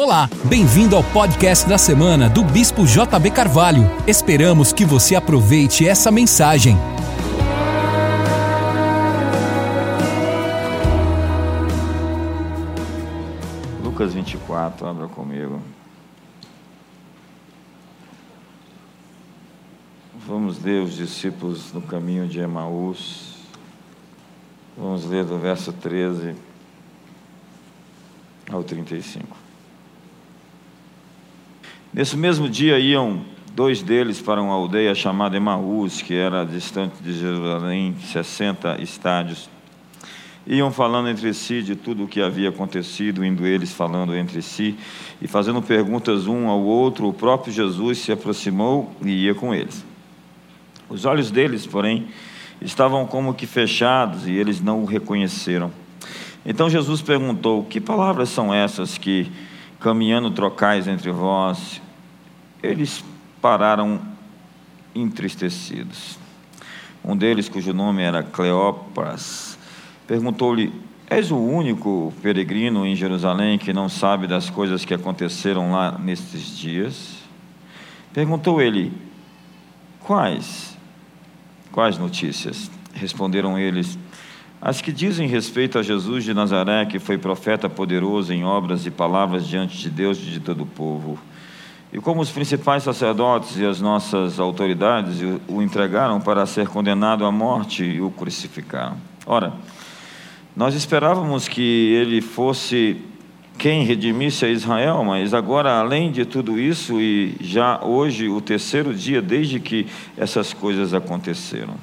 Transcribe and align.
Olá, 0.00 0.30
bem-vindo 0.44 0.94
ao 0.94 1.02
podcast 1.02 1.68
da 1.68 1.76
semana 1.76 2.30
do 2.30 2.44
Bispo 2.44 2.86
JB 2.86 3.32
Carvalho. 3.32 3.82
Esperamos 4.06 4.72
que 4.72 4.84
você 4.84 5.16
aproveite 5.16 5.88
essa 5.88 6.08
mensagem. 6.12 6.76
Lucas 13.82 14.14
24, 14.14 14.86
abra 14.86 15.08
comigo. 15.08 15.60
Vamos 20.24 20.62
ler 20.62 20.80
os 20.80 20.94
discípulos 20.94 21.72
no 21.72 21.82
caminho 21.82 22.28
de 22.28 22.38
Emaús. 22.38 23.34
Vamos 24.76 25.04
ler 25.04 25.24
do 25.24 25.40
verso 25.40 25.72
13 25.72 26.36
ao 28.48 28.62
35. 28.62 29.47
Nesse 31.98 32.16
mesmo 32.16 32.48
dia 32.48 32.78
iam 32.78 33.22
dois 33.56 33.82
deles 33.82 34.22
para 34.22 34.40
uma 34.40 34.54
aldeia 34.54 34.94
chamada 34.94 35.36
Emaús, 35.36 36.00
que 36.00 36.14
era 36.14 36.44
distante 36.44 37.02
de 37.02 37.12
Jerusalém 37.12 37.96
60 38.00 38.80
estádios. 38.80 39.50
Iam 40.46 40.70
falando 40.70 41.08
entre 41.08 41.34
si 41.34 41.60
de 41.60 41.74
tudo 41.74 42.04
o 42.04 42.06
que 42.06 42.22
havia 42.22 42.50
acontecido, 42.50 43.24
indo 43.24 43.44
eles 43.44 43.72
falando 43.72 44.14
entre 44.14 44.40
si 44.42 44.78
e 45.20 45.26
fazendo 45.26 45.60
perguntas 45.60 46.28
um 46.28 46.46
ao 46.46 46.60
outro. 46.60 47.08
O 47.08 47.12
próprio 47.12 47.52
Jesus 47.52 47.98
se 47.98 48.12
aproximou 48.12 48.94
e 49.04 49.24
ia 49.24 49.34
com 49.34 49.52
eles. 49.52 49.84
Os 50.88 51.04
olhos 51.04 51.32
deles, 51.32 51.66
porém, 51.66 52.06
estavam 52.62 53.06
como 53.06 53.34
que 53.34 53.44
fechados 53.44 54.28
e 54.28 54.30
eles 54.30 54.60
não 54.60 54.82
o 54.82 54.84
reconheceram. 54.84 55.72
Então 56.46 56.70
Jesus 56.70 57.02
perguntou: 57.02 57.64
Que 57.64 57.80
palavras 57.80 58.28
são 58.28 58.54
essas 58.54 58.96
que, 58.96 59.32
caminhando, 59.80 60.30
trocais 60.30 60.86
entre 60.86 61.10
vós? 61.10 61.82
Eles 62.62 63.04
pararam 63.40 64.00
entristecidos. 64.94 66.18
Um 67.04 67.16
deles, 67.16 67.48
cujo 67.48 67.72
nome 67.72 68.02
era 68.02 68.22
Cleopas, 68.22 69.58
perguntou-lhe: 70.06 70.72
És 71.08 71.30
o 71.30 71.38
único 71.38 72.12
peregrino 72.20 72.84
em 72.84 72.96
Jerusalém 72.96 73.56
que 73.56 73.72
não 73.72 73.88
sabe 73.88 74.26
das 74.26 74.50
coisas 74.50 74.84
que 74.84 74.92
aconteceram 74.92 75.72
lá 75.72 75.96
nestes 75.98 76.56
dias? 76.56 77.18
Perguntou 78.12 78.60
ele: 78.60 78.92
Quais? 80.00 80.76
Quais 81.70 81.96
notícias? 81.96 82.70
Responderam 82.92 83.56
eles: 83.58 83.96
As 84.60 84.82
que 84.82 84.90
dizem 84.90 85.28
respeito 85.28 85.78
a 85.78 85.82
Jesus 85.82 86.24
de 86.24 86.34
Nazaré, 86.34 86.84
que 86.86 86.98
foi 86.98 87.16
profeta 87.16 87.68
poderoso 87.68 88.32
em 88.32 88.44
obras 88.44 88.84
e 88.84 88.90
palavras 88.90 89.46
diante 89.46 89.78
de 89.78 89.88
Deus 89.88 90.18
e 90.18 90.22
de 90.22 90.40
todo 90.40 90.64
o 90.64 90.66
povo. 90.66 91.18
E 91.92 91.98
como 91.98 92.20
os 92.20 92.30
principais 92.30 92.82
sacerdotes 92.82 93.56
e 93.56 93.64
as 93.64 93.80
nossas 93.80 94.38
autoridades 94.38 95.20
o 95.48 95.62
entregaram 95.62 96.20
para 96.20 96.44
ser 96.44 96.68
condenado 96.68 97.24
à 97.24 97.32
morte 97.32 97.82
e 97.82 98.00
o 98.00 98.10
crucificaram. 98.10 98.96
Ora, 99.26 99.52
nós 100.54 100.74
esperávamos 100.74 101.48
que 101.48 101.62
ele 101.94 102.20
fosse 102.20 103.00
quem 103.58 103.84
redimisse 103.84 104.44
a 104.44 104.48
Israel, 104.48 105.02
mas 105.02 105.34
agora, 105.34 105.78
além 105.78 106.12
de 106.12 106.24
tudo 106.24 106.60
isso, 106.60 107.00
e 107.00 107.36
já 107.40 107.84
hoje, 107.84 108.28
o 108.28 108.40
terceiro 108.40 108.94
dia 108.94 109.20
desde 109.20 109.58
que 109.58 109.86
essas 110.16 110.52
coisas 110.52 110.94
aconteceram. 110.94 111.74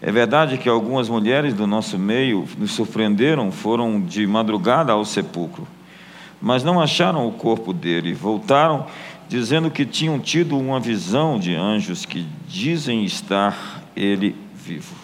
É 0.00 0.12
verdade 0.12 0.58
que 0.58 0.68
algumas 0.68 1.08
mulheres 1.08 1.54
do 1.54 1.66
nosso 1.66 1.98
meio 1.98 2.46
nos 2.56 2.72
surpreenderam, 2.72 3.50
foram 3.50 4.00
de 4.00 4.26
madrugada 4.26 4.92
ao 4.92 5.04
sepulcro, 5.04 5.66
mas 6.40 6.62
não 6.62 6.80
acharam 6.80 7.26
o 7.26 7.32
corpo 7.32 7.72
dele, 7.72 8.14
voltaram 8.14 8.86
dizendo 9.28 9.70
que 9.70 9.84
tinham 9.84 10.18
tido 10.18 10.58
uma 10.58 10.78
visão 10.78 11.38
de 11.38 11.54
anjos 11.54 12.04
que 12.04 12.26
dizem 12.48 13.04
estar 13.04 13.82
ele 13.94 14.36
vivo. 14.54 14.94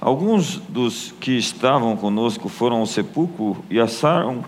Alguns 0.00 0.58
dos 0.68 1.14
que 1.20 1.32
estavam 1.32 1.96
conosco 1.96 2.48
foram 2.48 2.76
ao 2.78 2.86
sepulcro 2.86 3.64
e 3.70 3.80
acharam 3.80 4.44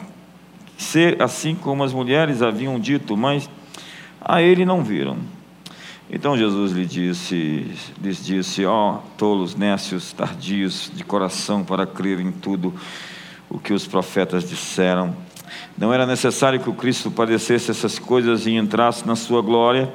ser 0.77 1.21
assim 1.21 1.55
como 1.55 1.83
as 1.83 1.93
mulheres 1.93 2.43
haviam 2.43 2.79
dito, 2.79 3.17
mas 3.17 3.51
a 4.21 4.41
ele 4.41 4.65
não 4.65 4.85
viram. 4.85 5.19
Então 6.11 6.37
Jesus 6.39 6.73
lhe 6.73 6.87
disse, 6.87 7.71
lhes 8.01 8.25
disse: 8.25 8.65
Ó 8.65 8.95
oh, 8.95 8.99
tolos, 9.19 9.55
nécios, 9.55 10.13
tardios 10.13 10.91
de 10.95 11.05
coração 11.05 11.65
para 11.65 11.87
crer 11.87 12.21
em 12.21 12.33
tudo 12.33 12.73
o 13.51 13.59
que 13.59 13.73
os 13.73 13.87
profetas 13.87 14.49
disseram. 14.49 15.15
Não 15.77 15.93
era 15.93 16.07
necessário 16.07 16.61
que 16.61 16.71
o 16.71 16.75
Cristo 16.75 17.11
padecesse 17.11 17.71
essas 17.71 17.99
coisas 17.99 18.47
e 18.47 18.53
entrasse 18.53 19.07
na 19.07 19.17
sua 19.17 19.43
glória. 19.43 19.93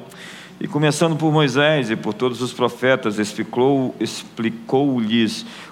E 0.60 0.68
começando 0.68 1.16
por 1.16 1.32
Moisés 1.32 1.90
e 1.90 1.96
por 1.96 2.14
todos 2.14 2.40
os 2.40 2.52
profetas, 2.52 3.18
explicou-lhes 3.18 3.94
explicou 4.00 5.02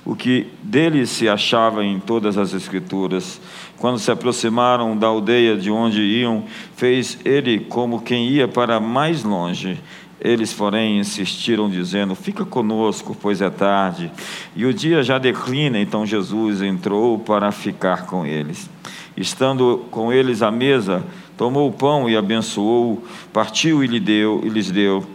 o 0.05 0.17
que 0.17 0.49
dele 0.63 1.07
se 1.07 1.29
achava 1.29 1.85
em 1.85 2.01
todas 2.01 2.37
as 2.37 2.53
Escrituras. 2.53 3.41
Quando 3.79 3.99
se 3.99 4.11
aproximaram 4.11 4.97
da 4.97 5.07
aldeia 5.07 5.57
de 5.57 5.71
onde 5.71 6.03
iam, 6.03 6.45
fez 6.77 7.19
ele 7.25 7.61
como 7.61 8.03
quem 8.03 8.29
ia 8.29 8.49
para 8.49 8.81
mais 8.81 9.23
longe. 9.23 9.79
Eles, 10.21 10.53
porém, 10.53 10.99
insistiram, 10.99 11.71
dizendo: 11.71 12.15
Fica 12.15 12.45
conosco, 12.45 13.17
pois 13.21 13.41
é 13.41 13.51
tarde. 13.51 14.11
E 14.55 14.65
o 14.65 14.75
dia 14.75 15.03
já 15.03 15.19
declina, 15.19 15.81
então 15.81 16.07
Jesus 16.07 16.61
entrou 16.63 17.19
para 17.19 17.51
ficar 17.51 18.07
com 18.07 18.25
eles. 18.25 18.69
Estando 19.17 19.85
com 19.91 20.13
eles 20.13 20.43
à 20.43 20.51
mesa, 20.51 21.05
tomou 21.37 21.69
o 21.69 21.73
pão 21.73 22.09
e 22.09 22.17
abençoou, 22.17 23.05
partiu 23.33 23.85
e, 23.85 23.87
lhe 23.87 24.01
deu, 24.01 24.41
e 24.45 24.49
lhes 24.49 24.71
deu. 24.71 25.07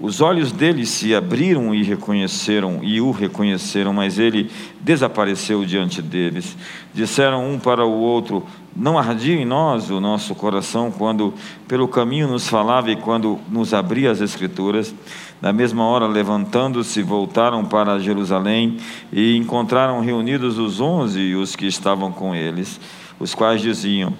Os 0.00 0.20
olhos 0.20 0.50
deles 0.50 0.88
se 0.88 1.14
abriram 1.14 1.72
e 1.72 1.82
reconheceram, 1.82 2.80
e 2.82 3.00
o 3.00 3.12
reconheceram, 3.12 3.92
mas 3.92 4.18
ele 4.18 4.50
desapareceu 4.80 5.64
diante 5.64 6.02
deles. 6.02 6.56
Disseram 6.92 7.48
um 7.48 7.60
para 7.60 7.86
o 7.86 8.00
outro: 8.00 8.44
Não 8.74 8.98
ardia 8.98 9.36
em 9.36 9.44
nós 9.44 9.90
o 9.90 10.00
nosso 10.00 10.34
coração 10.34 10.90
quando 10.90 11.32
pelo 11.68 11.86
caminho 11.86 12.26
nos 12.26 12.48
falava 12.48 12.90
e 12.90 12.96
quando 12.96 13.38
nos 13.48 13.72
abria 13.72 14.10
as 14.10 14.20
Escrituras? 14.20 14.92
Na 15.40 15.52
mesma 15.52 15.84
hora, 15.84 16.06
levantando-se, 16.06 17.00
voltaram 17.02 17.64
para 17.64 17.98
Jerusalém 17.98 18.78
e 19.12 19.36
encontraram 19.36 20.00
reunidos 20.00 20.58
os 20.58 20.80
onze 20.80 21.20
e 21.20 21.36
os 21.36 21.54
que 21.54 21.66
estavam 21.66 22.10
com 22.10 22.34
eles 22.34 22.80
os 23.18 23.34
quais 23.34 23.60
diziam: 23.60 24.12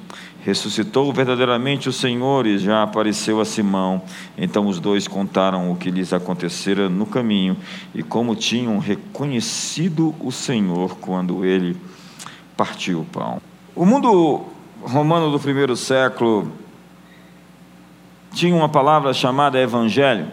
Ressuscitou 0.44 1.10
verdadeiramente 1.10 1.88
o 1.88 1.93
Senhor 1.93 2.47
e 2.47 2.59
já 2.59 2.82
apareceu 2.82 3.41
a 3.41 3.47
Simão. 3.47 4.03
Então 4.37 4.66
os 4.66 4.78
dois 4.78 5.09
contaram 5.09 5.72
o 5.72 5.77
que 5.77 5.91
lhes 5.91 6.12
acontecera 6.12 6.88
no 6.88 7.06
caminho 7.06 7.56
e 7.94 8.03
como 8.03 8.37
tinham 8.37 8.78
reconhecido 8.78 10.15
o 10.21 10.31
Senhor 10.31 10.99
quando 10.99 11.44
ele 11.47 11.77
partiu 12.56 13.00
o 13.00 13.05
pão. 13.06 13.41
O 13.75 13.87
mundo 13.87 14.44
romano 14.82 15.31
do 15.31 15.41
primeiro 15.41 15.75
século 15.76 16.53
tinha 18.34 18.55
uma 18.55 18.69
palavra 18.69 19.15
chamada 19.15 19.59
evangelho, 19.59 20.28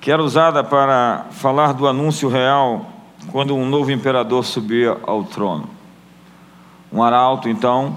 que 0.00 0.10
era 0.10 0.22
usada 0.22 0.64
para 0.64 1.26
falar 1.30 1.72
do 1.72 1.86
anúncio 1.86 2.28
real 2.28 2.90
quando 3.30 3.54
um 3.54 3.64
novo 3.64 3.92
imperador 3.92 4.44
subia 4.44 4.96
ao 5.06 5.22
trono. 5.22 5.77
Um 6.92 7.02
arauto, 7.02 7.48
então, 7.48 7.96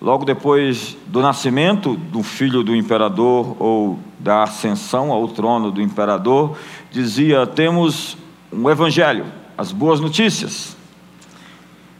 logo 0.00 0.24
depois 0.24 0.96
do 1.06 1.20
nascimento 1.20 1.94
do 1.94 2.22
filho 2.22 2.62
do 2.62 2.74
imperador 2.74 3.56
ou 3.58 3.98
da 4.18 4.42
ascensão 4.42 5.12
ao 5.12 5.28
trono 5.28 5.70
do 5.70 5.80
imperador, 5.80 6.56
dizia: 6.90 7.46
temos 7.46 8.16
um 8.52 8.68
evangelho, 8.68 9.26
as 9.56 9.72
boas 9.72 10.00
notícias. 10.00 10.76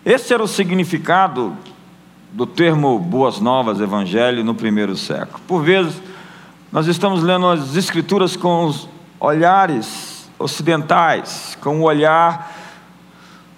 Esse 0.04 0.32
era 0.34 0.42
o 0.42 0.48
significado 0.48 1.56
do 2.32 2.46
termo 2.46 2.98
boas 2.98 3.40
novas, 3.40 3.80
evangelho, 3.80 4.42
no 4.42 4.54
primeiro 4.54 4.96
século. 4.96 5.40
Por 5.46 5.62
vezes, 5.62 6.00
nós 6.72 6.86
estamos 6.86 7.22
lendo 7.22 7.46
as 7.46 7.76
escrituras 7.76 8.36
com 8.36 8.66
os 8.66 8.88
olhares 9.18 10.30
ocidentais, 10.38 11.56
com 11.60 11.80
o 11.80 11.82
olhar 11.82 12.59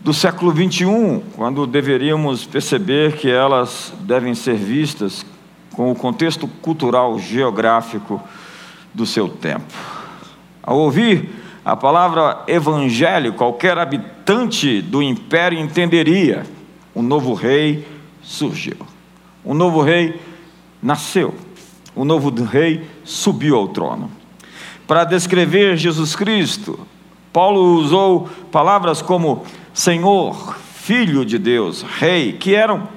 do 0.02 0.12
século 0.12 0.50
21, 0.50 1.22
quando 1.36 1.64
deveríamos 1.64 2.44
perceber 2.44 3.16
que 3.18 3.30
elas 3.30 3.94
devem 4.00 4.34
ser 4.34 4.56
vistas 4.56 5.24
com 5.70 5.92
o 5.92 5.94
contexto 5.94 6.48
cultural 6.48 7.16
geográfico 7.20 8.20
do 8.92 9.06
seu 9.06 9.28
tempo. 9.28 9.72
Ao 10.60 10.76
ouvir 10.76 11.30
a 11.64 11.76
palavra 11.76 12.42
evangelho, 12.48 13.34
qualquer 13.34 13.78
habitante 13.78 14.82
do 14.82 15.00
império 15.00 15.56
entenderia: 15.56 16.42
um 16.96 17.02
novo 17.02 17.32
rei 17.32 17.86
surgiu, 18.20 18.78
um 19.44 19.54
novo 19.54 19.82
rei 19.82 20.20
nasceu, 20.82 21.32
um 21.96 22.04
novo 22.04 22.30
rei 22.44 22.84
subiu 23.04 23.56
ao 23.56 23.68
trono. 23.68 24.10
Para 24.84 25.04
descrever 25.04 25.76
Jesus 25.76 26.16
Cristo, 26.16 26.80
Paulo 27.32 27.76
usou 27.76 28.28
palavras 28.50 29.00
como 29.00 29.44
Senhor, 29.72 30.56
Filho 30.74 31.24
de 31.24 31.38
Deus, 31.38 31.82
Rei, 31.82 32.32
que 32.32 32.54
eram 32.54 32.88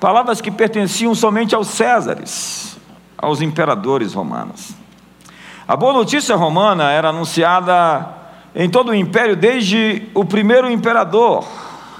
Palavras 0.00 0.40
que 0.40 0.50
pertenciam 0.50 1.14
somente 1.14 1.54
aos 1.54 1.68
Césares, 1.68 2.78
aos 3.18 3.42
imperadores 3.42 4.14
romanos. 4.14 4.70
A 5.68 5.76
boa 5.76 5.92
notícia 5.92 6.34
romana 6.34 6.90
era 6.90 7.10
anunciada 7.10 8.08
em 8.54 8.68
todo 8.68 8.92
o 8.92 8.94
império 8.94 9.36
desde 9.36 10.08
o 10.14 10.24
primeiro 10.24 10.70
imperador, 10.70 11.46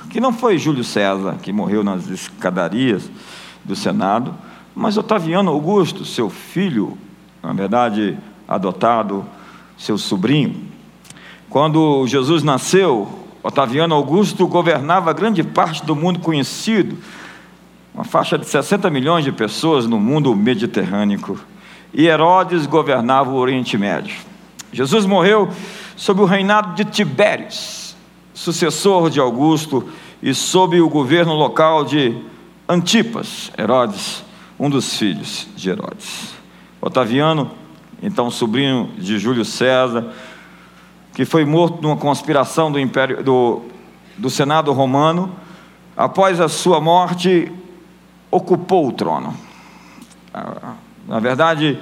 que 0.08 0.18
não 0.18 0.32
foi 0.32 0.56
Júlio 0.56 0.82
César, 0.82 1.36
que 1.42 1.52
morreu 1.52 1.84
nas 1.84 2.08
escadarias 2.08 3.10
do 3.62 3.76
Senado, 3.76 4.34
mas 4.74 4.96
Otaviano 4.96 5.50
Augusto, 5.50 6.02
seu 6.06 6.30
filho, 6.30 6.96
na 7.42 7.52
verdade, 7.52 8.16
adotado, 8.48 9.26
seu 9.76 9.98
sobrinho. 9.98 10.56
Quando 11.50 12.06
Jesus 12.06 12.42
nasceu, 12.42 13.19
Otaviano 13.42 13.94
Augusto 13.94 14.46
governava 14.46 15.12
grande 15.12 15.42
parte 15.42 15.84
do 15.84 15.96
mundo 15.96 16.18
conhecido, 16.18 16.98
uma 17.94 18.04
faixa 18.04 18.36
de 18.36 18.46
60 18.46 18.90
milhões 18.90 19.24
de 19.24 19.32
pessoas 19.32 19.86
no 19.86 19.98
mundo 19.98 20.34
mediterrâneo, 20.36 21.40
e 21.92 22.06
Herodes 22.06 22.66
governava 22.66 23.30
o 23.30 23.36
Oriente 23.36 23.76
Médio. 23.78 24.14
Jesus 24.72 25.06
morreu 25.06 25.50
sob 25.96 26.20
o 26.20 26.24
reinado 26.24 26.74
de 26.74 26.84
Tibérios, 26.84 27.96
sucessor 28.32 29.10
de 29.10 29.18
Augusto, 29.18 29.88
e 30.22 30.34
sob 30.34 30.80
o 30.80 30.88
governo 30.88 31.34
local 31.34 31.84
de 31.84 32.14
Antipas, 32.68 33.50
Herodes, 33.58 34.22
um 34.58 34.68
dos 34.68 34.96
filhos 34.96 35.48
de 35.56 35.70
Herodes. 35.70 36.34
Otaviano, 36.80 37.50
então 38.02 38.30
sobrinho 38.30 38.90
de 38.96 39.18
Júlio 39.18 39.44
César, 39.44 40.12
que 41.20 41.26
foi 41.26 41.44
morto 41.44 41.82
numa 41.82 41.98
conspiração 41.98 42.72
do, 42.72 42.80
Império, 42.80 43.22
do, 43.22 43.60
do 44.16 44.30
Senado 44.30 44.72
Romano, 44.72 45.30
após 45.94 46.40
a 46.40 46.48
sua 46.48 46.80
morte, 46.80 47.52
ocupou 48.30 48.88
o 48.88 48.92
trono. 48.92 49.36
Ah, 50.32 50.76
na 51.06 51.20
verdade, 51.20 51.78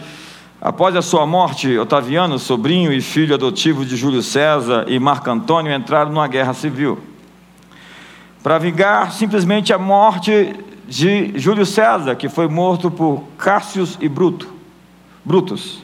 após 0.60 0.96
a 0.96 1.02
sua 1.02 1.24
morte, 1.24 1.78
Otaviano, 1.78 2.36
sobrinho 2.36 2.92
e 2.92 3.00
filho 3.00 3.32
adotivo 3.32 3.86
de 3.86 3.94
Júlio 3.94 4.24
César 4.24 4.86
e 4.88 4.98
Marco 4.98 5.30
Antônio 5.30 5.72
entraram 5.72 6.10
numa 6.10 6.26
guerra 6.26 6.52
civil 6.52 6.98
para 8.42 8.58
vingar 8.58 9.12
simplesmente 9.12 9.72
a 9.72 9.78
morte 9.78 10.52
de 10.88 11.38
Júlio 11.38 11.64
César, 11.64 12.16
que 12.16 12.28
foi 12.28 12.48
morto 12.48 12.90
por 12.90 13.22
Cássius 13.38 13.96
e 14.00 14.08
Bruto, 14.08 14.52
Brutus. 15.24 15.80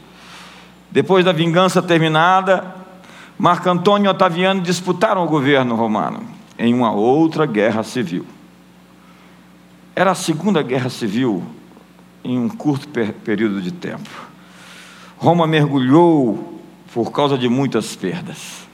Depois 0.90 1.24
da 1.24 1.30
vingança 1.30 1.80
terminada, 1.80 2.82
Marco 3.38 3.68
Antônio 3.68 4.08
e 4.08 4.10
Otaviano 4.10 4.60
disputaram 4.60 5.24
o 5.24 5.28
governo 5.28 5.74
romano 5.74 6.22
em 6.58 6.72
uma 6.72 6.92
outra 6.92 7.46
guerra 7.46 7.82
civil. 7.82 8.24
Era 9.94 10.12
a 10.12 10.14
segunda 10.14 10.62
guerra 10.62 10.88
civil 10.88 11.42
em 12.22 12.38
um 12.38 12.48
curto 12.48 12.88
período 12.88 13.60
de 13.60 13.72
tempo. 13.72 14.08
Roma 15.16 15.46
mergulhou 15.46 16.60
por 16.92 17.10
causa 17.10 17.36
de 17.36 17.48
muitas 17.48 17.96
perdas. 17.96 18.64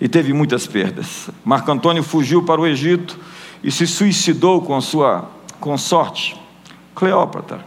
E 0.00 0.08
teve 0.08 0.32
muitas 0.32 0.66
perdas. 0.66 1.30
Marco 1.44 1.70
Antônio 1.70 2.02
fugiu 2.02 2.42
para 2.42 2.60
o 2.60 2.66
Egito 2.66 3.18
e 3.62 3.70
se 3.70 3.86
suicidou 3.86 4.62
com 4.62 4.80
sua 4.80 5.30
consorte, 5.58 6.38
Cleópatra. 6.94 7.64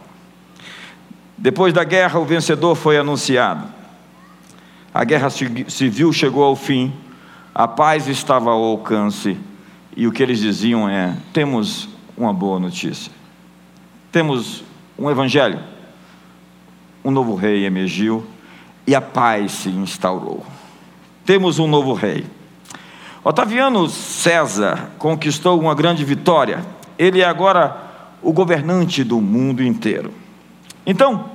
Depois 1.36 1.72
da 1.72 1.84
guerra, 1.84 2.18
o 2.18 2.24
vencedor 2.24 2.74
foi 2.74 2.96
anunciado. 2.96 3.66
A 4.94 5.02
guerra 5.02 5.28
civil 5.28 6.12
chegou 6.12 6.44
ao 6.44 6.54
fim, 6.54 6.92
a 7.52 7.66
paz 7.66 8.06
estava 8.06 8.52
ao 8.52 8.62
alcance, 8.62 9.36
e 9.96 10.06
o 10.06 10.12
que 10.12 10.22
eles 10.22 10.38
diziam 10.38 10.88
é: 10.88 11.16
temos 11.32 11.88
uma 12.16 12.32
boa 12.32 12.60
notícia, 12.60 13.10
temos 14.12 14.62
um 14.96 15.10
evangelho, 15.10 15.58
um 17.04 17.10
novo 17.10 17.34
rei 17.34 17.66
emergiu 17.66 18.24
e 18.86 18.94
a 18.94 19.00
paz 19.00 19.50
se 19.50 19.68
instaurou. 19.68 20.46
Temos 21.26 21.58
um 21.58 21.66
novo 21.66 21.92
rei. 21.92 22.24
Otaviano 23.24 23.88
César 23.88 24.90
conquistou 24.96 25.58
uma 25.58 25.74
grande 25.74 26.04
vitória, 26.04 26.64
ele 26.96 27.20
é 27.20 27.24
agora 27.24 27.76
o 28.22 28.32
governante 28.32 29.02
do 29.02 29.20
mundo 29.20 29.60
inteiro. 29.60 30.14
Então, 30.86 31.33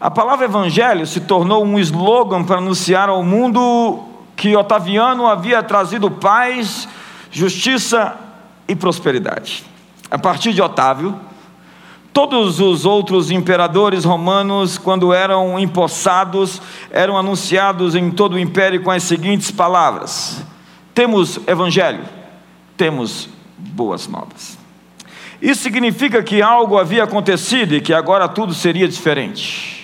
a 0.00 0.10
palavra 0.10 0.46
evangelho 0.46 1.06
se 1.06 1.20
tornou 1.20 1.62
um 1.62 1.78
slogan 1.78 2.42
para 2.42 2.56
anunciar 2.56 3.10
ao 3.10 3.22
mundo 3.22 4.02
que 4.34 4.56
Otaviano 4.56 5.26
havia 5.26 5.62
trazido 5.62 6.10
paz, 6.10 6.88
justiça 7.30 8.16
e 8.66 8.74
prosperidade. 8.74 9.62
A 10.10 10.18
partir 10.18 10.54
de 10.54 10.62
Otávio, 10.62 11.20
todos 12.14 12.60
os 12.60 12.86
outros 12.86 13.30
imperadores 13.30 14.06
romanos, 14.06 14.78
quando 14.78 15.12
eram 15.12 15.58
empossados, 15.58 16.62
eram 16.90 17.18
anunciados 17.18 17.94
em 17.94 18.10
todo 18.10 18.36
o 18.36 18.38
império 18.38 18.82
com 18.82 18.90
as 18.90 19.02
seguintes 19.02 19.50
palavras: 19.50 20.42
Temos 20.94 21.38
evangelho, 21.46 22.04
temos 22.74 23.28
boas 23.58 24.08
novas. 24.08 24.58
Isso 25.42 25.62
significa 25.62 26.22
que 26.22 26.40
algo 26.40 26.78
havia 26.78 27.04
acontecido 27.04 27.74
e 27.74 27.82
que 27.82 27.92
agora 27.92 28.26
tudo 28.26 28.54
seria 28.54 28.88
diferente 28.88 29.79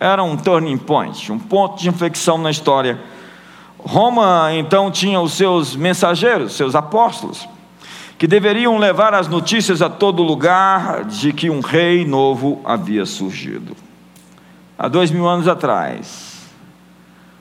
era 0.00 0.22
um 0.22 0.36
turning 0.36 0.78
point, 0.78 1.30
um 1.32 1.38
ponto 1.38 1.78
de 1.78 1.88
inflexão 1.88 2.38
na 2.38 2.50
história. 2.50 3.00
Roma 3.78 4.50
então 4.52 4.90
tinha 4.90 5.20
os 5.20 5.32
seus 5.32 5.74
mensageiros, 5.74 6.54
seus 6.54 6.74
apóstolos, 6.74 7.48
que 8.16 8.26
deveriam 8.26 8.78
levar 8.78 9.14
as 9.14 9.28
notícias 9.28 9.82
a 9.82 9.88
todo 9.88 10.22
lugar 10.22 11.04
de 11.04 11.32
que 11.32 11.50
um 11.50 11.60
rei 11.60 12.04
novo 12.04 12.60
havia 12.64 13.04
surgido. 13.06 13.76
Há 14.76 14.88
dois 14.88 15.10
mil 15.10 15.26
anos 15.26 15.48
atrás, 15.48 16.48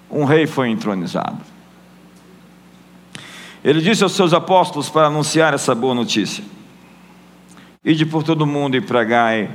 um 0.09 0.23
rei 0.23 0.47
foi 0.47 0.69
entronizado. 0.69 1.37
Ele 3.63 3.81
disse 3.81 4.03
aos 4.03 4.13
seus 4.13 4.33
apóstolos 4.33 4.89
para 4.89 5.07
anunciar 5.07 5.53
essa 5.53 5.75
boa 5.75 5.93
notícia: 5.93 6.43
Ide 7.83 8.05
por 8.05 8.23
todo 8.23 8.45
mundo 8.45 8.77
e 8.77 8.81
pregai 8.81 9.51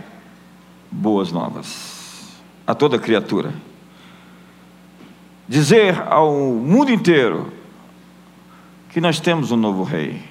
boas 0.91 1.33
novas 1.33 1.92
a 2.67 2.75
toda 2.75 2.99
criatura. 2.99 3.53
Dizer 5.49 6.01
ao 6.09 6.33
mundo 6.33 6.91
inteiro 6.91 7.53
que 8.91 9.01
nós 9.01 9.19
temos 9.19 9.51
um 9.51 9.57
novo 9.57 9.83
rei. 9.83 10.23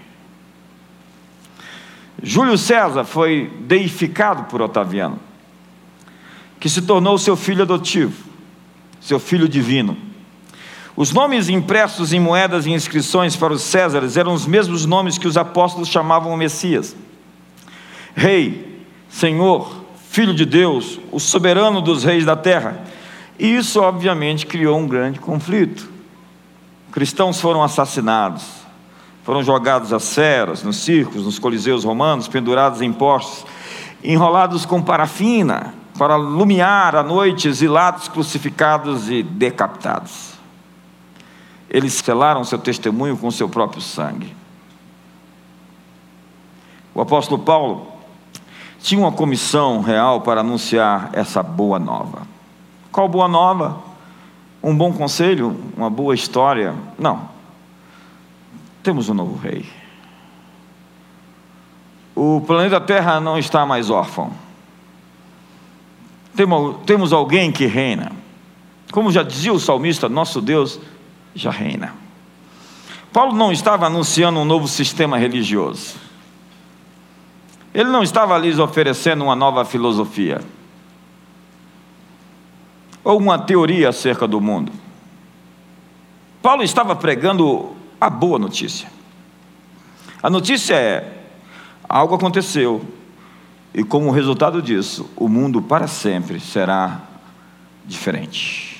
Júlio 2.24 2.58
César 2.58 3.03
foi 3.03 3.51
deificado 3.62 4.44
por 4.44 4.62
Otaviano, 4.62 5.20
que 6.60 6.70
se 6.70 6.84
tornou 6.84 7.17
seu 7.17 7.36
filho 7.36 7.63
adotivo, 7.63 8.24
seu 9.00 9.20
filho 9.20 9.50
divino. 9.50 9.98
Os 10.96 11.12
nomes 11.12 11.50
impressos 11.50 12.13
em 12.13 12.20
moedas 12.20 12.65
e 12.65 12.72
inscrições 12.72 13.36
para 13.36 13.53
os 13.53 13.63
Césares 13.63 14.17
eram 14.17 14.34
os 14.34 14.46
mesmos 14.46 14.86
nomes 14.86 15.17
que 15.17 15.27
os 15.27 15.38
apóstolos 15.38 15.89
chamavam 15.89 16.32
o 16.32 16.38
Messias: 16.38 16.96
Rei, 18.13 18.86
Senhor, 19.10 19.81
Filho 20.12 20.34
de 20.34 20.46
Deus, 20.46 21.00
o 21.10 21.22
soberano 21.22 21.80
dos 21.80 22.03
reis 22.03 22.25
da 22.25 22.36
terra. 22.36 22.84
E 23.39 23.56
isso, 23.56 23.80
obviamente, 23.80 24.46
criou 24.46 24.77
um 24.77 24.86
grande 24.86 25.22
conflito. 25.22 25.89
Cristãos 26.91 27.39
foram 27.39 27.63
assassinados, 27.63 28.44
foram 29.24 29.41
jogados 29.41 29.94
às 29.94 30.13
feras, 30.13 30.63
nos 30.63 30.75
circos, 30.84 31.24
nos 31.24 31.39
coliseus 31.39 31.86
romanos, 31.86 32.27
pendurados 32.27 32.82
em 32.82 32.91
postes, 32.91 33.46
enrolados 34.03 34.65
com 34.65 34.82
parafina, 34.82 35.74
para 35.98 36.18
lumiar 36.18 36.94
à 36.94 37.03
noite, 37.03 37.48
exilados, 37.48 38.10
crucificados 38.10 39.10
e 39.10 39.24
decapitados. 39.24 40.34
Eles 41.70 41.94
selaram 41.94 42.44
seu 42.44 42.60
testemunho 42.60 43.15
com 43.15 43.32
seu 43.32 43.48
próprio 43.48 43.82
sangue. 43.82 44.36
O 46.94 47.00
apóstolo 47.00 47.41
Paulo 47.41 48.00
tinha 48.82 49.00
uma 49.00 49.12
comissão 49.12 49.82
real 49.82 50.22
para 50.22 50.42
anunciar 50.42 51.10
essa 51.14 51.44
boa 51.44 51.78
nova. 51.78 52.28
Qual 52.92 53.08
boa 53.08 53.28
nova? 53.28 53.82
Um 54.62 54.76
bom 54.76 54.92
conselho? 54.92 55.56
Uma 55.78 55.90
boa 55.90 56.16
história? 56.16 56.76
Não. 56.98 57.30
Temos 58.84 59.10
um 59.10 59.14
novo 59.14 59.38
rei. 59.38 59.66
O 62.16 62.42
planeta 62.42 62.82
Terra 62.82 63.20
não 63.20 63.38
está 63.38 63.66
mais 63.66 63.90
órfão. 63.90 64.32
Temos 66.86 67.14
alguém 67.14 67.52
que 67.52 67.66
reina. 67.66 68.12
Como 68.92 69.12
já 69.12 69.24
dizia 69.24 69.54
o 69.54 69.60
salmista, 69.60 70.10
nosso 70.10 70.42
Deus 70.42 70.80
já 71.36 71.52
reina. 71.52 71.94
Paulo 73.14 73.34
não 73.36 73.52
estava 73.52 73.86
anunciando 73.86 74.40
um 74.40 74.46
novo 74.46 74.68
sistema 74.68 75.18
religioso. 75.18 75.96
Ele 77.74 77.90
não 77.90 78.04
estava 78.04 78.38
lhes 78.38 78.60
oferecendo 78.60 79.24
uma 79.24 79.36
nova 79.36 79.63
filosofia 79.63 80.42
ou 83.04 83.18
uma 83.18 83.40
teoria 83.40 83.90
acerca 83.90 84.28
do 84.28 84.40
mundo. 84.42 84.72
Paulo 86.42 86.63
estava 86.63 86.96
pregando 86.96 87.75
a 88.00 88.10
boa 88.10 88.38
notícia. 88.38 88.90
A 90.22 90.30
notícia 90.30 90.75
é: 90.75 91.24
algo 91.88 92.16
aconteceu, 92.16 92.82
E 93.74 93.84
como 93.86 94.12
resultado 94.12 94.62
disso, 94.62 95.10
o 95.16 95.30
mundo 95.30 95.62
para 95.62 95.88
sempre 95.88 96.42
será 96.42 97.01
diferente. 97.86 98.71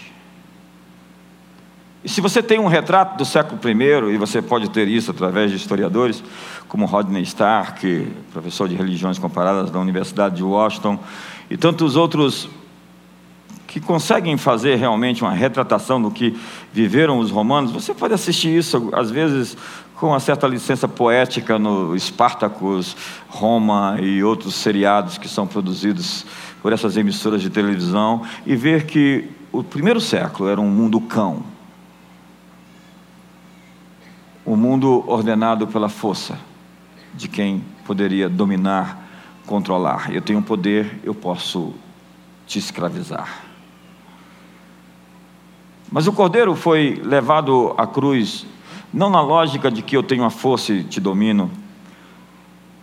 E 2.04 2.10
se 2.10 2.20
você 2.20 2.42
tem 2.42 2.58
um 2.60 2.66
retrato 2.66 3.16
do 3.16 3.24
século 3.24 3.60
I, 3.64 4.14
e 4.14 4.18
você 4.18 4.42
pode 4.42 4.72
ter 4.72 4.88
isso 4.88 5.12
através 5.12 5.52
de 5.52 5.58
historiadores, 5.58 6.24
como 6.68 6.86
Rodney 6.86 7.22
Stark, 7.22 8.08
professor 8.34 8.68
de 8.68 8.76
religiões 8.76 9.20
comparadas 9.20 9.70
da 9.70 9.80
Universidade 9.80 10.38
de 10.38 10.44
Washington, 10.44 10.98
e 11.48 11.56
tantos 11.56 11.96
outros 11.96 12.50
que 13.68 13.80
conseguem 13.80 14.36
fazer 14.36 14.76
realmente 14.78 15.22
uma 15.22 15.32
retratação 15.32 16.02
do 16.02 16.10
que 16.10 16.36
viveram 16.74 17.20
os 17.20 17.30
romanos, 17.30 17.72
você 17.72 17.94
pode 17.94 18.16
assistir 18.16 18.58
isso, 18.58 18.90
às 18.94 19.12
vezes, 19.12 19.56
com 19.96 20.08
uma 20.08 20.20
certa 20.20 20.48
licença 20.48 20.88
poética 20.88 21.60
no 21.60 21.98
Spartacus, 22.00 22.98
Roma 23.30 23.98
e 24.02 24.24
outros 24.24 24.56
seriados 24.56 25.20
que 25.20 25.30
são 25.30 25.46
produzidos 25.46 26.26
por 26.64 26.74
essas 26.74 26.98
emissoras 26.98 27.44
de 27.44 27.50
televisão, 27.52 28.24
e 28.44 28.56
ver 28.56 28.88
que 28.88 29.30
o 29.52 29.64
primeiro 29.64 30.02
século 30.02 30.50
era 30.50 30.60
um 30.60 30.70
mundo 30.70 31.00
cão 31.00 31.44
o 34.46 34.56
mundo 34.56 35.04
ordenado 35.08 35.68
pela 35.68 35.90
força 35.90 36.38
de 37.14 37.28
quem 37.28 37.64
poderia 37.86 38.30
dominar, 38.30 39.08
controlar. 39.46 40.14
Eu 40.14 40.22
tenho 40.22 40.42
poder, 40.42 41.00
eu 41.04 41.14
posso 41.14 41.74
te 42.48 42.58
escravizar. 42.58 43.44
Mas 45.92 46.08
o 46.08 46.14
cordeiro 46.14 46.56
foi 46.56 47.02
levado 47.04 47.74
à 47.78 47.86
cruz, 47.86 48.46
não 48.94 49.10
na 49.10 49.22
lógica 49.22 49.70
de 49.70 49.82
que 49.82 49.96
eu 49.96 50.04
tenho 50.04 50.24
a 50.24 50.30
força 50.30 50.74
e 50.74 50.84
te 50.84 51.00
domino, 51.00 51.52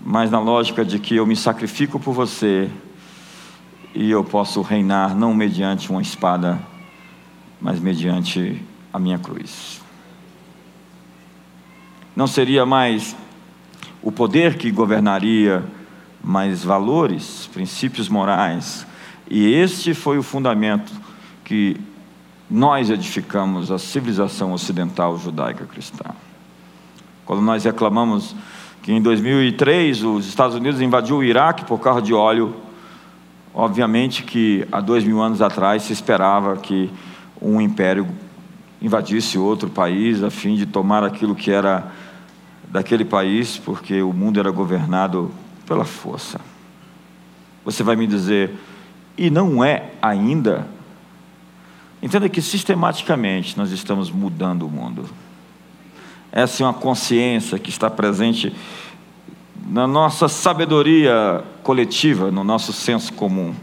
mas 0.01 0.31
na 0.31 0.39
lógica 0.39 0.85
de 0.85 0.99
que 0.99 1.17
eu 1.17 1.27
me 1.27 1.35
sacrifico 1.35 1.99
por 1.99 2.13
você 2.13 2.71
e 3.95 4.11
eu 4.11 4.23
posso 4.23 4.61
reinar 4.63 5.17
não 5.17 5.35
mediante 5.35 5.91
uma 5.91 6.03
espada, 6.03 6.61
mas 7.61 7.81
mediante 7.81 8.63
a 8.93 8.99
minha 8.99 9.19
cruz 9.19 9.88
não 12.19 12.27
seria 12.27 12.67
mais 12.67 13.15
o 14.03 14.11
poder 14.11 14.59
que 14.59 14.73
governaria, 14.73 15.65
mas 16.21 16.65
valores, 16.65 17.49
princípios 17.53 18.09
morais. 18.09 18.85
E 19.31 19.55
este 19.55 19.95
foi 19.95 20.19
o 20.19 20.23
fundamento 20.25 20.93
que 21.45 21.77
nós 22.51 22.91
edificamos 22.91 23.71
a 23.71 23.79
civilização 23.79 24.53
ocidental 24.53 25.17
judaica 25.17 25.65
cristã. 25.65 26.07
Quando 27.25 27.41
nós 27.41 27.63
reclamamos 27.63 28.35
que 28.83 28.91
em 28.91 29.01
2003 29.01 30.03
os 30.03 30.27
Estados 30.27 30.57
Unidos 30.57 30.81
invadiu 30.81 31.19
o 31.19 31.23
Iraque 31.23 31.65
por 31.67 31.79
causa 31.79 32.03
de 32.03 32.13
óleo, 32.13 32.53
obviamente 33.55 34.25
que 34.25 34.67
há 34.73 34.81
dois 34.81 35.05
mil 35.05 35.23
anos 35.23 35.41
atrás 35.41 35.85
se 35.85 35.93
esperava 35.93 36.57
que 36.57 36.91
um 37.41 37.61
império 37.61 38.09
invadisse 38.83 39.39
outro 39.39 39.71
país 39.71 40.21
a 40.25 40.31
fim 40.31 40.57
de 40.57 40.67
tomar 40.67 41.05
aquilo 41.05 41.37
que 41.37 41.53
era 41.53 42.08
daquele 42.71 43.05
país, 43.05 43.57
porque 43.59 44.03
o 44.03 44.13
mundo 44.13 44.39
era 44.39 44.51
governado 44.51 45.31
pela 45.67 45.85
força. 45.85 46.41
Você 47.65 47.83
vai 47.83 47.97
me 47.97 48.07
dizer, 48.07 48.53
e 49.17 49.31
não 49.31 49.65
é 49.65 49.91
ainda? 50.01 50.67
Entenda 52.03 52.29
que 52.29 52.41
sistematicamente 52.41 53.57
nós 53.57 53.71
estamos 53.73 54.11
mudando 54.11 54.67
o 54.67 54.71
mundo. 54.71 55.09
Essa 56.31 56.63
é 56.63 56.67
uma 56.67 56.75
consciência 56.75 57.59
que 57.59 57.71
está 57.71 57.91
presente 57.91 58.55
na 59.67 59.87
nossa 59.87 60.29
sabedoria 60.29 61.45
coletiva, 61.63 62.31
no 62.31 62.45
nosso 62.45 62.73
senso 62.73 63.13
comum. 63.13 63.55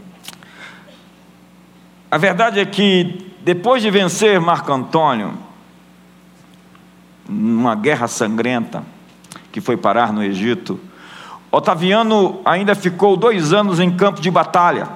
A 2.10 2.18
verdade 2.18 2.60
é 2.60 2.64
que, 2.64 3.32
depois 3.42 3.82
de 3.82 3.90
vencer 3.90 4.40
Marco 4.40 4.72
Antônio, 4.72 5.34
numa 7.28 7.74
guerra 7.74 8.06
sangrenta, 8.06 8.84
que 9.56 9.60
foi 9.62 9.74
parar 9.74 10.12
no 10.12 10.22
Egito, 10.22 10.78
Otaviano 11.50 12.42
ainda 12.44 12.74
ficou 12.74 13.16
dois 13.16 13.54
anos 13.54 13.80
em 13.80 13.90
campo 13.90 14.20
de 14.20 14.30
batalha 14.30 14.86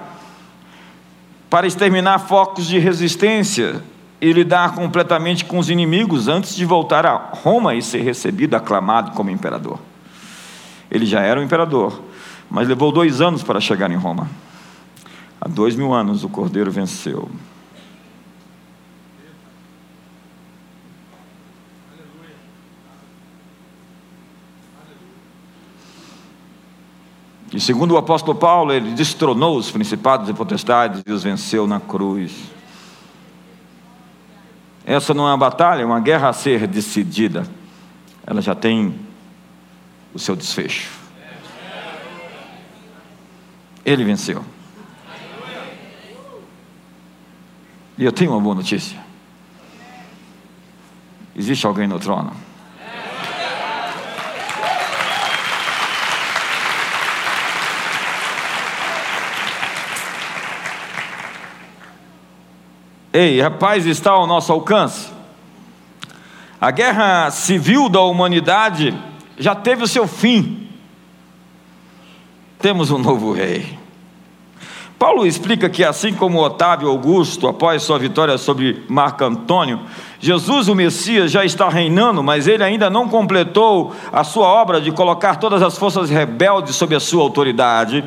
para 1.49 1.67
exterminar 1.67 2.19
focos 2.19 2.67
de 2.67 2.79
resistência 2.79 3.83
e 4.21 4.31
lidar 4.35 4.75
completamente 4.75 5.47
com 5.47 5.59
os 5.59 5.71
inimigos 5.71 6.29
antes 6.29 6.55
de 6.55 6.67
voltar 6.67 7.07
a 7.07 7.15
Roma 7.43 7.75
e 7.75 7.81
ser 7.81 8.03
recebido, 8.03 8.55
aclamado 8.55 9.13
como 9.13 9.31
imperador. 9.31 9.79
Ele 10.91 11.07
já 11.07 11.21
era 11.23 11.41
o 11.41 11.43
imperador, 11.43 11.99
mas 12.51 12.69
levou 12.69 12.93
dois 12.93 13.23
anos 13.23 13.43
para 13.43 13.63
chegar 13.63 13.91
em 13.91 13.97
Roma. 13.97 14.29
Há 15.41 15.49
dois 15.49 15.75
mil 15.75 15.95
anos 15.95 16.23
o 16.23 16.29
cordeiro 16.29 16.71
venceu. 16.71 17.31
E 27.53 27.59
segundo 27.59 27.93
o 27.93 27.97
apóstolo 27.97 28.39
Paulo, 28.39 28.73
ele 28.73 28.93
destronou 28.93 29.57
os 29.57 29.71
principados 29.71 30.29
e 30.29 30.33
potestades 30.35 31.03
e 31.05 31.13
os 31.13 31.23
venceu 31.23 31.67
na 31.67 31.81
cruz. 31.81 32.33
Essa 34.87 35.13
não 35.13 35.27
é 35.27 35.31
uma 35.31 35.39
batalha, 35.39 35.83
é 35.83 35.85
uma 35.85 36.01
guerra 36.01 36.29
a 36.29 36.33
ser 36.33 36.67
decidida. 36.67 37.45
Ela 38.27 38.41
já 38.41 38.55
tem 38.55 38.95
o 40.15 40.19
seu 40.19 40.37
desfecho. 40.37 40.91
Ele 43.85 44.05
venceu. 44.05 44.45
E 47.99 48.05
eu 48.05 48.13
tenho 48.13 48.31
uma 48.31 48.41
boa 48.41 48.55
notícia. 48.55 48.99
Existe 51.35 51.67
alguém 51.67 51.87
no 51.87 51.99
trono. 51.99 52.33
Ei, 63.13 63.41
rapaz, 63.41 63.87
está 63.87 64.13
ao 64.13 64.27
nosso 64.27 64.53
alcance. 64.53 65.09
A 66.61 66.71
guerra 66.71 67.29
civil 67.33 67.89
da 67.89 68.01
humanidade 68.03 68.97
já 69.37 69.53
teve 69.53 69.83
o 69.83 69.89
seu 69.89 70.07
fim. 70.07 70.69
Temos 72.61 72.93
um 72.93 72.99
novo 72.99 73.33
rei. 73.33 73.81
Paulo 74.97 75.27
explica 75.27 75.69
que, 75.69 75.83
assim 75.83 76.13
como 76.13 76.45
Otávio 76.45 76.89
Augusto, 76.89 77.49
após 77.49 77.83
sua 77.83 77.99
vitória 77.99 78.39
sobre 78.39 78.85
Marco 78.87 79.25
Antônio, 79.25 79.81
Jesus, 80.21 80.69
o 80.69 80.75
Messias, 80.75 81.33
já 81.33 81.45
está 81.45 81.69
reinando, 81.69 82.23
mas 82.23 82.47
ele 82.47 82.63
ainda 82.63 82.89
não 82.91 83.09
completou 83.09 83.93
a 84.13 84.23
sua 84.23 84.47
obra 84.47 84.81
de 84.81 84.93
colocar 84.93 85.37
todas 85.37 85.63
as 85.63 85.77
forças 85.77 86.11
rebeldes 86.11 86.77
sob 86.77 86.95
a 86.95 87.01
sua 87.01 87.23
autoridade. 87.23 88.05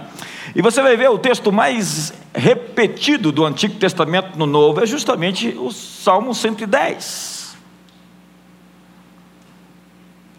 E 0.56 0.62
você 0.62 0.82
vai 0.82 0.96
ver 0.96 1.10
o 1.10 1.18
texto 1.18 1.52
mais 1.52 2.14
repetido 2.34 3.32
do 3.32 3.46
Antigo 3.46 3.76
Testamento 3.76 4.38
no 4.38 4.46
Novo 4.46 4.82
é 4.82 4.86
justamente 4.86 5.50
o 5.50 5.72
Salmo 5.72 6.34
110. 6.34 7.56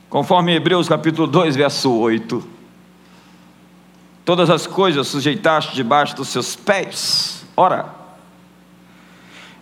Conforme 0.09 0.55
Hebreus 0.55 0.89
capítulo 0.89 1.27
2, 1.27 1.57
verso 1.57 1.93
8. 1.93 2.55
Todas 4.25 4.49
as 4.49 4.67
coisas 4.67 5.07
sujeitaste 5.09 5.75
debaixo 5.75 6.17
dos 6.17 6.29
seus 6.29 6.57
pés. 6.57 7.45
Ora, 7.57 7.95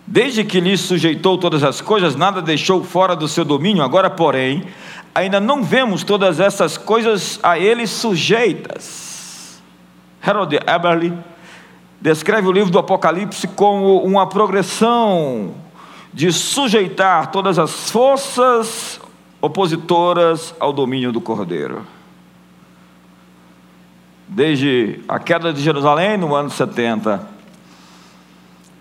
desde 0.05 0.43
que 0.43 0.59
lhe 0.59 0.77
sujeitou 0.77 1.37
todas 1.37 1.63
as 1.63 1.81
coisas, 1.81 2.15
nada 2.15 2.41
deixou 2.41 2.83
fora 2.83 3.15
do 3.15 3.27
seu 3.27 3.43
domínio. 3.43 3.83
Agora, 3.83 4.09
porém, 4.09 4.63
ainda 5.13 5.39
não 5.39 5.63
vemos 5.63 6.03
todas 6.03 6.39
essas 6.39 6.77
coisas 6.77 7.39
a 7.43 7.59
ele 7.59 7.85
sujeitas. 7.85 9.61
Harold 10.21 10.55
Eberly 10.55 11.13
descreve 12.03 12.45
o 12.49 12.51
livro 12.51 12.69
do 12.69 12.77
Apocalipse 12.77 13.47
como 13.47 14.03
uma 14.03 14.27
progressão 14.27 15.53
de 16.13 16.33
sujeitar 16.33 17.31
todas 17.31 17.57
as 17.57 17.89
forças 17.89 18.99
opositoras 19.39 20.53
ao 20.59 20.73
domínio 20.73 21.13
do 21.13 21.21
Cordeiro. 21.21 21.87
Desde 24.27 24.99
a 25.07 25.17
queda 25.17 25.53
de 25.53 25.61
Jerusalém 25.61 26.17
no 26.17 26.35
ano 26.35 26.49
70 26.49 27.25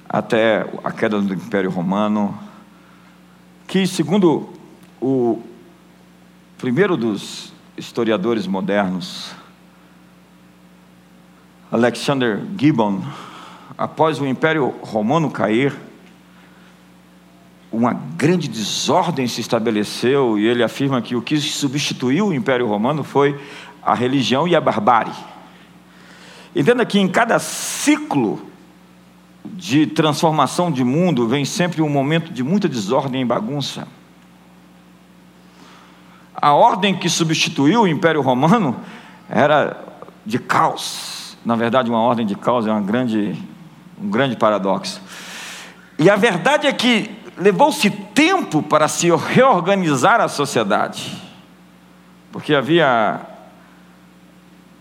até 0.09 0.67
a 0.83 0.91
queda 0.91 1.21
do 1.21 1.33
Império 1.33 1.71
Romano, 1.71 2.37
que, 3.69 3.87
segundo 3.87 4.49
o 5.01 5.41
primeiro 6.59 6.97
dos 6.97 7.53
historiadores 7.77 8.49
modernos, 8.49 9.33
Alexander 11.73 12.39
Gibbon, 12.59 13.03
após 13.79 14.21
o 14.21 14.27
Império 14.27 14.75
Romano 14.83 15.31
cair, 15.31 15.75
uma 17.73 17.95
grande 17.95 18.47
desordem 18.47 19.27
se 19.27 19.41
estabeleceu 19.41 20.39
e 20.39 20.47
ele 20.47 20.63
afirma 20.63 21.01
que 21.01 21.17
o 21.17 21.23
que 21.23 21.41
substituiu 21.41 22.29
o 22.29 22.35
Império 22.35 22.69
Romano 22.69 23.03
foi 23.03 23.41
a 23.83 23.95
religião 23.95 24.47
e 24.47 24.55
a 24.55 24.61
barbárie. 24.61 25.15
Entenda 26.55 26.85
que 26.85 26.99
em 26.99 27.09
cada 27.09 27.39
ciclo 27.39 28.43
de 29.43 29.87
transformação 29.87 30.71
de 30.71 30.85
mundo 30.85 31.27
vem 31.27 31.47
sempre 31.47 31.81
um 31.81 31.89
momento 31.89 32.31
de 32.31 32.43
muita 32.43 32.69
desordem 32.69 33.23
e 33.23 33.25
bagunça. 33.25 33.89
A 36.35 36.53
ordem 36.53 36.95
que 36.95 37.09
substituiu 37.09 37.83
o 37.83 37.89
Império 37.89 38.21
Romano 38.21 38.77
era 39.31 39.83
de 40.27 40.39
caos. 40.39 41.22
Na 41.45 41.57
verdade, 41.57 41.91
uma 41.91 42.01
ordem 42.01 42.25
de 42.25 42.35
caos 42.35 42.67
é 42.67 42.71
uma 42.71 42.81
grande, 42.81 43.37
um 44.01 44.09
grande 44.09 44.37
paradoxo. 44.37 45.01
E 45.99 46.09
a 46.09 46.17
verdade 46.17 46.67
é 46.67 46.73
que 46.73 47.11
levou-se 47.37 47.91
tempo 47.91 48.63
para 48.63 48.89
se 48.89 49.09
reorganizar 49.11 50.21
a 50.21 50.29
sociedade, 50.29 51.21
porque 52.31 52.55
havia 52.55 53.21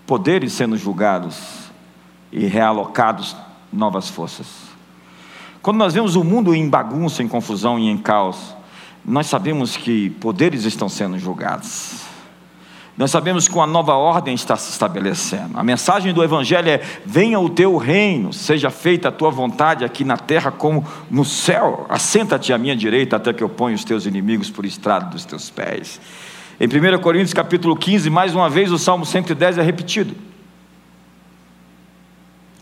poderes 0.05 0.53
sendo 0.53 0.77
julgados 0.77 1.71
e 2.31 2.45
realocados 2.45 3.35
novas 3.71 4.09
forças. 4.09 4.47
Quando 5.61 5.77
nós 5.77 5.93
vemos 5.93 6.15
o 6.15 6.23
mundo 6.23 6.53
em 6.55 6.67
bagunça, 6.67 7.21
em 7.21 7.27
confusão 7.27 7.77
e 7.77 7.87
em 7.87 7.97
caos, 7.97 8.55
nós 9.05 9.27
sabemos 9.27 9.77
que 9.77 10.09
poderes 10.09 10.65
estão 10.65 10.89
sendo 10.89 11.17
julgados. 11.17 12.00
Nós 12.97 13.09
sabemos 13.09 13.47
que 13.47 13.55
uma 13.55 13.65
nova 13.65 13.93
ordem 13.95 14.33
está 14.33 14.55
se 14.57 14.69
estabelecendo. 14.71 15.57
A 15.57 15.63
mensagem 15.63 16.13
do 16.13 16.23
Evangelho 16.23 16.69
é: 16.69 16.81
venha 17.05 17.39
o 17.39 17.49
teu 17.49 17.77
reino, 17.77 18.33
seja 18.33 18.69
feita 18.69 19.07
a 19.07 19.11
tua 19.11 19.31
vontade 19.31 19.85
aqui 19.85 20.03
na 20.03 20.17
terra 20.17 20.51
como 20.51 20.85
no 21.09 21.23
céu. 21.23 21.85
Assenta-te 21.89 22.51
à 22.51 22.57
minha 22.57 22.75
direita 22.75 23.15
até 23.15 23.31
que 23.31 23.43
eu 23.43 23.49
ponha 23.49 23.75
os 23.75 23.85
teus 23.85 24.05
inimigos 24.05 24.49
por 24.49 24.65
estrado 24.65 25.11
dos 25.11 25.25
teus 25.25 25.49
pés. 25.49 25.99
Em 26.59 26.67
1 26.67 26.99
Coríntios 26.99 27.33
capítulo 27.33 27.75
15, 27.75 28.09
mais 28.09 28.35
uma 28.35 28.49
vez 28.49 28.71
o 28.71 28.77
Salmo 28.77 29.05
110 29.05 29.57
é 29.57 29.61
repetido. 29.61 30.30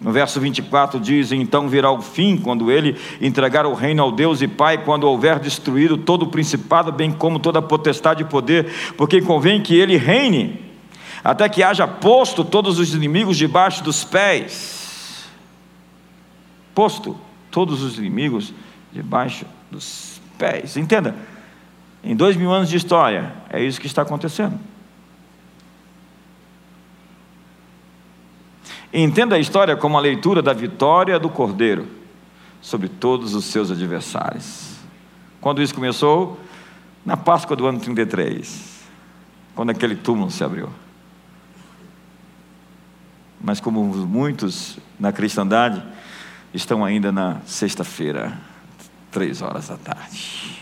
No 0.02 0.12
verso 0.14 0.40
24 0.40 1.00
diz: 1.00 1.32
Então 1.32 1.68
virá 1.68 1.92
o 1.92 2.02
fim, 2.02 2.38
quando 2.38 2.72
ele 2.72 2.96
entregar 3.20 3.66
o 3.66 3.74
reino 3.74 4.02
ao 4.02 4.12
Deus 4.12 4.42
e 4.42 4.48
Pai, 4.48 4.84
quando 4.84 5.04
houver 5.04 5.40
destruído 5.40 5.98
todo 5.98 6.24
o 6.24 6.30
principado, 6.30 6.92
bem 6.92 7.12
como 7.12 7.40
toda 7.40 7.60
a 7.60 7.62
potestade 7.62 8.24
e 8.24 8.26
poder, 8.26 8.94
porque 8.96 9.22
convém 9.22 9.62
que 9.62 9.76
ele 9.76 9.98
reine, 9.98 10.60
até 11.22 11.50
que 11.50 11.62
haja 11.62 11.86
posto 11.86 12.46
todos 12.46 12.80
os 12.80 12.94
inimigos 12.94 13.38
debaixo 13.38 13.84
dos 13.84 14.06
pés. 14.06 15.28
Posto 16.74 17.18
todos 17.52 17.84
os 17.84 17.98
inimigos 17.98 18.54
debaixo 18.94 19.46
dos 19.70 20.22
pés. 20.38 20.78
Entenda, 20.78 21.14
em 22.02 22.16
dois 22.16 22.38
mil 22.38 22.54
anos 22.54 22.70
de 22.70 22.78
história, 22.78 23.34
é 23.50 23.62
isso 23.62 23.82
que 23.82 23.88
está 23.88 24.04
acontecendo. 24.04 24.58
Entenda 28.92 29.36
a 29.36 29.40
história 29.40 29.76
como 29.76 29.98
a 29.98 30.02
leitura 30.02 30.42
da 30.42 30.52
vitória 30.52 31.20
do 31.20 31.30
Cordeiro 31.30 31.88
sobre 32.62 32.90
todos 32.90 33.36
os 33.36 33.46
seus 33.46 33.70
adversários. 33.70 34.78
Quando 35.40 35.62
isso 35.62 35.76
começou? 35.76 36.40
Na 37.06 37.16
Páscoa 37.16 37.56
do 37.56 37.66
ano 37.66 37.80
33, 37.80 38.84
quando 39.56 39.70
aquele 39.70 39.96
túmulo 39.96 40.30
se 40.30 40.44
abriu. 40.44 40.70
Mas 43.40 43.60
como 43.60 43.84
muitos 43.84 44.78
na 45.00 45.14
cristandade 45.14 45.82
estão 46.54 46.84
ainda 46.84 47.12
na 47.12 47.40
sexta-feira, 47.46 48.38
três 49.12 49.42
horas 49.42 49.70
da 49.70 49.78
tarde. 49.78 50.60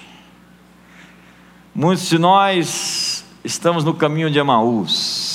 Muitos 1.74 2.08
de 2.08 2.20
nós 2.20 3.26
estamos 3.44 3.84
no 3.84 3.94
caminho 3.94 4.30
de 4.30 4.38
Emaús 4.38 5.27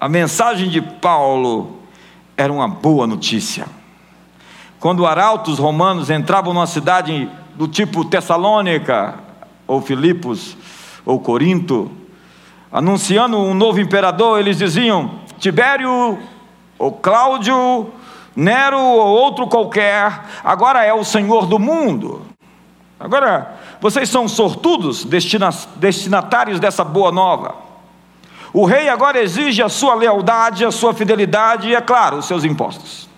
a 0.00 0.08
mensagem 0.08 0.68
de 0.68 0.80
Paulo 0.80 1.78
era 2.36 2.52
uma 2.52 2.68
boa 2.68 3.04
notícia. 3.04 3.66
Quando 4.78 5.04
arautos 5.04 5.58
romanos 5.58 6.08
entravam 6.08 6.54
numa 6.54 6.68
cidade 6.68 7.28
do 7.56 7.66
tipo 7.66 8.04
Tessalônica, 8.04 9.18
ou 9.66 9.82
Filipos, 9.82 10.56
ou 11.04 11.18
Corinto, 11.18 11.90
anunciando 12.70 13.38
um 13.38 13.54
novo 13.54 13.80
imperador, 13.80 14.38
eles 14.38 14.56
diziam: 14.56 15.18
Tibério, 15.36 16.16
ou 16.78 16.92
Cláudio, 16.92 17.92
Nero 18.36 18.78
ou 18.78 19.08
outro 19.08 19.48
qualquer, 19.48 20.22
agora 20.44 20.84
é 20.84 20.94
o 20.94 21.02
Senhor 21.02 21.46
do 21.46 21.58
mundo. 21.58 22.22
Agora, 23.00 23.58
vocês 23.80 24.08
são 24.08 24.28
sortudos, 24.28 25.04
destinatários 25.76 26.60
dessa 26.60 26.84
boa 26.84 27.10
nova. 27.10 27.67
O 28.52 28.64
rei 28.64 28.88
agora 28.88 29.20
exige 29.20 29.62
a 29.62 29.68
sua 29.68 29.94
lealdade, 29.94 30.64
a 30.64 30.70
sua 30.70 30.94
fidelidade 30.94 31.68
e, 31.68 31.74
é 31.74 31.80
claro, 31.80 32.18
os 32.18 32.26
seus 32.26 32.44
impostos. 32.44 33.08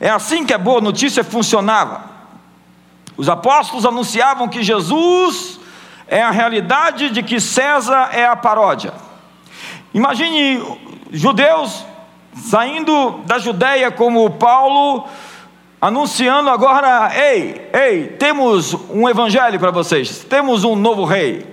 É 0.00 0.10
assim 0.10 0.44
que 0.44 0.54
a 0.54 0.58
boa 0.58 0.80
notícia 0.80 1.22
funcionava. 1.22 2.10
Os 3.16 3.28
apóstolos 3.28 3.84
anunciavam 3.84 4.48
que 4.48 4.62
Jesus 4.62 5.60
é 6.08 6.22
a 6.22 6.30
realidade 6.30 7.10
de 7.10 7.22
que 7.22 7.40
César 7.40 8.10
é 8.12 8.26
a 8.26 8.34
paródia. 8.34 8.94
Imagine 9.94 10.62
judeus 11.12 11.84
saindo 12.34 13.20
da 13.26 13.38
Judéia 13.38 13.90
como 13.90 14.28
Paulo, 14.30 15.04
anunciando 15.80 16.48
agora: 16.50 17.12
ei, 17.14 17.70
ei, 17.72 18.06
temos 18.18 18.74
um 18.90 19.08
evangelho 19.08 19.60
para 19.60 19.70
vocês, 19.70 20.24
temos 20.24 20.64
um 20.64 20.74
novo 20.74 21.04
rei. 21.04 21.51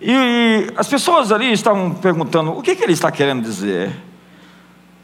E 0.00 0.72
as 0.76 0.88
pessoas 0.88 1.30
ali 1.30 1.52
estavam 1.52 1.92
perguntando: 1.92 2.52
o 2.52 2.62
que, 2.62 2.74
que 2.74 2.82
ele 2.82 2.92
está 2.92 3.10
querendo 3.12 3.42
dizer? 3.42 3.94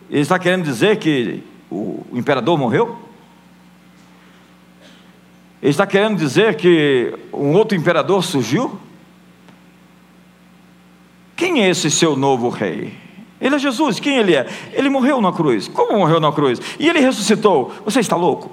Ele 0.09 0.22
está 0.22 0.38
querendo 0.38 0.64
dizer 0.64 0.98
que 0.98 1.42
o 1.70 2.04
imperador 2.12 2.56
morreu? 2.56 2.96
Ele 5.61 5.70
está 5.70 5.87
querendo 5.87 6.16
dizer 6.16 6.56
que 6.56 7.12
um 7.32 7.52
outro 7.54 7.76
imperador 7.76 8.22
surgiu? 8.22 8.78
Quem 11.35 11.62
é 11.62 11.68
esse 11.68 11.90
seu 11.90 12.16
novo 12.16 12.48
rei? 12.48 12.94
Ele 13.40 13.54
é 13.54 13.59
Jesus. 13.59 14.00
Quem 14.00 14.16
ele 14.16 14.35
é? 14.35 14.46
Ele 14.72 14.88
morreu 14.88 15.20
na 15.20 15.32
cruz. 15.32 15.68
Como 15.68 15.98
morreu 15.98 16.20
na 16.20 16.32
cruz? 16.32 16.61
E 16.78 16.88
ele 16.88 17.00
ressuscitou. 17.00 17.72
Você 17.85 18.00
está 18.00 18.16
louco? 18.16 18.50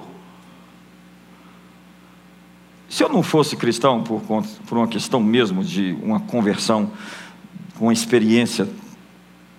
Se 2.94 3.04
eu 3.04 3.10
não 3.10 3.24
fosse 3.24 3.58
cristão 3.58 4.04
por, 4.04 4.22
por 4.22 4.78
uma 4.78 4.88
questão 4.88 5.20
mesmo 5.20 5.64
de 5.64 5.98
uma 6.04 6.20
conversão, 6.20 6.92
uma 7.80 7.92
experiência 7.92 8.70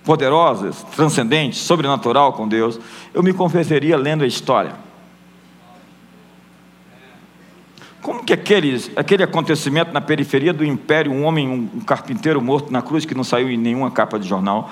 poderosa, 0.04 0.70
transcendente, 0.94 1.56
sobrenatural 1.56 2.34
com 2.34 2.46
Deus, 2.46 2.78
eu 3.12 3.24
me 3.24 3.32
converteria 3.32 3.96
lendo 3.96 4.22
a 4.22 4.26
história. 4.28 4.76
Como 8.00 8.22
que 8.22 8.32
aquele 8.32 9.24
acontecimento 9.24 9.92
na 9.92 10.00
periferia 10.00 10.52
do 10.52 10.64
império, 10.64 11.10
um 11.10 11.24
homem, 11.24 11.48
um 11.48 11.80
carpinteiro 11.80 12.40
morto 12.40 12.72
na 12.72 12.82
cruz 12.82 13.04
que 13.04 13.16
não 13.16 13.24
saiu 13.24 13.50
em 13.50 13.56
nenhuma 13.56 13.90
capa 13.90 14.16
de 14.16 14.28
jornal, 14.28 14.70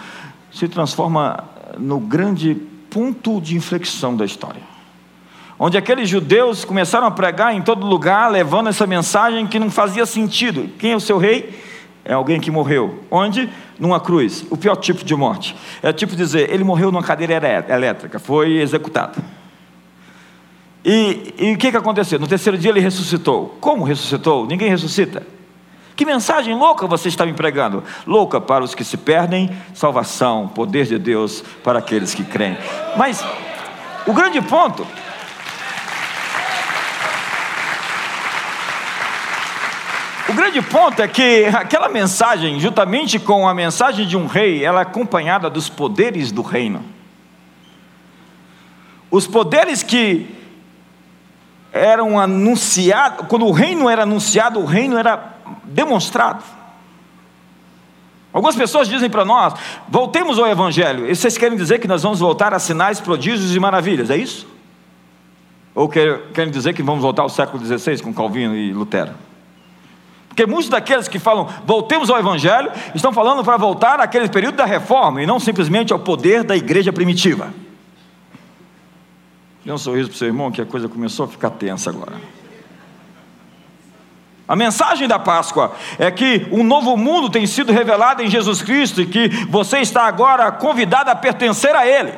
se 0.52 0.68
transforma 0.68 1.48
no 1.76 1.98
grande 1.98 2.54
ponto 2.88 3.40
de 3.40 3.56
inflexão 3.56 4.16
da 4.16 4.24
história? 4.24 4.71
Onde 5.64 5.78
aqueles 5.78 6.08
judeus 6.08 6.64
começaram 6.64 7.06
a 7.06 7.10
pregar 7.12 7.54
em 7.54 7.62
todo 7.62 7.86
lugar, 7.86 8.28
levando 8.28 8.68
essa 8.68 8.84
mensagem 8.84 9.46
que 9.46 9.60
não 9.60 9.70
fazia 9.70 10.04
sentido. 10.04 10.68
Quem 10.76 10.90
é 10.90 10.96
o 10.96 11.00
seu 11.00 11.18
rei? 11.18 11.56
É 12.04 12.14
alguém 12.14 12.40
que 12.40 12.50
morreu. 12.50 12.98
Onde? 13.08 13.48
Numa 13.78 14.00
cruz. 14.00 14.44
O 14.50 14.56
pior 14.56 14.74
tipo 14.74 15.04
de 15.04 15.14
morte. 15.14 15.54
É 15.80 15.92
tipo 15.92 16.16
dizer, 16.16 16.50
ele 16.50 16.64
morreu 16.64 16.90
numa 16.90 17.04
cadeira 17.04 17.40
elétrica, 17.68 18.18
foi 18.18 18.54
executado. 18.54 19.22
E, 20.84 21.32
e 21.38 21.52
o 21.52 21.56
que, 21.56 21.70
que 21.70 21.76
aconteceu? 21.76 22.18
No 22.18 22.26
terceiro 22.26 22.58
dia 22.58 22.72
ele 22.72 22.80
ressuscitou. 22.80 23.56
Como 23.60 23.84
ressuscitou? 23.84 24.44
Ninguém 24.44 24.68
ressuscita. 24.68 25.24
Que 25.94 26.04
mensagem 26.04 26.56
louca 26.56 26.88
você 26.88 27.06
está 27.06 27.24
me 27.24 27.34
pregando? 27.34 27.84
Louca 28.04 28.40
para 28.40 28.64
os 28.64 28.74
que 28.74 28.82
se 28.82 28.96
perdem, 28.96 29.48
salvação, 29.74 30.48
poder 30.48 30.86
de 30.86 30.98
Deus 30.98 31.44
para 31.62 31.78
aqueles 31.78 32.12
que 32.14 32.24
creem. 32.24 32.58
Mas 32.96 33.24
o 34.04 34.12
grande 34.12 34.42
ponto 34.42 34.84
O 40.32 40.34
grande 40.34 40.62
ponto 40.62 41.02
é 41.02 41.06
que 41.06 41.44
aquela 41.44 41.90
mensagem, 41.90 42.58
juntamente 42.58 43.18
com 43.18 43.46
a 43.46 43.52
mensagem 43.52 44.06
de 44.06 44.16
um 44.16 44.26
rei, 44.26 44.64
ela 44.64 44.78
é 44.78 44.82
acompanhada 44.82 45.50
dos 45.50 45.68
poderes 45.68 46.32
do 46.32 46.40
reino. 46.40 46.82
Os 49.10 49.26
poderes 49.26 49.82
que 49.82 50.34
eram 51.70 52.18
anunciados, 52.18 53.26
quando 53.28 53.44
o 53.44 53.52
reino 53.52 53.90
era 53.90 54.04
anunciado, 54.04 54.58
o 54.58 54.64
reino 54.64 54.96
era 54.96 55.34
demonstrado. 55.64 56.42
Algumas 58.32 58.56
pessoas 58.56 58.88
dizem 58.88 59.10
para 59.10 59.26
nós: 59.26 59.52
voltemos 59.86 60.38
ao 60.38 60.46
Evangelho. 60.46 61.10
E 61.10 61.14
vocês 61.14 61.36
querem 61.36 61.58
dizer 61.58 61.78
que 61.78 61.86
nós 61.86 62.02
vamos 62.02 62.20
voltar 62.20 62.54
a 62.54 62.58
sinais, 62.58 62.98
prodígios 62.98 63.54
e 63.54 63.60
maravilhas, 63.60 64.08
é 64.08 64.16
isso? 64.16 64.48
Ou 65.74 65.90
querem 65.90 66.50
dizer 66.50 66.72
que 66.72 66.82
vamos 66.82 67.02
voltar 67.02 67.20
ao 67.20 67.28
século 67.28 67.62
XVI 67.62 68.00
com 68.00 68.14
Calvino 68.14 68.56
e 68.56 68.72
Lutero? 68.72 69.12
Porque 70.32 70.46
muitos 70.46 70.70
daqueles 70.70 71.08
que 71.08 71.18
falam, 71.18 71.46
voltemos 71.66 72.08
ao 72.08 72.18
Evangelho, 72.18 72.72
estão 72.94 73.12
falando 73.12 73.44
para 73.44 73.58
voltar 73.58 74.00
àquele 74.00 74.30
período 74.30 74.56
da 74.56 74.64
reforma 74.64 75.22
e 75.22 75.26
não 75.26 75.38
simplesmente 75.38 75.92
ao 75.92 75.98
poder 75.98 76.42
da 76.42 76.56
igreja 76.56 76.90
primitiva. 76.90 77.52
Dê 79.62 79.70
um 79.70 79.76
sorriso 79.76 80.08
para 80.08 80.14
o 80.14 80.18
seu 80.18 80.28
irmão, 80.28 80.50
que 80.50 80.62
a 80.62 80.64
coisa 80.64 80.88
começou 80.88 81.26
a 81.26 81.28
ficar 81.28 81.50
tensa 81.50 81.90
agora. 81.90 82.14
A 84.48 84.56
mensagem 84.56 85.06
da 85.06 85.18
Páscoa 85.18 85.74
é 85.98 86.10
que 86.10 86.48
um 86.50 86.64
novo 86.64 86.96
mundo 86.96 87.28
tem 87.28 87.46
sido 87.46 87.70
revelado 87.70 88.22
em 88.22 88.30
Jesus 88.30 88.62
Cristo 88.62 89.02
e 89.02 89.06
que 89.06 89.28
você 89.50 89.80
está 89.80 90.06
agora 90.06 90.50
convidado 90.50 91.10
a 91.10 91.14
pertencer 91.14 91.76
a 91.76 91.86
Ele. 91.86 92.12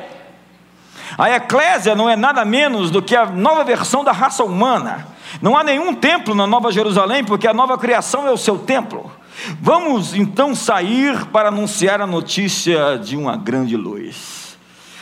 A 1.17 1.29
eclésia 1.29 1.95
não 1.95 2.09
é 2.09 2.15
nada 2.15 2.43
menos 2.43 2.91
do 2.91 3.01
que 3.01 3.15
a 3.15 3.25
nova 3.25 3.63
versão 3.63 4.03
da 4.03 4.11
raça 4.11 4.43
humana. 4.43 5.07
Não 5.41 5.57
há 5.57 5.63
nenhum 5.63 5.93
templo 5.93 6.35
na 6.35 6.45
Nova 6.45 6.71
Jerusalém, 6.71 7.23
porque 7.23 7.47
a 7.47 7.53
nova 7.53 7.77
criação 7.77 8.27
é 8.27 8.31
o 8.31 8.37
seu 8.37 8.57
templo. 8.57 9.11
Vamos 9.61 10.13
então 10.13 10.55
sair 10.55 11.25
para 11.27 11.49
anunciar 11.49 12.01
a 12.01 12.07
notícia 12.07 12.97
de 12.97 13.15
uma 13.17 13.35
grande 13.35 13.75
luz. 13.75 14.57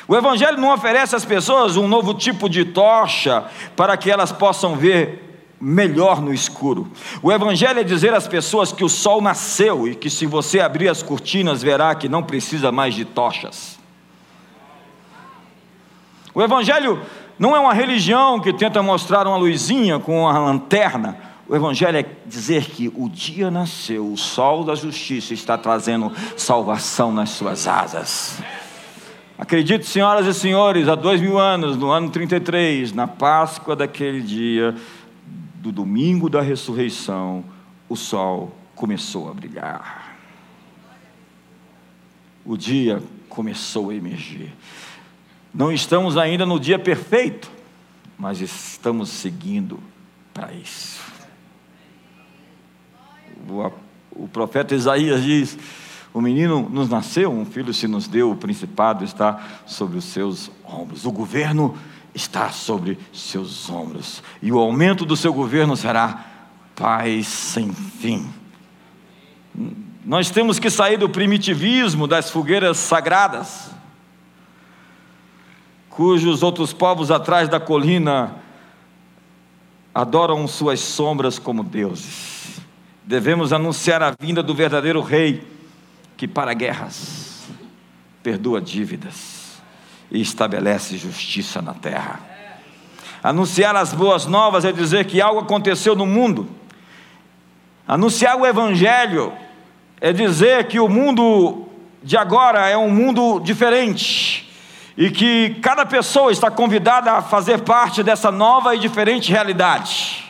O 0.08 0.16
Evangelho 0.16 0.60
não 0.60 0.74
oferece 0.74 1.16
às 1.16 1.24
pessoas 1.24 1.78
um 1.78 1.88
novo 1.88 2.14
tipo 2.14 2.50
de 2.50 2.66
tocha 2.66 3.46
para 3.76 3.96
que 3.96 4.12
elas 4.12 4.32
possam 4.32 4.76
ver 4.76 5.48
melhor 5.62 6.22
no 6.22 6.34
escuro. 6.34 6.92
O 7.22 7.32
Evangelho 7.32 7.80
é 7.80 7.84
dizer 7.84 8.14
às 8.14 8.28
pessoas 8.28 8.72
que 8.72 8.84
o 8.84 8.90
sol 8.90 9.22
nasceu 9.22 9.88
e 9.88 9.96
que 9.96 10.10
se 10.10 10.26
você 10.26 10.60
abrir 10.60 10.90
as 10.90 11.02
cortinas 11.02 11.64
verá 11.64 11.96
que 11.96 12.10
não 12.10 12.22
precisa 12.22 12.72
mais 12.72 12.94
de 12.94 13.06
tochas. 13.06 13.83
O 16.34 16.42
Evangelho 16.42 17.02
não 17.38 17.56
é 17.56 17.60
uma 17.60 17.74
religião 17.74 18.40
que 18.40 18.52
tenta 18.54 18.82
mostrar 18.82 19.28
uma 19.28 19.38
luzinha 19.38 20.00
com 20.00 20.22
uma 20.22 20.38
lanterna. 20.38 21.18
O 21.48 21.56
Evangelho 21.56 21.98
é 21.98 22.06
dizer 22.26 22.66
que 22.66 22.92
o 22.96 23.10
dia 23.10 23.52
nasceu, 23.52 24.12
o 24.12 24.18
sol 24.18 24.64
da 24.64 24.76
justiça 24.76 25.34
está 25.34 25.58
trazendo 25.58 26.12
salvação 26.38 27.12
nas 27.12 27.32
suas 27.32 27.68
asas. 27.68 28.42
Acredite, 29.38 29.86
senhoras 29.86 30.26
e 30.26 30.34
senhores, 30.34 30.88
há 30.88 30.96
dois 30.96 31.20
mil 31.20 31.38
anos, 31.38 31.76
no 31.76 31.92
ano 31.92 32.10
33, 32.10 32.94
na 32.94 33.08
Páscoa 33.08 33.76
daquele 33.76 34.22
dia, 34.22 34.74
do 35.56 35.72
domingo 35.72 36.30
da 36.30 36.42
ressurreição, 36.42 37.44
o 37.90 37.96
sol 37.96 38.56
começou 38.76 39.30
a 39.30 39.34
brilhar. 39.34 40.16
O 42.46 42.58
dia 42.58 43.02
começou 43.30 43.90
a 43.90 43.96
emergir. 43.96 44.54
Não 45.54 45.72
estamos 45.72 46.18
ainda 46.18 46.46
no 46.46 46.60
dia 46.60 46.80
perfeito, 46.80 47.52
mas 48.18 48.42
estamos 48.42 49.10
seguindo 49.10 49.80
para 50.34 50.52
isso. 50.52 51.00
O, 53.48 53.72
o 54.24 54.28
profeta 54.28 54.74
Isaías 54.74 55.22
diz: 55.24 55.58
O 56.12 56.20
menino 56.20 56.68
nos 56.68 56.90
nasceu, 56.90 57.32
um 57.32 57.46
filho 57.46 57.72
se 57.72 57.88
nos 57.88 58.08
deu, 58.08 58.32
o 58.32 58.36
principado 58.36 59.04
está 59.04 59.62
sobre 59.68 59.98
os 59.98 60.06
seus 60.06 60.50
ombros, 60.66 61.06
o 61.06 61.12
governo 61.12 61.78
está 62.16 62.50
sobre 62.50 62.98
seus 63.12 63.70
ombros, 63.70 64.24
e 64.42 64.52
o 64.52 64.58
aumento 64.58 65.06
do 65.06 65.16
seu 65.16 65.34
governo 65.34 65.78
será 65.78 66.26
paz 66.76 67.28
sem 67.28 67.72
fim. 67.72 68.28
Nós 70.04 70.32
temos 70.32 70.58
que 70.58 70.72
sair 70.72 70.98
do 70.98 71.08
primitivismo 71.08 72.08
das 72.08 72.32
fogueiras 72.32 72.78
sagradas 72.78 73.73
cujos 75.96 76.42
outros 76.42 76.74
povos 76.74 77.12
atrás 77.12 77.48
da 77.48 77.60
colina 77.60 78.36
adoram 79.94 80.48
suas 80.48 80.80
sombras 80.80 81.38
como 81.38 81.64
deuses. 81.64 82.60
Devemos 83.04 83.54
anunciar 83.54 84.02
a 84.02 84.14
vinda 84.20 84.42
do 84.42 84.56
verdadeiro 84.56 85.02
rei 85.02 85.46
que 86.18 86.28
para 86.28 86.54
guerras 86.54 87.48
perdoa 88.24 88.60
dívidas 88.60 89.62
e 90.10 90.20
estabelece 90.20 90.98
justiça 90.98 91.62
na 91.62 91.74
terra. 91.74 92.20
Anunciar 93.22 93.76
as 93.76 93.94
boas 93.94 94.26
novas 94.26 94.66
é 94.66 94.72
dizer 94.72 95.06
que 95.06 95.22
algo 95.22 95.42
aconteceu 95.42 95.96
no 95.96 96.06
mundo. 96.06 96.50
Anunciar 97.88 98.36
o 98.36 98.46
evangelho 98.46 99.32
é 100.02 100.12
dizer 100.12 100.68
que 100.68 100.80
o 100.80 100.90
mundo 100.90 101.68
de 102.02 102.18
agora 102.18 102.68
é 102.68 102.76
um 102.76 102.90
mundo 102.90 103.40
diferente 103.40 104.43
e 104.98 105.10
que 105.10 105.60
cada 105.62 105.86
pessoa 105.86 106.32
está 106.32 106.52
convidada 106.52 107.12
a 107.12 107.22
fazer 107.22 107.62
parte 107.62 108.04
dessa 108.04 108.32
nova 108.32 108.76
e 108.76 108.80
diferente 108.80 109.32
realidade. 109.32 110.24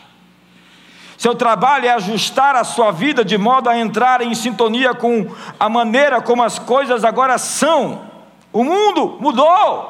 Seu 1.17 1.35
trabalho 1.35 1.85
é 1.85 1.89
ajustar 1.89 2.55
a 2.55 2.63
sua 2.63 2.91
vida 2.91 3.23
de 3.23 3.37
modo 3.37 3.69
a 3.69 3.77
entrar 3.77 4.21
em 4.21 4.33
sintonia 4.35 4.93
com 4.93 5.33
a 5.59 5.69
maneira 5.69 6.21
como 6.21 6.43
as 6.43 6.59
coisas 6.59 7.03
agora 7.03 7.37
são. 7.37 8.09
O 8.51 8.63
mundo 8.63 9.17
mudou. 9.19 9.89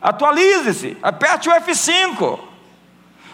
Atualize-se, 0.00 0.96
aperte 1.02 1.48
o 1.48 1.52
F5. 1.52 2.38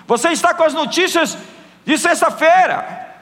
Você 0.06 0.30
está 0.30 0.52
com 0.52 0.64
as 0.64 0.74
notícias 0.74 1.36
de 1.84 1.96
sexta-feira. 1.96 3.13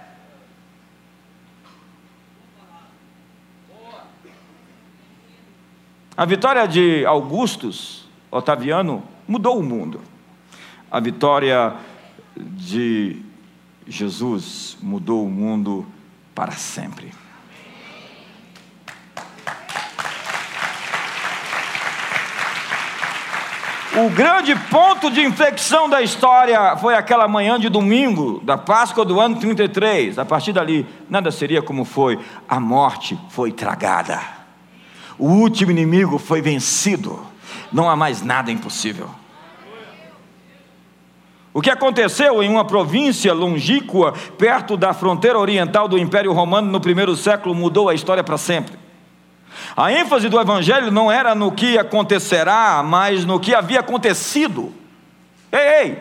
A 6.14 6.26
vitória 6.26 6.66
de 6.68 7.06
Augustus 7.06 8.04
Otaviano 8.30 9.02
mudou 9.26 9.58
o 9.58 9.62
mundo. 9.62 10.00
A 10.90 11.00
vitória 11.00 11.74
de 12.36 13.22
Jesus 13.86 14.76
mudou 14.82 15.24
o 15.24 15.30
mundo 15.30 15.86
para 16.34 16.52
sempre. 16.52 17.12
O 23.94 24.10
grande 24.10 24.54
ponto 24.70 25.10
de 25.10 25.22
inflexão 25.22 25.88
da 25.88 26.02
história 26.02 26.76
foi 26.76 26.94
aquela 26.94 27.26
manhã 27.26 27.58
de 27.58 27.70
domingo, 27.70 28.40
da 28.44 28.58
Páscoa 28.58 29.04
do 29.04 29.18
ano 29.18 29.36
33. 29.36 30.18
A 30.18 30.24
partir 30.26 30.52
dali, 30.52 30.86
nada 31.08 31.30
seria 31.30 31.62
como 31.62 31.86
foi. 31.86 32.18
A 32.46 32.60
morte 32.60 33.18
foi 33.30 33.50
tragada. 33.50 34.41
O 35.22 35.28
último 35.28 35.70
inimigo 35.70 36.18
foi 36.18 36.42
vencido. 36.42 37.24
Não 37.72 37.88
há 37.88 37.94
mais 37.94 38.22
nada 38.22 38.50
impossível. 38.50 39.08
O 41.54 41.62
que 41.62 41.70
aconteceu 41.70 42.42
em 42.42 42.50
uma 42.50 42.64
província 42.64 43.32
longínqua, 43.32 44.14
perto 44.36 44.76
da 44.76 44.92
fronteira 44.92 45.38
oriental 45.38 45.86
do 45.86 45.96
Império 45.96 46.32
Romano 46.32 46.72
no 46.72 46.80
primeiro 46.80 47.14
século, 47.14 47.54
mudou 47.54 47.88
a 47.88 47.94
história 47.94 48.24
para 48.24 48.36
sempre. 48.36 48.76
A 49.76 49.92
ênfase 49.92 50.28
do 50.28 50.40
Evangelho 50.40 50.90
não 50.90 51.08
era 51.08 51.36
no 51.36 51.52
que 51.52 51.78
acontecerá, 51.78 52.82
mas 52.84 53.24
no 53.24 53.38
que 53.38 53.54
havia 53.54 53.78
acontecido. 53.78 54.74
Ei, 55.52 55.84
ei, 55.84 55.98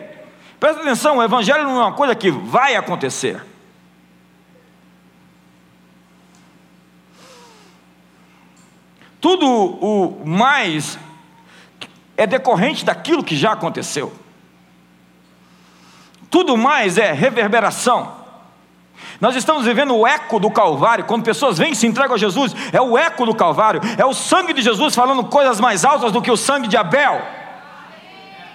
presta 0.58 0.80
atenção: 0.80 1.18
o 1.18 1.22
Evangelho 1.22 1.62
não 1.62 1.80
é 1.80 1.84
uma 1.84 1.92
coisa 1.92 2.16
que 2.16 2.28
vai 2.28 2.74
acontecer. 2.74 3.51
Tudo 9.22 9.46
o 9.48 10.26
mais 10.26 10.98
é 12.16 12.26
decorrente 12.26 12.84
daquilo 12.84 13.22
que 13.22 13.36
já 13.36 13.52
aconteceu. 13.52 14.12
Tudo 16.28 16.56
mais 16.56 16.98
é 16.98 17.12
reverberação. 17.12 18.16
Nós 19.20 19.36
estamos 19.36 19.64
vivendo 19.64 19.94
o 19.94 20.04
eco 20.04 20.40
do 20.40 20.50
Calvário. 20.50 21.04
Quando 21.04 21.22
pessoas 21.22 21.56
vêm 21.56 21.70
e 21.70 21.76
se 21.76 21.86
entregam 21.86 22.16
a 22.16 22.18
Jesus, 22.18 22.52
é 22.72 22.80
o 22.80 22.98
eco 22.98 23.24
do 23.24 23.32
Calvário. 23.32 23.80
É 23.96 24.04
o 24.04 24.12
sangue 24.12 24.52
de 24.52 24.60
Jesus 24.60 24.92
falando 24.92 25.22
coisas 25.22 25.60
mais 25.60 25.84
altas 25.84 26.10
do 26.10 26.20
que 26.20 26.30
o 26.30 26.36
sangue 26.36 26.66
de 26.66 26.76
Abel. 26.76 27.22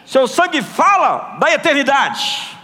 Seu 0.06 0.28
sangue 0.28 0.62
fala 0.62 1.38
da 1.40 1.50
eternidade. 1.50 2.58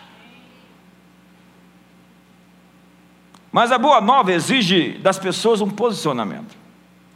Mas 3.50 3.72
a 3.72 3.78
boa 3.78 4.02
nova 4.02 4.34
exige 4.34 4.98
das 4.98 5.18
pessoas 5.18 5.62
um 5.62 5.70
posicionamento. 5.70 6.63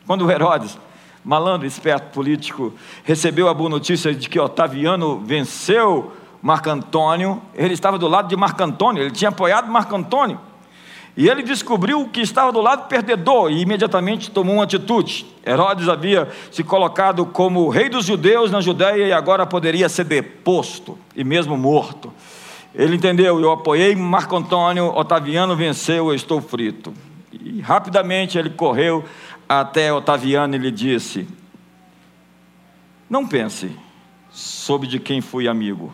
Quando 0.08 0.32
Herodes, 0.32 0.80
malandro, 1.22 1.68
esperto 1.68 2.14
político, 2.14 2.74
recebeu 3.04 3.50
a 3.50 3.54
boa 3.54 3.70
notícia 3.70 4.16
de 4.16 4.30
que 4.30 4.40
Otaviano 4.40 5.20
venceu 5.20 6.14
Marco 6.42 6.70
Antônio, 6.70 7.42
ele 7.54 7.74
estava 7.74 7.98
do 7.98 8.08
lado 8.08 8.30
de 8.30 8.36
Marco 8.38 8.64
Antônio, 8.64 9.04
ele 9.04 9.12
tinha 9.12 9.28
apoiado 9.28 9.70
Marco 9.70 9.94
Antônio. 9.94 10.40
E 11.18 11.28
ele 11.28 11.44
descobriu 11.44 12.08
que 12.08 12.22
estava 12.22 12.54
do 12.54 12.62
lado 12.62 12.88
perdedor 12.88 13.52
e 13.52 13.60
imediatamente 13.60 14.32
tomou 14.32 14.56
uma 14.56 14.64
atitude. 14.64 15.26
Herodes 15.46 15.90
havia 15.90 16.30
se 16.52 16.64
colocado 16.64 17.26
como 17.26 17.68
rei 17.68 17.90
dos 17.90 18.06
judeus 18.06 18.50
na 18.50 18.62
Judéia 18.62 19.08
e 19.08 19.12
agora 19.12 19.46
poderia 19.46 19.90
ser 19.90 20.06
deposto 20.06 20.98
e 21.16 21.24
mesmo 21.24 21.58
morto. 21.58 22.14
Ele 22.74 22.96
entendeu, 22.96 23.42
eu 23.42 23.52
apoiei 23.52 23.94
Marco 23.94 24.38
Antônio, 24.38 24.86
Otaviano 24.96 25.54
venceu, 25.54 26.10
eu 26.10 26.14
estou 26.14 26.40
frito. 26.40 26.94
E 27.34 27.60
rapidamente 27.60 28.38
ele 28.38 28.52
correu 28.52 29.04
até 29.48 29.92
Otaviano 29.94 30.56
e 30.56 30.60
lhe 30.60 30.72
disse: 30.72 31.28
Não 33.10 33.28
pense 33.28 33.76
sobre 34.30 34.88
de 34.88 35.00
quem 35.00 35.22
fui 35.22 35.48
amigo, 35.48 35.94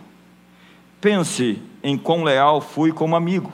pense 0.99 1.61
em 1.81 1.97
quão 1.97 2.23
leal 2.23 2.61
fui 2.61 2.91
como 2.91 3.15
amigo, 3.15 3.51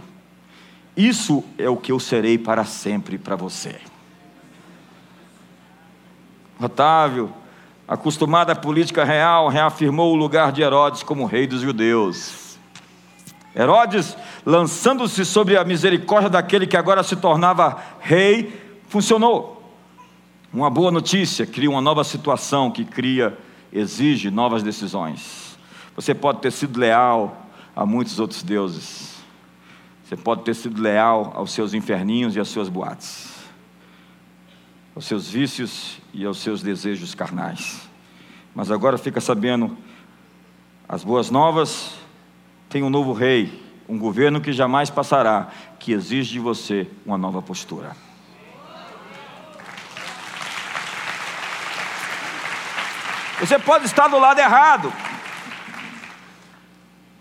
Isso 0.96 1.44
é 1.58 1.70
o 1.70 1.78
que 1.78 1.92
eu 1.92 2.00
serei 2.00 2.38
para 2.38 2.66
sempre 2.66 3.18
para 3.18 3.36
você. 3.36 3.80
Otávio, 6.60 7.34
acostumado 7.88 8.50
à 8.50 8.56
política 8.56 9.06
real, 9.06 9.48
reafirmou 9.48 10.14
o 10.14 10.16
lugar 10.16 10.52
de 10.52 10.62
Herodes 10.62 11.02
como 11.02 11.26
rei 11.26 11.48
dos 11.48 11.62
judeus. 11.62 12.58
Herodes, 13.56 14.16
lançando-se 14.46 15.26
sobre 15.26 15.58
a 15.58 15.64
misericórdia 15.64 16.30
daquele 16.30 16.68
que 16.68 16.78
agora 16.78 17.02
se 17.02 17.16
tornava 17.16 17.82
rei, 18.00 18.82
funcionou. 18.90 19.59
Uma 20.52 20.70
boa 20.70 20.90
notícia 20.90 21.46
cria 21.46 21.70
uma 21.70 21.82
nova 21.82 22.04
situação 22.04 22.72
que 22.72 22.84
cria, 22.84 23.38
exige 23.72 24.32
novas 24.32 24.64
decisões. 24.64 25.60
Você 25.96 26.16
pode 26.16 26.42
ter 26.42 26.52
sido 26.52 26.80
leal 26.80 27.46
a 27.76 27.86
muitos 27.86 28.20
outros 28.20 28.42
deuses. 28.42 29.20
Você 30.04 30.18
pode 30.18 30.42
ter 30.42 30.56
sido 30.56 30.82
leal 30.82 31.34
aos 31.36 31.52
seus 31.52 31.76
inferninhos 31.76 32.36
e 32.36 32.40
às 32.40 32.48
suas 32.48 32.68
boates, 32.68 33.30
aos 34.96 35.06
seus 35.06 35.30
vícios 35.30 36.00
e 36.12 36.26
aos 36.26 36.40
seus 36.40 36.64
desejos 36.64 37.14
carnais. 37.14 37.88
Mas 38.56 38.72
agora 38.72 38.98
fica 38.98 39.22
sabendo 39.22 39.78
as 40.88 41.04
boas 41.04 41.30
novas, 41.30 41.94
tem 42.68 42.82
um 42.82 42.90
novo 42.90 43.14
rei, 43.14 43.64
um 43.88 44.00
governo 44.00 44.42
que 44.42 44.52
jamais 44.52 44.90
passará, 44.90 45.50
que 45.78 45.92
exige 45.92 46.34
de 46.34 46.40
você 46.40 46.88
uma 47.06 47.20
nova 47.20 47.40
postura. 47.40 48.09
Você 53.40 53.58
pode 53.58 53.86
estar 53.86 54.08
do 54.08 54.20
lado 54.20 54.40
errado. 54.40 54.92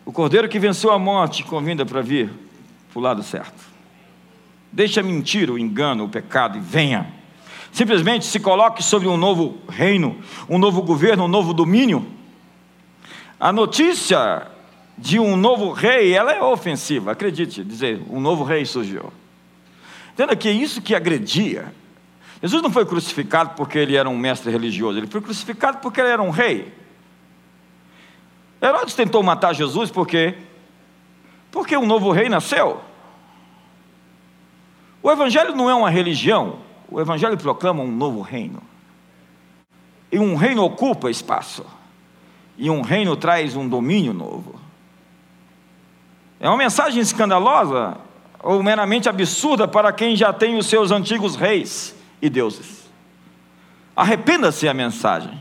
O 0.05 0.13
cordeiro 0.13 0.49
que 0.49 0.59
venceu 0.59 0.91
a 0.91 0.99
morte 0.99 1.45
convida 1.45 1.87
para 1.87 2.03
vir 2.03 2.31
para 2.91 2.99
o 2.99 3.03
lado 3.03 3.23
certo. 3.23 3.69
Deixa 4.73 5.01
a 5.01 5.03
mentira, 5.03 5.53
o 5.53 5.59
engano, 5.59 6.05
o 6.05 6.09
pecado 6.09 6.59
e 6.59 6.61
venha. 6.61 7.07
Simplesmente 7.71 8.27
se 8.27 8.41
coloque 8.41 8.83
sobre 8.83 9.07
um 9.07 9.17
novo 9.17 9.59
reino, 9.69 10.19
um 10.49 10.59
novo 10.59 10.83
governo, 10.83 11.25
um 11.25 11.29
novo 11.29 11.55
domínio. 11.55 12.07
A 13.39 13.53
notícia 13.53 14.49
de 14.97 15.21
um 15.21 15.37
novo 15.37 15.71
rei, 15.71 16.13
ela 16.13 16.33
é 16.33 16.43
ofensiva, 16.43 17.13
acredite, 17.13 17.63
dizer, 17.63 18.03
um 18.11 18.21
novo 18.21 18.43
rei 18.43 18.65
surgiu. 18.65 19.13
Entenda 20.13 20.35
que 20.35 20.51
isso 20.51 20.83
que 20.83 20.95
agredia 20.95 21.73
Jesus 22.41 22.63
não 22.63 22.71
foi 22.71 22.87
crucificado 22.87 23.55
porque 23.57 23.79
ele 23.79 23.97
era 23.97 24.09
um 24.09 24.17
mestre 24.17 24.51
religioso, 24.51 24.99
ele 24.99 25.09
foi 25.09 25.21
crucificado 25.21 25.79
porque 25.79 26.01
ele 26.01 26.11
era 26.11 26.23
um 26.23 26.31
rei. 26.31 26.73
Herodes 28.63 28.95
tentou 28.95 29.23
matar 29.23 29.55
Jesus 29.55 29.91
porque 29.91 30.35
porque 31.51 31.77
um 31.77 31.87
novo 31.87 32.13
rei 32.13 32.29
nasceu. 32.29 32.81
O 35.03 35.11
evangelho 35.11 35.57
não 35.57 35.69
é 35.69 35.75
uma 35.75 35.91
religião, 35.91 36.59
o 36.89 37.01
evangelho 37.01 37.37
proclama 37.37 37.83
um 37.83 37.91
novo 37.91 38.21
reino. 38.21 38.63
E 40.11 40.19
um 40.19 40.37
reino 40.37 40.63
ocupa 40.63 41.11
espaço. 41.11 41.65
E 42.57 42.69
um 42.69 42.83
reino 42.83 43.17
traz 43.17 43.57
um 43.57 43.69
domínio 43.69 44.13
novo. 44.13 44.61
É 46.41 46.49
uma 46.49 46.57
mensagem 46.57 47.01
escandalosa 47.01 47.97
ou 48.41 48.63
meramente 48.63 49.09
absurda 49.09 49.67
para 49.67 49.93
quem 49.93 50.15
já 50.15 50.33
tem 50.33 50.57
os 50.57 50.67
seus 50.67 50.91
antigos 50.91 51.35
reis 51.35 51.98
e 52.21 52.29
deuses. 52.29 52.89
Arrependa-se 53.95 54.69
a 54.69 54.75
mensagem 54.75 55.39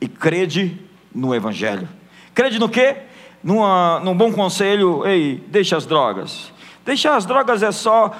e 0.00 0.08
crede 0.08 0.80
no 1.14 1.34
Evangelho. 1.34 1.88
Crede 2.34 2.58
no 2.58 2.68
quê? 2.68 2.96
Numa, 3.42 4.00
num 4.00 4.16
bom 4.16 4.32
conselho, 4.32 5.06
ei, 5.06 5.44
deixa 5.48 5.76
as 5.76 5.86
drogas. 5.86 6.52
Deixar 6.84 7.16
as 7.16 7.26
drogas 7.26 7.62
é 7.62 7.70
só 7.70 8.14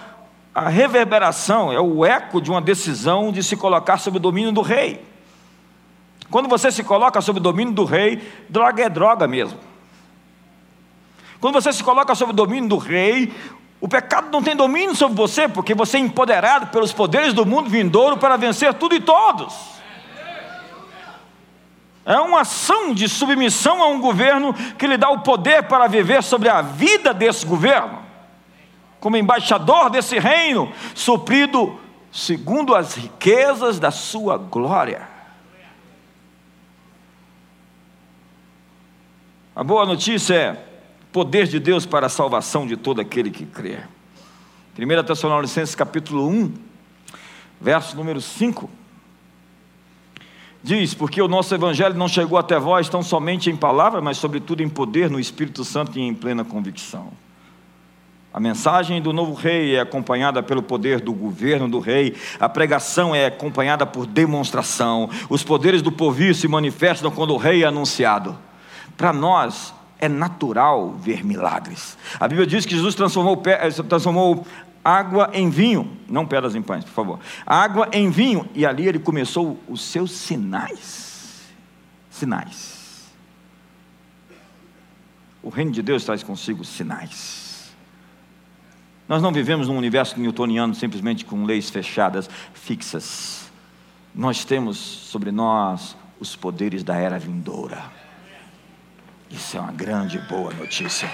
a 0.54 0.68
reverberação, 0.68 1.72
é 1.72 1.80
o 1.80 2.04
eco 2.04 2.40
de 2.40 2.50
uma 2.50 2.60
decisão 2.60 3.30
de 3.30 3.42
se 3.42 3.56
colocar 3.56 3.98
sob 3.98 4.16
o 4.16 4.20
domínio 4.20 4.52
do 4.52 4.60
rei. 4.60 5.04
Quando 6.30 6.48
você 6.48 6.70
se 6.70 6.84
coloca 6.84 7.20
sob 7.20 7.38
o 7.38 7.42
domínio 7.42 7.72
do 7.72 7.84
rei, 7.84 8.20
droga 8.48 8.84
é 8.84 8.88
droga 8.88 9.26
mesmo. 9.26 9.58
Quando 11.40 11.54
você 11.54 11.72
se 11.72 11.82
coloca 11.82 12.14
sob 12.14 12.32
o 12.32 12.34
domínio 12.34 12.68
do 12.68 12.76
rei, 12.76 13.32
o 13.80 13.88
pecado 13.88 14.28
não 14.32 14.42
tem 14.42 14.56
domínio 14.56 14.94
sobre 14.94 15.16
você, 15.16 15.46
porque 15.48 15.74
você 15.74 15.98
é 15.98 16.00
empoderado 16.00 16.66
pelos 16.68 16.92
poderes 16.92 17.32
do 17.32 17.46
mundo 17.46 17.70
vindouro 17.70 18.16
para 18.16 18.36
vencer 18.36 18.74
tudo 18.74 18.94
e 18.94 19.00
todos. 19.00 19.54
É 22.04 22.16
uma 22.18 22.40
ação 22.40 22.92
de 22.92 23.08
submissão 23.08 23.82
a 23.82 23.88
um 23.88 24.00
governo 24.00 24.52
que 24.76 24.86
lhe 24.86 24.96
dá 24.96 25.10
o 25.10 25.20
poder 25.20 25.64
para 25.64 25.86
viver 25.86 26.22
sobre 26.22 26.48
a 26.48 26.60
vida 26.60 27.14
desse 27.14 27.46
governo, 27.46 28.02
como 28.98 29.16
embaixador 29.16 29.90
desse 29.90 30.18
reino, 30.18 30.72
suprido 30.94 31.78
segundo 32.10 32.74
as 32.74 32.94
riquezas 32.94 33.78
da 33.78 33.90
sua 33.90 34.38
glória. 34.38 35.06
A 39.54 39.62
boa 39.62 39.84
notícia 39.84 40.34
é 40.34 40.67
poder 41.12 41.46
de 41.46 41.58
Deus 41.58 41.86
para 41.86 42.06
a 42.06 42.10
salvação 42.10 42.66
de 42.66 42.76
todo 42.76 43.00
aquele 43.00 43.30
que 43.30 43.46
crê. 43.46 43.78
1 44.78 45.04
Tessalonicenses 45.04 45.74
capítulo 45.74 46.28
1, 46.28 46.52
verso 47.60 47.96
número 47.96 48.20
5. 48.20 48.70
Diz: 50.62 50.94
Porque 50.94 51.20
o 51.20 51.28
nosso 51.28 51.54
evangelho 51.54 51.94
não 51.94 52.08
chegou 52.08 52.38
até 52.38 52.58
vós 52.58 52.88
tão 52.88 53.02
somente 53.02 53.50
em 53.50 53.56
palavra, 53.56 54.00
mas 54.00 54.18
sobretudo 54.18 54.62
em 54.62 54.68
poder, 54.68 55.10
no 55.10 55.18
Espírito 55.18 55.64
Santo 55.64 55.98
e 55.98 56.02
em 56.02 56.14
plena 56.14 56.44
convicção. 56.44 57.12
A 58.32 58.38
mensagem 58.38 59.00
do 59.00 59.12
novo 59.12 59.32
rei 59.32 59.74
é 59.74 59.80
acompanhada 59.80 60.42
pelo 60.42 60.62
poder 60.62 61.00
do 61.00 61.12
governo 61.12 61.68
do 61.68 61.80
rei, 61.80 62.14
a 62.38 62.48
pregação 62.48 63.14
é 63.14 63.26
acompanhada 63.26 63.86
por 63.86 64.06
demonstração, 64.06 65.08
os 65.30 65.42
poderes 65.42 65.80
do 65.80 65.90
povo 65.90 66.34
se 66.34 66.46
manifestam 66.46 67.10
quando 67.10 67.32
o 67.32 67.38
rei 67.38 67.64
é 67.64 67.66
anunciado. 67.66 68.38
Para 68.96 69.12
nós, 69.12 69.74
é 69.98 70.08
natural 70.08 70.92
ver 70.92 71.24
milagres. 71.24 71.96
A 72.18 72.28
Bíblia 72.28 72.46
diz 72.46 72.64
que 72.64 72.74
Jesus 72.74 72.94
transformou, 72.94 73.42
eh, 73.46 73.70
transformou 73.88 74.46
água 74.84 75.30
em 75.32 75.50
vinho, 75.50 75.96
não 76.08 76.26
pedras 76.26 76.54
em 76.54 76.62
pães, 76.62 76.84
por 76.84 76.92
favor. 76.92 77.20
Água 77.44 77.88
em 77.92 78.10
vinho, 78.10 78.48
e 78.54 78.64
ali 78.64 78.86
ele 78.86 78.98
começou 78.98 79.58
os 79.68 79.82
seus 79.82 80.12
sinais. 80.12 81.48
Sinais. 82.10 83.08
O 85.42 85.50
reino 85.50 85.70
de 85.70 85.82
Deus 85.82 86.04
traz 86.04 86.22
consigo 86.22 86.64
sinais. 86.64 87.72
Nós 89.08 89.22
não 89.22 89.32
vivemos 89.32 89.68
num 89.68 89.76
universo 89.76 90.20
newtoniano 90.20 90.74
simplesmente 90.74 91.24
com 91.24 91.44
leis 91.44 91.70
fechadas, 91.70 92.28
fixas. 92.52 93.50
Nós 94.14 94.44
temos 94.44 94.76
sobre 94.76 95.30
nós 95.30 95.96
os 96.20 96.36
poderes 96.36 96.82
da 96.82 96.96
era 96.96 97.18
vindoura. 97.18 97.82
Isso 99.30 99.56
é 99.56 99.60
uma 99.60 99.72
grande 99.72 100.18
boa 100.20 100.52
notícia. 100.54 101.10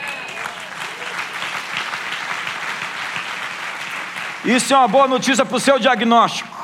Isso 4.44 4.72
é 4.72 4.76
uma 4.76 4.88
boa 4.88 5.08
notícia 5.08 5.44
para 5.44 5.56
o 5.56 5.60
seu 5.60 5.78
diagnóstico. 5.78 6.54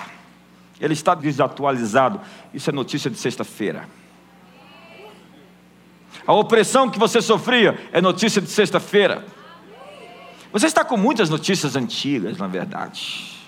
Ele 0.80 0.92
está 0.92 1.14
desatualizado. 1.14 2.20
Isso 2.52 2.70
é 2.70 2.72
notícia 2.72 3.10
de 3.10 3.16
sexta-feira. 3.16 3.88
A 6.26 6.32
opressão 6.32 6.90
que 6.90 6.98
você 6.98 7.20
sofria 7.20 7.88
é 7.92 8.00
notícia 8.00 8.40
de 8.40 8.48
sexta-feira. 8.48 9.24
Você 10.52 10.66
está 10.66 10.84
com 10.84 10.96
muitas 10.96 11.30
notícias 11.30 11.74
antigas, 11.74 12.36
na 12.38 12.46
verdade. 12.46 13.38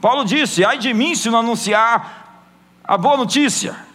Paulo 0.00 0.24
disse: 0.24 0.64
ai 0.64 0.78
de 0.78 0.92
mim 0.92 1.14
se 1.14 1.30
não 1.30 1.40
anunciar 1.40 2.44
a 2.84 2.96
boa 2.96 3.16
notícia. 3.16 3.89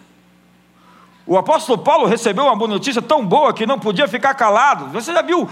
O 1.26 1.36
apóstolo 1.36 1.78
Paulo 1.78 2.06
recebeu 2.06 2.44
uma 2.44 2.54
boa 2.54 2.68
notícia 2.68 3.02
tão 3.02 3.26
boa 3.26 3.52
que 3.52 3.66
não 3.66 3.80
podia 3.80 4.06
ficar 4.06 4.32
calado. 4.34 4.86
Você 4.90 5.12
já 5.12 5.22
viu, 5.22 5.48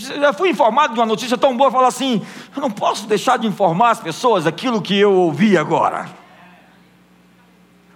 já 0.00 0.32
fui 0.32 0.50
informado 0.50 0.94
de 0.94 0.98
uma 0.98 1.06
notícia 1.06 1.38
tão 1.38 1.56
boa, 1.56 1.70
falar 1.70 1.88
assim: 1.88 2.26
eu 2.54 2.60
não 2.60 2.70
posso 2.70 3.06
deixar 3.06 3.38
de 3.38 3.46
informar 3.46 3.90
as 3.90 4.00
pessoas 4.00 4.48
aquilo 4.48 4.82
que 4.82 4.98
eu 4.98 5.12
ouvi 5.12 5.56
agora. 5.56 6.08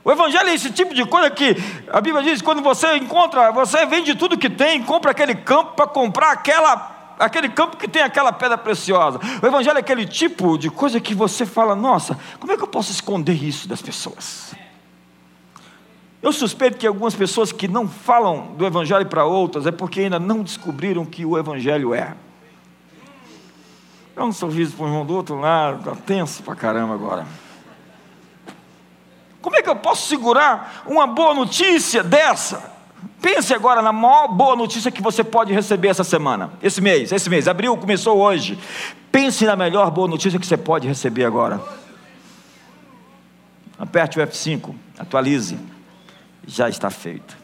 O 0.05 0.13
evangelho 0.13 0.49
é 0.51 0.55
esse 0.55 0.71
tipo 0.71 0.95
de 0.95 1.05
coisa 1.05 1.29
que 1.31 1.57
a 1.93 2.01
Bíblia 2.01 2.23
diz: 2.23 2.41
quando 2.41 2.63
você 2.63 2.97
encontra, 2.97 3.51
você 3.51 3.85
vende 3.87 4.15
tudo 4.15 4.39
que 4.39 4.49
tem, 4.49 4.81
compra 4.81 5.11
aquele 5.11 5.35
campo 5.35 5.73
para 5.73 5.89
comprar 5.89 6.31
aquela, 6.31 7.17
aquele 7.19 7.49
campo 7.49 7.77
que 7.77 7.89
tem 7.89 8.03
aquela 8.03 8.33
pedra 8.33 8.57
preciosa. 8.57 9.19
O 9.43 9.47
evangelho 9.47 9.79
é 9.79 9.81
aquele 9.81 10.07
tipo 10.07 10.57
de 10.57 10.71
coisa 10.71 11.01
que 11.01 11.13
você 11.13 11.45
fala: 11.45 11.75
nossa, 11.75 12.17
como 12.39 12.53
é 12.53 12.57
que 12.57 12.63
eu 12.63 12.69
posso 12.69 12.93
esconder 12.93 13.35
isso 13.35 13.67
das 13.67 13.83
pessoas? 13.83 14.55
Eu 16.23 16.33
suspeito 16.33 16.77
que 16.77 16.87
algumas 16.87 17.15
pessoas 17.15 17.51
que 17.51 17.67
não 17.67 17.89
falam 17.89 18.55
do 18.57 18.67
Evangelho 18.67 19.07
para 19.07 19.25
outras 19.25 19.67
é 19.67 19.71
porque 19.73 20.01
ainda 20.01 20.19
não 20.19 20.43
descobriram 20.43 21.05
que 21.05 21.25
o 21.25 21.39
Evangelho 21.39 21.95
é. 21.95 22.15
Dá 24.15 24.25
um 24.25 24.33
sorriso 24.33 24.77
para 24.77 24.85
o 24.85 24.89
irmão 24.89 25.07
do 25.07 25.15
outro 25.15 25.41
lado, 25.41 25.79
está 25.79 25.97
tenso 25.97 26.43
para 26.43 26.55
caramba 26.55 26.93
agora. 26.93 27.27
Como 29.41 29.57
é 29.57 29.63
que 29.63 29.69
eu 29.71 29.77
posso 29.77 30.09
segurar 30.09 30.83
uma 30.87 31.07
boa 31.07 31.33
notícia 31.33 32.03
dessa? 32.03 32.71
Pense 33.23 33.55
agora 33.55 33.81
na 33.81 33.93
maior 33.93 34.29
boa 34.29 34.55
notícia 34.55 34.91
que 34.91 35.01
você 35.01 35.25
pode 35.25 35.55
receber 35.55 35.89
essa 35.89 36.05
semana, 36.05 36.51
esse 36.63 36.83
mês, 36.83 37.13
esse 37.13 37.31
mês. 37.31 37.49
Abril 37.49 37.75
começou 37.79 38.19
hoje. 38.19 38.59
Pense 39.11 39.47
na 39.47 39.57
melhor 39.57 39.91
boa 39.91 40.07
notícia 40.07 40.39
que 40.39 40.47
você 40.47 40.57
pode 40.57 40.87
receber 40.87 41.25
agora. 41.25 41.61
Aperte 43.79 44.21
o 44.21 44.23
F5, 44.23 44.75
atualize. 44.99 45.59
Já 46.53 46.69
está 46.69 46.91
feito. 46.91 47.37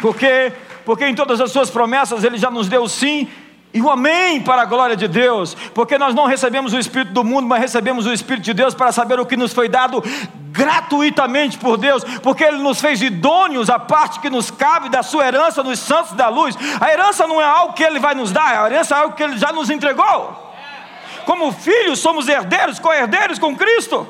Por 0.00 0.16
quê? 0.16 0.50
Porque 0.82 1.04
em 1.04 1.14
todas 1.14 1.42
as 1.42 1.50
suas 1.50 1.68
promessas 1.68 2.24
ele 2.24 2.38
já 2.38 2.50
nos 2.50 2.68
deu 2.68 2.88
sim 2.88 3.28
e 3.76 3.82
o 3.82 3.90
amém 3.90 4.40
para 4.40 4.62
a 4.62 4.64
glória 4.64 4.96
de 4.96 5.06
Deus, 5.06 5.54
porque 5.74 5.98
nós 5.98 6.14
não 6.14 6.24
recebemos 6.24 6.72
o 6.72 6.78
Espírito 6.78 7.12
do 7.12 7.22
mundo, 7.22 7.46
mas 7.46 7.60
recebemos 7.60 8.06
o 8.06 8.12
Espírito 8.12 8.44
de 8.44 8.54
Deus 8.54 8.74
para 8.74 8.90
saber 8.90 9.20
o 9.20 9.26
que 9.26 9.36
nos 9.36 9.52
foi 9.52 9.68
dado 9.68 10.02
gratuitamente 10.50 11.58
por 11.58 11.76
Deus, 11.76 12.02
porque 12.22 12.42
Ele 12.42 12.56
nos 12.56 12.80
fez 12.80 13.02
idôneos 13.02 13.68
a 13.68 13.78
parte 13.78 14.18
que 14.18 14.30
nos 14.30 14.50
cabe 14.50 14.88
da 14.88 15.02
sua 15.02 15.26
herança 15.26 15.62
nos 15.62 15.78
santos 15.78 16.12
da 16.12 16.30
luz. 16.30 16.56
A 16.80 16.90
herança 16.90 17.26
não 17.26 17.38
é 17.38 17.44
algo 17.44 17.74
que 17.74 17.84
Ele 17.84 17.98
vai 17.98 18.14
nos 18.14 18.32
dar, 18.32 18.64
a 18.64 18.66
herança 18.66 18.94
é 18.94 18.98
algo 18.98 19.14
que 19.14 19.22
Ele 19.22 19.36
já 19.36 19.52
nos 19.52 19.68
entregou. 19.68 20.54
Como 21.26 21.52
filhos, 21.52 21.98
somos 21.98 22.26
herdeiros, 22.28 22.78
co-herdeiros 22.78 23.38
com 23.38 23.54
Cristo. 23.54 24.08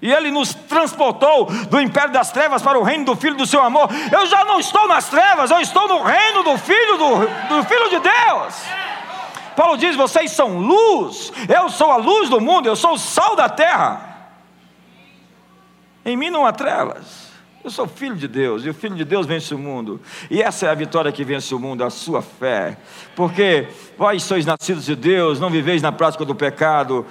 E 0.00 0.12
ele 0.12 0.30
nos 0.30 0.54
transportou 0.54 1.46
do 1.46 1.80
império 1.80 2.12
das 2.12 2.30
trevas 2.30 2.62
para 2.62 2.78
o 2.78 2.82
reino 2.82 3.04
do 3.04 3.16
Filho 3.16 3.36
do 3.36 3.46
seu 3.46 3.62
amor. 3.62 3.88
Eu 4.12 4.26
já 4.26 4.44
não 4.44 4.60
estou 4.60 4.86
nas 4.86 5.08
trevas, 5.08 5.50
eu 5.50 5.60
estou 5.60 5.88
no 5.88 6.02
reino 6.02 6.44
do 6.44 6.56
Filho 6.56 6.96
do, 6.96 7.56
do 7.56 7.64
Filho 7.64 7.90
de 7.90 7.98
Deus. 7.98 8.54
Paulo 9.56 9.76
diz: 9.76 9.96
vocês 9.96 10.30
são 10.30 10.58
luz, 10.58 11.32
eu 11.48 11.68
sou 11.68 11.90
a 11.90 11.96
luz 11.96 12.28
do 12.28 12.40
mundo, 12.40 12.66
eu 12.66 12.76
sou 12.76 12.92
o 12.92 12.98
sal 12.98 13.34
da 13.34 13.48
terra. 13.48 14.08
Em 16.04 16.16
mim 16.16 16.30
não 16.30 16.46
há 16.46 16.52
trevas. 16.52 17.28
Eu 17.64 17.70
sou 17.70 17.88
filho 17.88 18.14
de 18.14 18.28
Deus, 18.28 18.64
e 18.64 18.70
o 18.70 18.74
filho 18.74 18.94
de 18.94 19.04
Deus 19.04 19.26
vence 19.26 19.52
o 19.52 19.58
mundo. 19.58 20.00
E 20.30 20.40
essa 20.40 20.66
é 20.66 20.70
a 20.70 20.74
vitória 20.74 21.10
que 21.10 21.24
vence 21.24 21.52
o 21.52 21.58
mundo, 21.58 21.82
a 21.82 21.90
sua 21.90 22.22
fé. 22.22 22.78
Porque 23.16 23.66
vós 23.98 24.22
sois 24.22 24.46
nascidos 24.46 24.84
de 24.84 24.94
Deus, 24.94 25.40
não 25.40 25.50
viveis 25.50 25.82
na 25.82 25.90
prática 25.90 26.24
do 26.24 26.36
pecado 26.36 27.04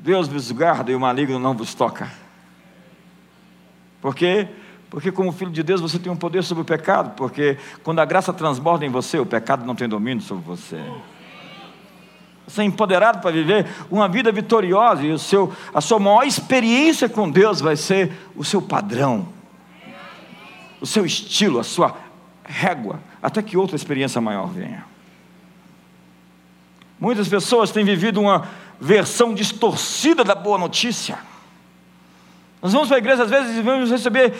Deus 0.00 0.28
vos 0.28 0.50
guarda 0.50 0.90
e 0.90 0.94
o 0.94 1.00
maligno 1.00 1.38
não 1.38 1.54
vos 1.54 1.74
toca. 1.74 2.10
Por 4.00 4.14
quê? 4.14 4.48
Porque, 4.88 5.12
como 5.12 5.30
filho 5.30 5.50
de 5.50 5.62
Deus, 5.62 5.80
você 5.80 5.98
tem 5.98 6.10
um 6.10 6.16
poder 6.16 6.42
sobre 6.42 6.62
o 6.62 6.64
pecado. 6.64 7.14
Porque 7.14 7.58
quando 7.84 8.00
a 8.00 8.04
graça 8.04 8.32
transborda 8.32 8.84
em 8.84 8.88
você, 8.88 9.18
o 9.18 9.26
pecado 9.26 9.64
não 9.64 9.74
tem 9.74 9.88
domínio 9.88 10.22
sobre 10.22 10.44
você. 10.44 10.82
Você 12.46 12.62
é 12.62 12.64
empoderado 12.64 13.20
para 13.20 13.30
viver 13.30 13.66
uma 13.88 14.08
vida 14.08 14.32
vitoriosa 14.32 15.04
e 15.04 15.12
o 15.12 15.18
seu, 15.18 15.52
a 15.72 15.80
sua 15.80 16.00
maior 16.00 16.24
experiência 16.24 17.08
com 17.08 17.30
Deus 17.30 17.60
vai 17.60 17.76
ser 17.76 18.12
o 18.34 18.42
seu 18.42 18.60
padrão, 18.60 19.28
o 20.80 20.86
seu 20.86 21.06
estilo, 21.06 21.60
a 21.60 21.62
sua 21.62 21.96
régua, 22.44 22.98
até 23.22 23.40
que 23.40 23.56
outra 23.56 23.76
experiência 23.76 24.20
maior 24.20 24.48
venha. 24.48 24.84
Muitas 26.98 27.28
pessoas 27.28 27.70
têm 27.70 27.84
vivido 27.84 28.20
uma 28.20 28.48
versão 28.80 29.34
distorcida 29.34 30.24
da 30.24 30.34
boa 30.34 30.56
notícia. 30.56 31.18
Nós 32.62 32.72
vamos 32.72 32.88
para 32.88 32.96
a 32.96 32.98
igreja 32.98 33.24
às 33.24 33.30
vezes 33.30 33.56
e 33.56 33.62
vamos 33.62 33.90
receber 33.90 34.34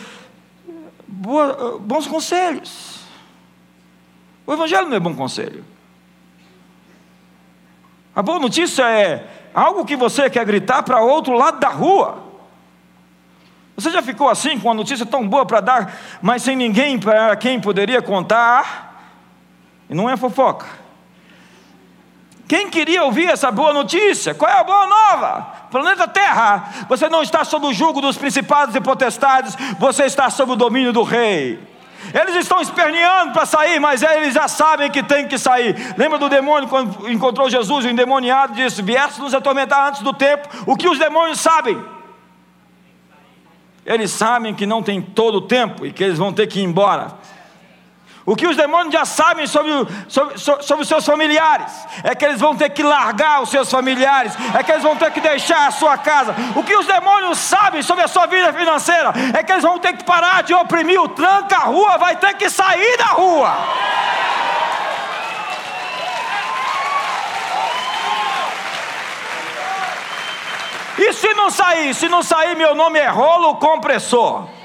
boa, 1.07 1.77
bons 1.79 2.07
conselhos. 2.07 3.01
O 4.45 4.53
Evangelho 4.53 4.87
não 4.87 4.97
é 4.97 4.99
bom 4.99 5.13
conselho. 5.13 5.63
A 8.15 8.21
boa 8.21 8.39
notícia 8.39 8.83
é 8.89 9.27
algo 9.53 9.85
que 9.85 9.95
você 9.95 10.29
quer 10.29 10.45
gritar 10.45 10.83
para 10.83 11.01
outro 11.01 11.33
lado 11.33 11.59
da 11.59 11.69
rua. 11.69 12.23
Você 13.75 13.89
já 13.89 14.01
ficou 14.01 14.29
assim 14.29 14.59
com 14.59 14.67
uma 14.67 14.73
notícia 14.73 15.05
tão 15.05 15.27
boa 15.27 15.45
para 15.45 15.61
dar, 15.61 15.99
mas 16.21 16.43
sem 16.43 16.55
ninguém 16.55 16.99
para 16.99 17.35
quem 17.35 17.59
poderia 17.59 18.01
contar? 18.01 18.89
E 19.89 19.95
não 19.95 20.09
é 20.09 20.17
fofoca. 20.17 20.80
Quem 22.51 22.69
queria 22.69 23.05
ouvir 23.05 23.29
essa 23.29 23.49
boa 23.49 23.71
notícia? 23.71 24.35
Qual 24.35 24.51
é 24.51 24.59
a 24.59 24.63
boa 24.65 24.85
nova? 24.85 25.53
Planeta 25.71 26.05
Terra, 26.05 26.69
você 26.89 27.07
não 27.07 27.23
está 27.23 27.45
sob 27.45 27.65
o 27.65 27.73
jugo 27.73 28.01
dos 28.01 28.17
principados 28.17 28.75
e 28.75 28.81
potestades, 28.81 29.55
você 29.79 30.03
está 30.03 30.29
sob 30.29 30.51
o 30.51 30.55
domínio 30.57 30.91
do 30.91 31.01
rei. 31.01 31.57
Eles 32.13 32.35
estão 32.35 32.59
esperneando 32.59 33.31
para 33.31 33.45
sair, 33.45 33.79
mas 33.79 34.03
eles 34.03 34.33
já 34.33 34.49
sabem 34.49 34.91
que 34.91 35.01
tem 35.01 35.29
que 35.29 35.37
sair. 35.37 35.95
Lembra 35.97 36.17
do 36.17 36.27
demônio 36.27 36.67
quando 36.67 37.09
encontrou 37.09 37.49
Jesus, 37.49 37.85
o 37.85 37.89
endemoniado 37.89 38.53
disse: 38.53 38.81
Vieste 38.81 39.21
nos 39.21 39.33
atormentar 39.33 39.87
antes 39.87 40.01
do 40.01 40.11
tempo. 40.11 40.49
O 40.65 40.75
que 40.75 40.89
os 40.89 40.99
demônios 40.99 41.39
sabem? 41.39 41.81
Eles 43.85 44.11
sabem 44.11 44.53
que 44.53 44.65
não 44.65 44.83
tem 44.83 45.01
todo 45.01 45.35
o 45.35 45.41
tempo 45.47 45.85
e 45.85 45.93
que 45.93 46.03
eles 46.03 46.17
vão 46.17 46.33
ter 46.33 46.47
que 46.47 46.59
ir 46.59 46.63
embora. 46.63 47.13
O 48.25 48.35
que 48.35 48.45
os 48.45 48.55
demônios 48.55 48.93
já 48.93 49.03
sabem 49.03 49.47
sobre, 49.47 49.71
sobre, 50.07 50.37
sobre, 50.37 50.83
os 50.83 50.87
seus 50.87 51.03
familiares 51.03 51.71
é 52.03 52.13
que 52.13 52.23
eles 52.23 52.39
vão 52.39 52.55
ter 52.55 52.69
que 52.69 52.83
largar 52.83 53.41
os 53.41 53.49
seus 53.49 53.69
familiares, 53.69 54.33
é 54.53 54.61
que 54.61 54.71
eles 54.71 54.83
vão 54.83 54.95
ter 54.95 55.11
que 55.11 55.19
deixar 55.19 55.67
a 55.67 55.71
sua 55.71 55.97
casa. 55.97 56.35
O 56.55 56.63
que 56.63 56.75
os 56.75 56.85
demônios 56.85 57.39
sabem 57.39 57.81
sobre 57.81 58.03
a 58.03 58.07
sua 58.07 58.27
vida 58.27 58.53
financeira 58.53 59.11
é 59.37 59.41
que 59.41 59.51
eles 59.51 59.63
vão 59.63 59.79
ter 59.79 59.93
que 59.93 60.03
parar 60.03 60.43
de 60.43 60.53
oprimir 60.53 61.01
o 61.01 61.09
tranca 61.09 61.55
a 61.55 61.65
rua, 61.65 61.97
vai 61.97 62.15
ter 62.15 62.35
que 62.35 62.47
sair 62.49 62.97
da 62.97 63.07
rua. 63.07 63.57
E 70.99 71.13
se 71.13 71.33
não 71.33 71.49
sair? 71.49 71.95
Se 71.95 72.07
não 72.07 72.21
sair, 72.21 72.55
meu 72.55 72.75
nome 72.75 72.99
é 72.99 73.07
rolo 73.07 73.55
compressor. 73.55 74.60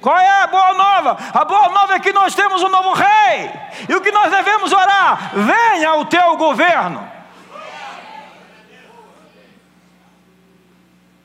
Qual 0.00 0.16
é 0.16 0.42
a 0.42 0.46
boa 0.46 0.72
nova? 0.74 1.18
A 1.32 1.44
boa 1.44 1.68
nova 1.68 1.94
é 1.94 2.00
que 2.00 2.12
nós 2.12 2.34
temos 2.34 2.62
um 2.62 2.68
novo 2.68 2.94
rei. 2.94 3.50
E 3.88 3.94
o 3.94 4.00
que 4.00 4.10
nós 4.10 4.30
devemos 4.30 4.72
orar? 4.72 5.32
Venha 5.34 5.94
o 5.96 6.04
teu 6.06 6.36
governo. 6.36 7.06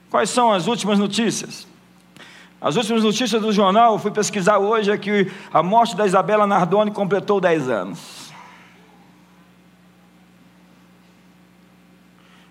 Quais 0.09 0.29
são 0.29 0.51
as 0.51 0.67
últimas 0.67 0.99
notícias? 0.99 1.67
As 2.59 2.75
últimas 2.75 3.03
notícias 3.03 3.41
do 3.41 3.51
jornal, 3.51 3.93
eu 3.93 3.99
fui 3.99 4.11
pesquisar 4.11 4.57
hoje, 4.57 4.91
é 4.91 4.97
que 4.97 5.31
a 5.53 5.61
morte 5.61 5.95
da 5.95 6.05
Isabela 6.05 6.47
Nardoni 6.47 6.91
completou 6.91 7.39
10 7.39 7.69
anos. 7.69 8.31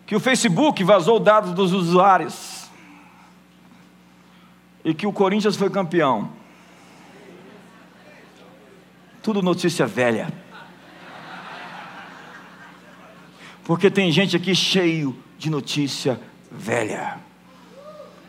Que 0.06 0.14
o 0.14 0.20
Facebook 0.20 0.84
vazou 0.84 1.18
dados 1.18 1.52
dos 1.52 1.72
usuários 1.72 2.63
e 4.84 4.92
que 4.92 5.06
o 5.06 5.12
Corinthians 5.12 5.56
foi 5.56 5.70
campeão. 5.70 6.30
Tudo 9.22 9.40
notícia 9.40 9.86
velha. 9.86 10.30
Porque 13.64 13.90
tem 13.90 14.12
gente 14.12 14.36
aqui 14.36 14.54
cheio 14.54 15.16
de 15.38 15.48
notícia 15.48 16.20
velha. 16.50 17.18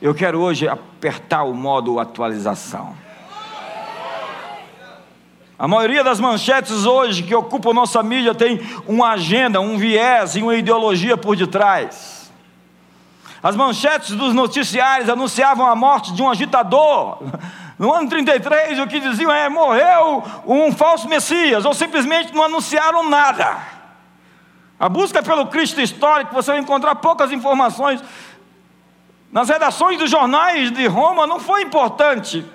Eu 0.02 0.16
quero 0.16 0.40
hoje 0.40 0.68
apertar 0.68 1.44
o 1.44 1.54
modo 1.54 2.00
atualização. 2.00 2.96
A 5.58 5.68
maioria 5.68 6.04
das 6.04 6.20
manchetes 6.20 6.86
hoje 6.86 7.24
que 7.24 7.34
ocupam 7.34 7.74
nossa 7.74 8.04
mídia 8.04 8.36
tem 8.36 8.60
uma 8.88 9.12
agenda, 9.12 9.60
um 9.60 9.78
viés 9.78 10.36
e 10.36 10.42
uma 10.42 10.56
ideologia 10.56 11.18
por 11.18 11.36
detrás. 11.36 12.15
As 13.46 13.56
manchetes 13.56 14.16
dos 14.16 14.34
noticiários 14.34 15.08
anunciavam 15.08 15.68
a 15.68 15.76
morte 15.76 16.12
de 16.12 16.24
um 16.24 16.30
agitador. 16.32 17.20
No 17.78 17.94
ano 17.94 18.08
33, 18.08 18.80
o 18.80 18.88
que 18.88 19.02
diziam 19.02 19.30
é: 19.30 19.50
morreu 19.50 20.24
um 20.48 20.72
falso 20.72 21.10
Messias, 21.10 21.66
ou 21.66 21.74
simplesmente 21.74 22.34
não 22.34 22.42
anunciaram 22.42 23.10
nada. 23.10 23.58
A 24.80 24.88
busca 24.88 25.22
pelo 25.22 25.48
Cristo 25.48 25.82
histórico, 25.82 26.34
você 26.34 26.52
vai 26.52 26.62
encontrar 26.62 26.96
poucas 26.96 27.34
informações. 27.34 28.02
Nas 29.30 29.50
redações 29.50 30.00
dos 30.00 30.10
jornais 30.10 30.72
de 30.72 30.88
Roma 30.88 31.28
não 31.28 31.38
foi 31.38 31.64
importante. 31.64 32.46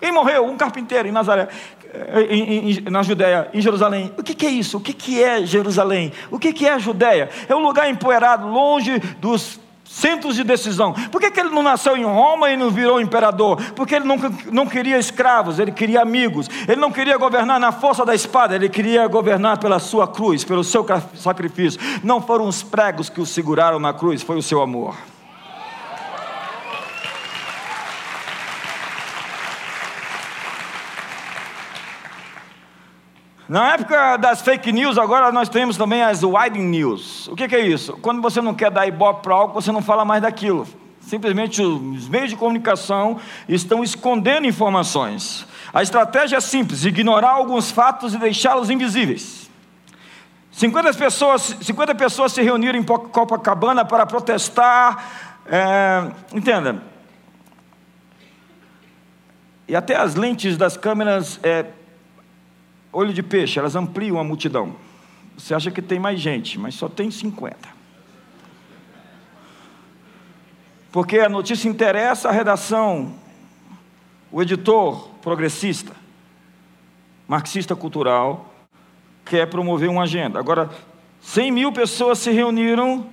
Quem 0.00 0.10
morreu? 0.10 0.46
Um 0.46 0.56
carpinteiro 0.56 1.06
em 1.06 1.12
Nazaré, 1.12 1.46
eh, 1.92 2.26
em, 2.28 2.70
em, 2.72 2.80
na 2.90 3.04
Judéia, 3.04 3.48
em 3.54 3.60
Jerusalém. 3.60 4.12
O 4.18 4.22
que, 4.24 4.34
que, 4.34 4.46
é 4.46 4.50
isso? 4.50 4.78
O 4.78 4.80
que, 4.80 4.92
que 4.92 5.22
é 5.22 5.46
Jerusalém? 5.46 6.12
O 6.28 6.40
que, 6.40 6.52
que 6.52 6.66
é 6.66 6.72
a 6.72 6.78
Judéia? 6.78 7.30
É 7.48 7.54
um 7.54 7.62
lugar 7.62 7.88
empoeirado, 7.88 8.48
longe 8.48 8.98
dos 9.20 9.60
centros 9.94 10.34
de 10.34 10.42
decisão. 10.42 10.92
Por 10.92 11.20
que, 11.20 11.30
que 11.30 11.38
ele 11.38 11.50
não 11.50 11.62
nasceu 11.62 11.96
em 11.96 12.04
Roma 12.04 12.50
e 12.50 12.56
não 12.56 12.70
virou 12.70 13.00
imperador? 13.00 13.56
Porque 13.76 13.94
ele 13.94 14.04
não, 14.04 14.16
não 14.50 14.66
queria 14.66 14.98
escravos, 14.98 15.58
ele 15.58 15.70
queria 15.70 16.02
amigos. 16.02 16.48
Ele 16.68 16.80
não 16.80 16.90
queria 16.90 17.16
governar 17.16 17.60
na 17.60 17.70
força 17.70 18.04
da 18.04 18.14
espada, 18.14 18.54
ele 18.54 18.68
queria 18.68 19.06
governar 19.06 19.58
pela 19.58 19.78
sua 19.78 20.08
cruz, 20.08 20.44
pelo 20.44 20.64
seu 20.64 20.84
sacrifício. 21.14 21.80
Não 22.02 22.20
foram 22.20 22.48
os 22.48 22.62
pregos 22.62 23.08
que 23.08 23.20
o 23.20 23.26
seguraram 23.26 23.78
na 23.78 23.92
cruz, 23.92 24.22
foi 24.22 24.36
o 24.36 24.42
seu 24.42 24.60
amor. 24.60 24.96
Na 33.46 33.74
época 33.74 34.16
das 34.16 34.40
fake 34.40 34.72
news, 34.72 34.96
agora 34.96 35.30
nós 35.30 35.50
temos 35.50 35.76
também 35.76 36.02
as 36.02 36.22
wide 36.22 36.58
news. 36.58 37.28
O 37.28 37.36
que, 37.36 37.46
que 37.46 37.54
é 37.54 37.60
isso? 37.60 37.92
Quando 38.00 38.22
você 38.22 38.40
não 38.40 38.54
quer 38.54 38.70
dar 38.70 38.86
ibope 38.86 39.22
para 39.22 39.34
algo, 39.34 39.52
você 39.52 39.70
não 39.70 39.82
fala 39.82 40.02
mais 40.02 40.22
daquilo. 40.22 40.66
Simplesmente 40.98 41.60
os 41.60 42.08
meios 42.08 42.30
de 42.30 42.36
comunicação 42.36 43.20
estão 43.46 43.84
escondendo 43.84 44.46
informações. 44.46 45.46
A 45.74 45.82
estratégia 45.82 46.38
é 46.38 46.40
simples: 46.40 46.86
ignorar 46.86 47.32
alguns 47.32 47.70
fatos 47.70 48.14
e 48.14 48.18
deixá-los 48.18 48.70
invisíveis. 48.70 49.50
50 50.50 50.94
pessoas, 50.94 51.56
50 51.60 51.94
pessoas 51.96 52.32
se 52.32 52.40
reuniram 52.40 52.78
em 52.78 52.82
Copacabana 52.82 53.84
para 53.84 54.06
protestar. 54.06 55.34
É, 55.46 56.10
entenda. 56.32 56.82
E 59.68 59.76
até 59.76 59.96
as 59.96 60.14
lentes 60.14 60.56
das 60.56 60.78
câmeras 60.78 61.38
é, 61.42 61.66
olho 62.94 63.12
de 63.12 63.22
peixe, 63.22 63.58
elas 63.58 63.76
ampliam 63.76 64.18
a 64.18 64.24
multidão. 64.24 64.76
Você 65.36 65.54
acha 65.54 65.70
que 65.70 65.82
tem 65.82 65.98
mais 65.98 66.20
gente, 66.20 66.58
mas 66.58 66.74
só 66.74 66.88
tem 66.88 67.10
50. 67.10 67.56
Porque 70.92 71.18
a 71.18 71.28
notícia 71.28 71.68
interessa 71.68 72.28
a 72.28 72.32
redação, 72.32 73.14
o 74.30 74.40
editor 74.40 75.08
progressista, 75.20 75.92
marxista 77.26 77.74
cultural, 77.74 78.54
quer 79.24 79.46
promover 79.50 79.88
uma 79.88 80.04
agenda. 80.04 80.38
Agora, 80.38 80.70
100 81.20 81.50
mil 81.50 81.72
pessoas 81.72 82.18
se 82.18 82.30
reuniram 82.30 83.06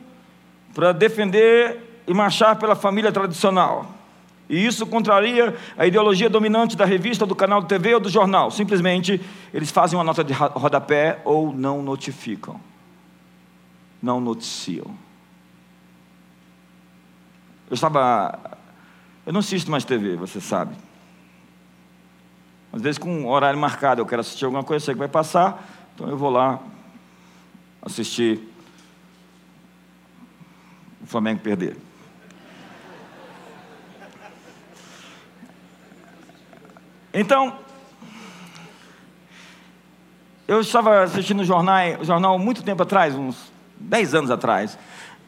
para 0.76 0.92
defender 0.92 2.04
e 2.06 2.14
marchar 2.14 2.58
pela 2.58 2.76
família 2.76 3.12
tradicional. 3.12 4.01
E 4.52 4.66
isso 4.66 4.86
contraria 4.86 5.56
a 5.78 5.88
ideologia 5.88 6.30
dominante 6.30 6.76
da 6.76 6.84
revista, 6.84 7.26
do 7.26 7.34
canal 7.34 7.62
de 7.62 7.70
TV 7.70 7.93
ou 7.93 8.02
do 8.02 8.10
jornal. 8.10 8.52
Simplesmente 8.52 9.22
eles 9.54 9.72
fazem 9.72 9.97
uma 9.97 10.04
nota 10.04 10.26
de 10.26 10.34
rodapé 10.34 11.22
ou 11.24 11.54
não 11.54 11.82
notificam. 11.82 12.60
Não 14.04 14.20
noticiam. 14.20 14.93
Eu 17.70 17.76
estava. 17.76 18.58
Eu 19.26 19.32
não 19.32 19.39
assisto 19.39 19.72
mais 19.72 19.86
TV, 19.86 20.18
você 20.18 20.41
sabe. 20.41 20.76
Às 22.74 22.82
vezes, 22.82 22.97
com 22.97 23.10
um 23.10 23.30
horário 23.30 23.58
marcado, 23.58 24.02
eu 24.02 24.06
quero 24.06 24.20
assistir 24.20 24.43
alguma 24.43 24.66
coisa, 24.66 24.84
sei 24.84 24.93
que 24.93 24.99
vai 24.99 25.08
passar, 25.08 25.66
então 25.95 26.10
eu 26.10 26.18
vou 26.18 26.30
lá 26.30 26.60
assistir 27.82 28.41
o 31.02 31.08
Flamengo 31.08 31.39
perder. 31.39 31.91
Então, 37.14 37.53
eu 40.47 40.62
estava 40.62 41.03
assistindo 41.03 41.41
o 41.41 41.45
jornal, 41.45 42.03
jornal 42.03 42.39
muito 42.39 42.64
tempo 42.64 42.84
atrás, 42.84 43.16
uns 43.16 43.51
10 43.78 44.16
anos 44.16 44.32
atrás, 44.32 44.80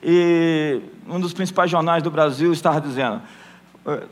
e 0.01 0.81
um 1.09 1.19
dos 1.19 1.33
principais 1.33 1.69
jornais 1.69 2.01
do 2.01 2.09
Brasil 2.09 2.53
estava 2.53 2.79
dizendo: 2.79 3.21
eh, 3.85 4.03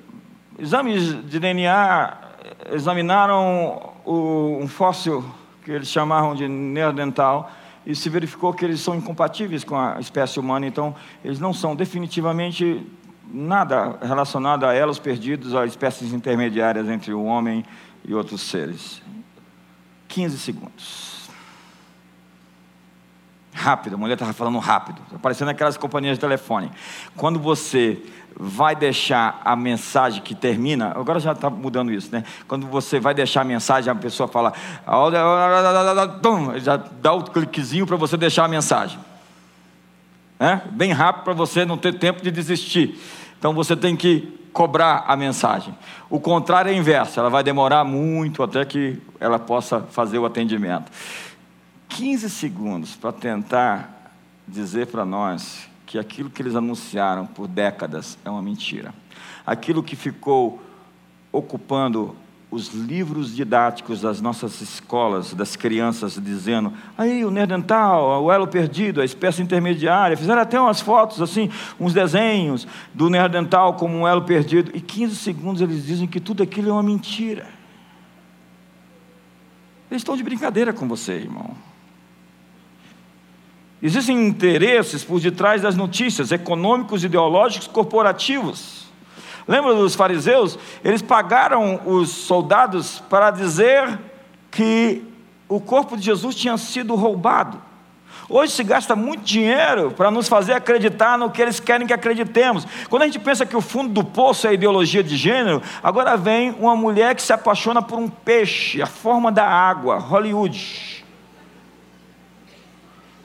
exames 0.59 1.25
de 1.29 1.39
DNA 1.39 2.17
examinaram 2.73 3.93
o, 4.05 4.59
um 4.61 4.67
fóssil 4.67 5.23
que 5.63 5.71
eles 5.71 5.87
chamavam 5.87 6.35
de 6.35 6.49
neandertal 6.49 7.51
e 7.85 7.95
se 7.95 8.09
verificou 8.09 8.53
que 8.53 8.65
eles 8.65 8.81
são 8.81 8.95
incompatíveis 8.95 9.63
com 9.63 9.77
a 9.77 9.97
espécie 9.99 10.39
humana, 10.39 10.67
então 10.67 10.93
eles 11.23 11.39
não 11.39 11.53
são 11.53 11.73
definitivamente 11.73 12.85
nada 13.33 13.97
relacionado 14.01 14.65
a 14.65 14.73
elos 14.73 14.99
perdidos, 14.99 15.55
a 15.55 15.65
espécies 15.65 16.13
intermediárias 16.13 16.87
entre 16.89 17.13
o 17.13 17.23
homem 17.23 17.65
e 18.05 18.13
outros 18.13 18.41
seres. 18.41 19.01
15 20.07 20.37
segundos. 20.37 21.29
Rápido, 23.53 23.95
a 23.95 23.97
mulher 23.97 24.13
estava 24.13 24.33
falando 24.33 24.57
rápido, 24.59 25.01
aparecendo 25.13 25.49
aquelas 25.49 25.77
companhias 25.77 26.17
de 26.17 26.21
telefone. 26.21 26.71
Quando 27.17 27.37
você 27.39 28.01
vai 28.35 28.75
deixar 28.75 29.41
a 29.43 29.55
mensagem 29.55 30.21
que 30.21 30.33
termina, 30.33 30.93
agora 30.95 31.19
já 31.19 31.33
está 31.33 31.49
mudando 31.49 31.91
isso, 31.91 32.09
né? 32.11 32.23
Quando 32.47 32.65
você 32.67 32.99
vai 32.99 33.13
deixar 33.13 33.41
a 33.41 33.43
mensagem, 33.43 33.91
a 33.91 33.95
pessoa 33.95 34.27
fala, 34.27 34.53
já 36.63 36.77
dá 36.77 37.13
o 37.13 37.23
cliquezinho 37.23 37.85
para 37.85 37.97
você 37.97 38.15
deixar 38.15 38.45
a 38.45 38.47
mensagem. 38.47 38.97
É? 40.41 40.55
Bem 40.71 40.91
rápido 40.91 41.23
para 41.23 41.33
você 41.33 41.63
não 41.65 41.77
ter 41.77 41.99
tempo 41.99 42.23
de 42.23 42.31
desistir. 42.31 42.99
Então 43.37 43.53
você 43.53 43.75
tem 43.75 43.95
que 43.95 44.39
cobrar 44.51 45.05
a 45.07 45.15
mensagem. 45.15 45.77
O 46.09 46.19
contrário 46.19 46.71
é 46.71 46.73
inverso, 46.73 47.19
ela 47.19 47.29
vai 47.29 47.43
demorar 47.43 47.83
muito 47.83 48.41
até 48.41 48.65
que 48.65 48.99
ela 49.19 49.37
possa 49.37 49.81
fazer 49.81 50.17
o 50.17 50.25
atendimento. 50.25 50.91
15 51.89 52.27
segundos 52.27 52.95
para 52.95 53.11
tentar 53.11 54.15
dizer 54.47 54.87
para 54.87 55.05
nós 55.05 55.69
que 55.85 55.99
aquilo 55.99 56.27
que 56.27 56.41
eles 56.41 56.55
anunciaram 56.55 57.27
por 57.27 57.47
décadas 57.47 58.17
é 58.25 58.29
uma 58.31 58.41
mentira. 58.41 58.95
Aquilo 59.45 59.83
que 59.83 59.95
ficou 59.95 60.59
ocupando 61.31 62.15
os 62.51 62.73
livros 62.73 63.33
didáticos 63.33 64.01
das 64.01 64.19
nossas 64.19 64.59
escolas, 64.59 65.33
das 65.33 65.55
crianças, 65.55 66.19
dizendo: 66.21 66.73
aí 66.97 67.23
o 67.23 67.31
Nerdental, 67.31 68.21
o 68.25 68.29
elo 68.29 68.45
perdido, 68.45 68.99
a 68.99 69.05
espécie 69.05 69.41
intermediária. 69.41 70.17
Fizeram 70.17 70.41
até 70.41 70.59
umas 70.59 70.81
fotos, 70.81 71.21
assim, 71.21 71.49
uns 71.79 71.93
desenhos 71.93 72.67
do 72.93 73.09
Nerdental 73.09 73.75
como 73.75 73.95
um 73.95 74.07
elo 74.07 74.23
perdido. 74.23 74.69
E 74.75 74.81
15 74.81 75.15
segundos 75.15 75.61
eles 75.61 75.85
dizem 75.85 76.05
que 76.05 76.19
tudo 76.19 76.43
aquilo 76.43 76.69
é 76.69 76.73
uma 76.73 76.83
mentira. 76.83 77.47
Eles 79.89 80.01
estão 80.01 80.17
de 80.17 80.23
brincadeira 80.23 80.73
com 80.73 80.87
você, 80.87 81.13
irmão. 81.13 81.55
Existem 83.81 84.27
interesses 84.27 85.03
por 85.03 85.19
detrás 85.21 85.61
das 85.61 85.75
notícias, 85.75 86.31
econômicos, 86.31 87.03
ideológicos, 87.03 87.67
corporativos. 87.67 88.90
Lembra 89.51 89.75
dos 89.75 89.95
fariseus? 89.95 90.57
Eles 90.81 91.01
pagaram 91.01 91.81
os 91.85 92.07
soldados 92.07 93.03
para 93.09 93.29
dizer 93.31 93.99
que 94.49 95.03
o 95.49 95.59
corpo 95.59 95.97
de 95.97 96.03
Jesus 96.03 96.35
tinha 96.35 96.57
sido 96.57 96.95
roubado. 96.95 97.61
Hoje 98.29 98.53
se 98.53 98.63
gasta 98.63 98.95
muito 98.95 99.25
dinheiro 99.25 99.91
para 99.91 100.09
nos 100.09 100.29
fazer 100.29 100.53
acreditar 100.53 101.17
no 101.17 101.29
que 101.29 101.41
eles 101.41 101.59
querem 101.59 101.85
que 101.85 101.91
acreditemos. 101.91 102.65
Quando 102.89 103.01
a 103.01 103.05
gente 103.07 103.19
pensa 103.19 103.45
que 103.45 103.57
o 103.57 103.59
fundo 103.59 103.91
do 103.91 104.05
poço 104.05 104.47
é 104.47 104.53
ideologia 104.53 105.03
de 105.03 105.17
gênero, 105.17 105.61
agora 105.83 106.15
vem 106.15 106.51
uma 106.51 106.73
mulher 106.73 107.13
que 107.13 107.21
se 107.21 107.33
apaixona 107.33 107.81
por 107.81 107.99
um 107.99 108.07
peixe, 108.07 108.81
a 108.81 108.87
forma 108.87 109.33
da 109.33 109.45
água, 109.45 109.97
Hollywood. 109.97 111.05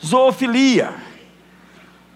Zoofilia. 0.04 0.92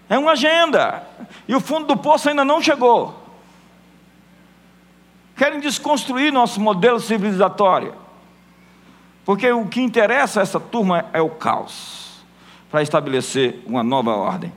É 0.09 0.19
uma 0.19 0.33
agenda. 0.33 1.01
E 1.47 1.55
o 1.55 1.61
fundo 1.61 1.85
do 1.85 1.95
poço 1.95 2.27
ainda 2.27 2.43
não 2.43 2.61
chegou 2.61 3.20
querem 5.41 5.59
desconstruir 5.59 6.31
nosso 6.31 6.61
modelo 6.61 6.99
civilizatório. 6.99 7.95
Porque 9.25 9.51
o 9.51 9.65
que 9.65 9.81
interessa 9.81 10.39
a 10.39 10.43
essa 10.43 10.59
turma 10.59 11.05
é 11.13 11.19
o 11.19 11.31
caos, 11.31 12.23
para 12.69 12.83
estabelecer 12.83 13.63
uma 13.65 13.81
nova 13.81 14.11
ordem. 14.11 14.53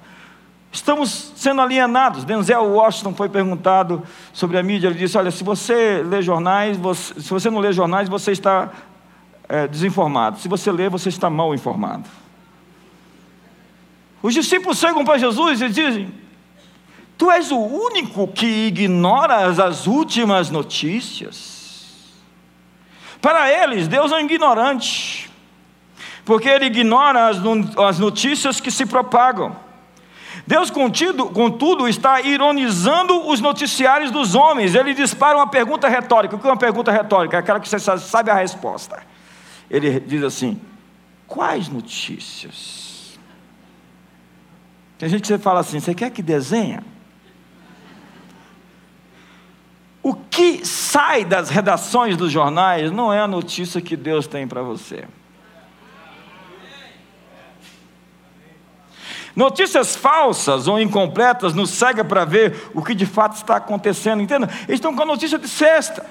Estamos 0.70 1.32
sendo 1.36 1.62
alienados. 1.62 2.24
Denzel 2.24 2.64
Washington 2.64 3.14
foi 3.14 3.30
perguntado 3.30 4.02
sobre 4.30 4.58
a 4.58 4.62
mídia. 4.62 4.88
Ele 4.88 4.98
disse: 4.98 5.16
Olha, 5.16 5.30
se 5.30 5.42
você 5.42 6.02
lê 6.02 6.20
jornais, 6.20 6.76
você, 6.76 7.18
se 7.18 7.30
você 7.30 7.48
não 7.48 7.60
lê 7.60 7.72
jornais, 7.72 8.06
você 8.06 8.32
está 8.32 8.70
é, 9.48 9.66
desinformado. 9.66 10.38
Se 10.38 10.48
você 10.48 10.70
lê, 10.70 10.90
você 10.90 11.08
está 11.08 11.30
mal 11.30 11.54
informado. 11.54 12.04
Os 14.22 14.34
discípulos 14.34 14.78
chegam 14.78 15.02
para 15.02 15.16
Jesus 15.16 15.62
e 15.62 15.68
dizem: 15.70 16.12
Tu 17.24 17.30
és 17.30 17.50
o 17.50 17.56
único 17.56 18.28
que 18.28 18.66
ignoras 18.66 19.58
as 19.58 19.86
últimas 19.86 20.50
notícias. 20.50 22.12
Para 23.18 23.50
eles, 23.50 23.88
Deus 23.88 24.12
é 24.12 24.16
um 24.16 24.20
ignorante, 24.20 25.30
porque 26.22 26.46
ele 26.46 26.66
ignora 26.66 27.30
as 27.30 27.98
notícias 27.98 28.60
que 28.60 28.70
se 28.70 28.84
propagam. 28.84 29.56
Deus, 30.46 30.70
contido, 30.70 31.30
contudo, 31.30 31.88
está 31.88 32.20
ironizando 32.20 33.26
os 33.26 33.40
noticiários 33.40 34.10
dos 34.10 34.34
homens. 34.34 34.74
Ele 34.74 34.92
dispara 34.92 35.38
uma 35.38 35.48
pergunta 35.48 35.88
retórica. 35.88 36.36
O 36.36 36.38
que 36.38 36.46
é 36.46 36.50
uma 36.50 36.58
pergunta 36.58 36.92
retórica? 36.92 37.38
Aquela 37.38 37.58
que 37.58 37.70
você 37.70 37.78
sabe 37.78 38.30
a 38.30 38.34
resposta. 38.34 39.02
Ele 39.70 39.98
diz 39.98 40.22
assim: 40.22 40.60
Quais 41.26 41.70
notícias? 41.70 43.18
Tem 44.98 45.08
gente 45.08 45.32
que 45.32 45.38
fala 45.38 45.60
assim: 45.60 45.80
Você 45.80 45.94
quer 45.94 46.10
que 46.10 46.20
desenha? 46.20 46.92
O 50.04 50.12
que 50.12 50.66
sai 50.66 51.24
das 51.24 51.48
redações 51.48 52.14
dos 52.14 52.30
jornais 52.30 52.90
não 52.90 53.10
é 53.10 53.20
a 53.20 53.26
notícia 53.26 53.80
que 53.80 53.96
Deus 53.96 54.26
tem 54.26 54.46
para 54.46 54.60
você. 54.60 55.06
Notícias 59.34 59.96
falsas 59.96 60.68
ou 60.68 60.78
incompletas 60.78 61.54
nos 61.54 61.70
cega 61.70 62.04
para 62.04 62.26
ver 62.26 62.70
o 62.74 62.84
que 62.84 62.94
de 62.94 63.06
fato 63.06 63.36
está 63.36 63.56
acontecendo. 63.56 64.20
Entenda? 64.20 64.46
Eles 64.68 64.74
estão 64.74 64.94
com 64.94 65.02
a 65.02 65.06
notícia 65.06 65.38
de 65.38 65.48
sexta. 65.48 66.04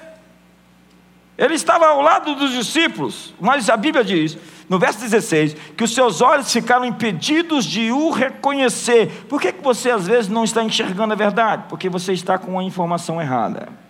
Ele 1.38 1.54
estava 1.54 1.86
ao 1.86 2.00
lado 2.00 2.34
dos 2.34 2.50
discípulos, 2.50 3.32
mas 3.40 3.70
a 3.70 3.76
Bíblia 3.76 4.02
diz, 4.02 4.36
no 4.68 4.76
verso 4.76 4.98
16, 4.98 5.54
que 5.76 5.84
os 5.84 5.94
seus 5.94 6.20
olhos 6.20 6.52
ficaram 6.52 6.84
impedidos 6.84 7.64
de 7.64 7.92
o 7.92 8.10
reconhecer. 8.10 9.24
Por 9.28 9.40
que, 9.40 9.52
que 9.52 9.62
você 9.62 9.90
às 9.90 10.04
vezes 10.04 10.28
não 10.28 10.42
está 10.42 10.64
enxergando 10.64 11.12
a 11.12 11.16
verdade? 11.16 11.66
Porque 11.68 11.88
você 11.88 12.12
está 12.12 12.38
com 12.38 12.58
a 12.58 12.64
informação 12.64 13.22
errada. 13.22 13.83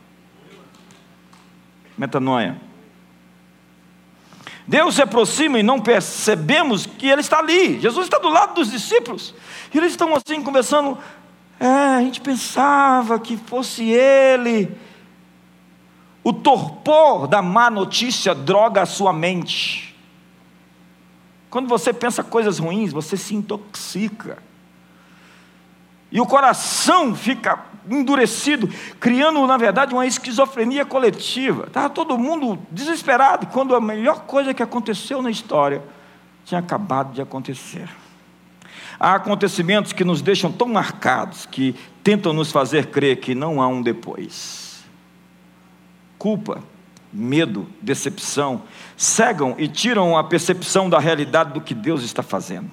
Metanoia. 1.96 2.60
Deus 4.66 4.94
se 4.94 5.02
aproxima 5.02 5.58
e 5.58 5.62
não 5.62 5.78
percebemos 5.78 6.86
que 6.86 7.06
Ele 7.06 7.20
está 7.20 7.38
ali. 7.38 7.80
Jesus 7.80 8.06
está 8.06 8.18
do 8.18 8.28
lado 8.28 8.54
dos 8.54 8.70
discípulos. 8.70 9.34
E 9.72 9.78
eles 9.78 9.92
estão 9.92 10.14
assim 10.14 10.42
conversando. 10.42 10.98
É, 11.60 11.66
a 11.66 12.00
gente 12.00 12.20
pensava 12.20 13.18
que 13.18 13.36
fosse 13.36 13.90
Ele. 13.90 14.74
O 16.22 16.32
torpor 16.32 17.26
da 17.26 17.42
má 17.42 17.70
notícia 17.70 18.34
droga 18.34 18.82
a 18.82 18.86
sua 18.86 19.12
mente. 19.12 19.94
Quando 21.50 21.68
você 21.68 21.92
pensa 21.92 22.24
coisas 22.24 22.58
ruins, 22.58 22.92
você 22.92 23.16
se 23.16 23.34
intoxica. 23.34 24.42
E 26.10 26.20
o 26.20 26.26
coração 26.26 27.14
fica 27.14 27.58
endurecido, 27.90 28.68
criando, 28.98 29.46
na 29.46 29.56
verdade, 29.56 29.92
uma 29.92 30.06
esquizofrenia 30.06 30.84
coletiva. 30.84 31.64
Estava 31.66 31.90
todo 31.90 32.16
mundo 32.16 32.58
desesperado, 32.70 33.46
quando 33.48 33.74
a 33.74 33.80
melhor 33.80 34.20
coisa 34.20 34.54
que 34.54 34.62
aconteceu 34.62 35.20
na 35.20 35.30
história 35.30 35.82
tinha 36.44 36.60
acabado 36.60 37.12
de 37.12 37.20
acontecer. 37.20 37.88
Há 38.98 39.14
acontecimentos 39.14 39.92
que 39.92 40.04
nos 40.04 40.22
deixam 40.22 40.52
tão 40.52 40.68
marcados 40.68 41.46
que 41.46 41.74
tentam 42.02 42.32
nos 42.32 42.52
fazer 42.52 42.86
crer 42.86 43.16
que 43.16 43.34
não 43.34 43.60
há 43.60 43.66
um 43.66 43.82
depois. 43.82 44.84
Culpa, 46.16 46.62
medo, 47.12 47.66
decepção 47.80 48.62
cegam 48.96 49.54
e 49.58 49.68
tiram 49.68 50.16
a 50.16 50.24
percepção 50.24 50.88
da 50.88 50.98
realidade 50.98 51.52
do 51.52 51.60
que 51.60 51.74
Deus 51.74 52.02
está 52.02 52.22
fazendo. 52.22 52.70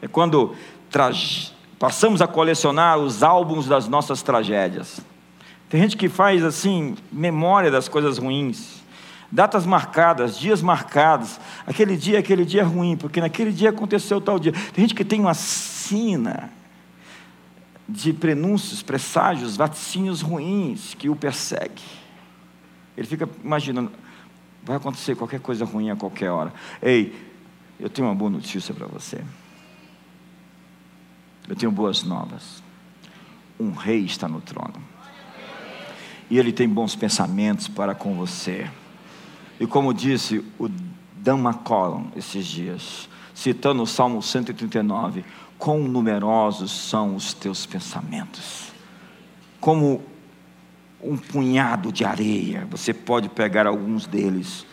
É 0.00 0.08
quando 0.08 0.56
passamos 1.82 2.22
a 2.22 2.28
colecionar 2.28 2.96
os 2.96 3.24
álbuns 3.24 3.66
das 3.66 3.88
nossas 3.88 4.22
tragédias. 4.22 5.00
Tem 5.68 5.82
gente 5.82 5.96
que 5.96 6.08
faz 6.08 6.44
assim, 6.44 6.94
memória 7.10 7.72
das 7.72 7.88
coisas 7.88 8.18
ruins, 8.18 8.84
datas 9.32 9.66
marcadas, 9.66 10.38
dias 10.38 10.62
marcados. 10.62 11.40
Aquele 11.66 11.96
dia, 11.96 12.20
aquele 12.20 12.44
dia 12.44 12.60
é 12.60 12.64
ruim, 12.64 12.96
porque 12.96 13.20
naquele 13.20 13.50
dia 13.50 13.70
aconteceu 13.70 14.20
tal 14.20 14.38
dia. 14.38 14.52
Tem 14.52 14.84
gente 14.84 14.94
que 14.94 15.04
tem 15.04 15.18
uma 15.18 15.34
sina 15.34 16.52
de 17.88 18.12
prenúncios, 18.12 18.80
presságios, 18.80 19.56
vaticínios 19.56 20.20
ruins 20.20 20.94
que 20.94 21.08
o 21.08 21.16
persegue. 21.16 21.82
Ele 22.96 23.08
fica 23.08 23.28
imaginando, 23.42 23.90
vai 24.62 24.76
acontecer 24.76 25.16
qualquer 25.16 25.40
coisa 25.40 25.64
ruim 25.64 25.90
a 25.90 25.96
qualquer 25.96 26.30
hora. 26.30 26.54
Ei, 26.80 27.12
eu 27.80 27.90
tenho 27.90 28.06
uma 28.06 28.14
boa 28.14 28.30
notícia 28.30 28.72
para 28.72 28.86
você. 28.86 29.20
Eu 31.52 31.56
tenho 31.56 31.70
boas 31.70 32.02
novas. 32.02 32.62
Um 33.60 33.72
rei 33.72 34.06
está 34.06 34.26
no 34.26 34.40
trono. 34.40 34.82
E 36.30 36.38
ele 36.38 36.50
tem 36.50 36.66
bons 36.66 36.96
pensamentos 36.96 37.68
para 37.68 37.94
com 37.94 38.14
você. 38.14 38.70
E 39.60 39.66
como 39.66 39.92
disse 39.92 40.42
o 40.58 40.66
Dan 41.14 41.40
McCollum 41.40 42.06
esses 42.16 42.46
dias, 42.46 43.06
citando 43.34 43.82
o 43.82 43.86
Salmo 43.86 44.22
139, 44.22 45.26
quão 45.58 45.80
numerosos 45.80 46.72
são 46.72 47.14
os 47.16 47.34
teus 47.34 47.66
pensamentos. 47.66 48.72
Como 49.60 50.02
um 51.02 51.18
punhado 51.18 51.92
de 51.92 52.02
areia, 52.02 52.66
você 52.70 52.94
pode 52.94 53.28
pegar 53.28 53.66
alguns 53.66 54.06
deles, 54.06 54.64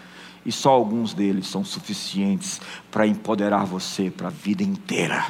e 0.46 0.52
só 0.54 0.70
alguns 0.70 1.14
deles 1.14 1.46
são 1.46 1.66
suficientes 1.66 2.62
para 2.90 3.06
empoderar 3.06 3.66
você 3.66 4.10
para 4.10 4.30
a 4.30 4.32
vida 4.32 4.64
inteira. 4.64 5.26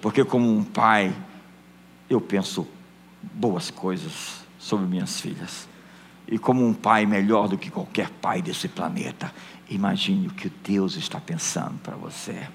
Porque, 0.00 0.24
como 0.24 0.50
um 0.50 0.62
pai, 0.62 1.14
eu 2.08 2.20
penso 2.20 2.66
boas 3.22 3.70
coisas 3.70 4.44
sobre 4.58 4.86
minhas 4.86 5.20
filhas. 5.20 5.68
E 6.28 6.38
como 6.38 6.66
um 6.66 6.74
pai 6.74 7.06
melhor 7.06 7.48
do 7.48 7.56
que 7.56 7.70
qualquer 7.70 8.10
pai 8.10 8.42
desse 8.42 8.68
planeta, 8.68 9.32
imagine 9.68 10.26
o 10.26 10.32
que 10.32 10.50
Deus 10.64 10.96
está 10.96 11.20
pensando 11.20 11.78
para 11.82 11.94
você. 11.96 12.48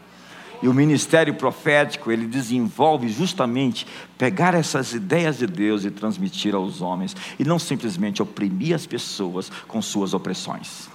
E 0.62 0.68
o 0.68 0.74
ministério 0.74 1.34
profético, 1.34 2.12
ele 2.12 2.28
desenvolve 2.28 3.10
justamente 3.10 3.88
pegar 4.18 4.54
essas 4.54 4.94
ideias 4.94 5.40
de 5.40 5.48
Deus 5.48 5.84
e 5.84 5.90
transmitir 5.90 6.54
aos 6.54 6.82
homens, 6.82 7.16
e 7.40 7.44
não 7.44 7.58
simplesmente 7.58 8.22
oprimir 8.22 8.76
as 8.76 8.86
pessoas 8.86 9.52
com 9.68 9.82
suas 9.82 10.14
opressões. 10.14 10.88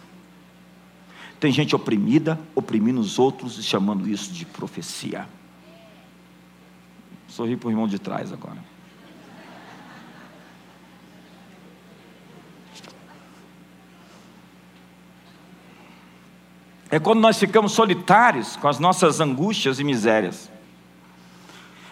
Tem 1.40 1.50
gente 1.50 1.74
oprimida, 1.74 2.38
oprimindo 2.54 3.00
os 3.00 3.18
outros 3.18 3.58
e 3.58 3.62
chamando 3.62 4.08
isso 4.08 4.32
de 4.32 4.46
profecia. 4.46 5.26
Sorri 7.36 7.54
para 7.54 7.68
o 7.68 7.70
irmão 7.70 7.86
de 7.86 7.98
trás 7.98 8.32
agora. 8.32 8.56
É 16.90 16.98
quando 16.98 17.20
nós 17.20 17.38
ficamos 17.38 17.72
solitários 17.72 18.56
com 18.56 18.66
as 18.68 18.78
nossas 18.78 19.20
angústias 19.20 19.78
e 19.78 19.84
misérias. 19.84 20.50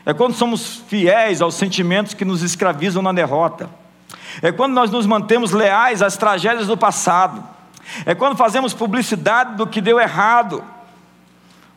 É 0.07 0.15
quando 0.15 0.33
somos 0.33 0.77
fiéis 0.89 1.43
aos 1.43 1.57
sentimentos 1.57 2.15
que 2.15 2.25
nos 2.25 2.41
escravizam 2.41 3.03
na 3.03 3.13
derrota. 3.13 3.69
É 4.41 4.51
quando 4.51 4.73
nós 4.73 4.91
nos 4.91 5.05
mantemos 5.05 5.53
leais 5.53 6.01
às 6.01 6.17
tragédias 6.17 6.69
do 6.69 6.77
passado. 6.79 7.47
É 8.07 8.15
quando 8.15 8.35
fazemos 8.35 8.73
publicidade 8.73 9.57
do 9.57 9.67
que 9.67 9.83
deu 9.83 10.01
errado. 10.01 10.65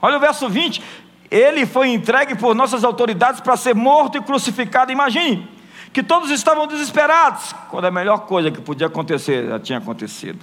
Olha 0.01 0.15
o 0.15 0.21
verso 0.21 0.47
20: 0.47 0.81
ele 1.29 1.65
foi 1.65 1.89
entregue 1.89 2.35
por 2.35 2.55
nossas 2.55 2.83
autoridades 2.83 3.41
para 3.41 3.57
ser 3.57 3.75
morto 3.75 4.17
e 4.17 4.21
crucificado. 4.21 4.91
Imagine 4.91 5.47
que 5.91 6.01
todos 6.01 6.29
estavam 6.29 6.67
desesperados, 6.67 7.53
quando 7.69 7.85
a 7.85 7.91
melhor 7.91 8.19
coisa 8.19 8.51
que 8.51 8.61
podia 8.61 8.87
acontecer 8.87 9.47
já 9.47 9.59
tinha 9.59 9.79
acontecido. 9.79 10.39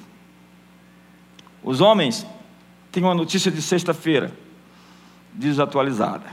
Os 1.63 1.81
homens 1.81 2.27
têm 2.93 3.03
uma 3.03 3.15
notícia 3.15 3.51
de 3.51 3.63
sexta-feira, 3.63 4.33
desatualizada. 5.33 6.27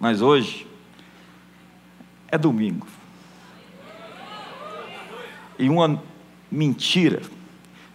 Mas 0.00 0.20
hoje 0.20 0.66
é 2.28 2.36
domingo. 2.36 2.86
E 5.58 5.68
uma 5.68 6.02
mentira 6.50 7.22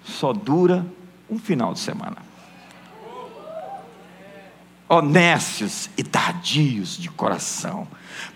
só 0.05 0.31
dura 0.31 0.85
um 1.29 1.37
final 1.37 1.73
de 1.73 1.79
semana 1.79 2.26
honestos 4.89 5.89
e 5.97 6.03
tardios 6.03 6.97
de 6.97 7.09
coração, 7.09 7.87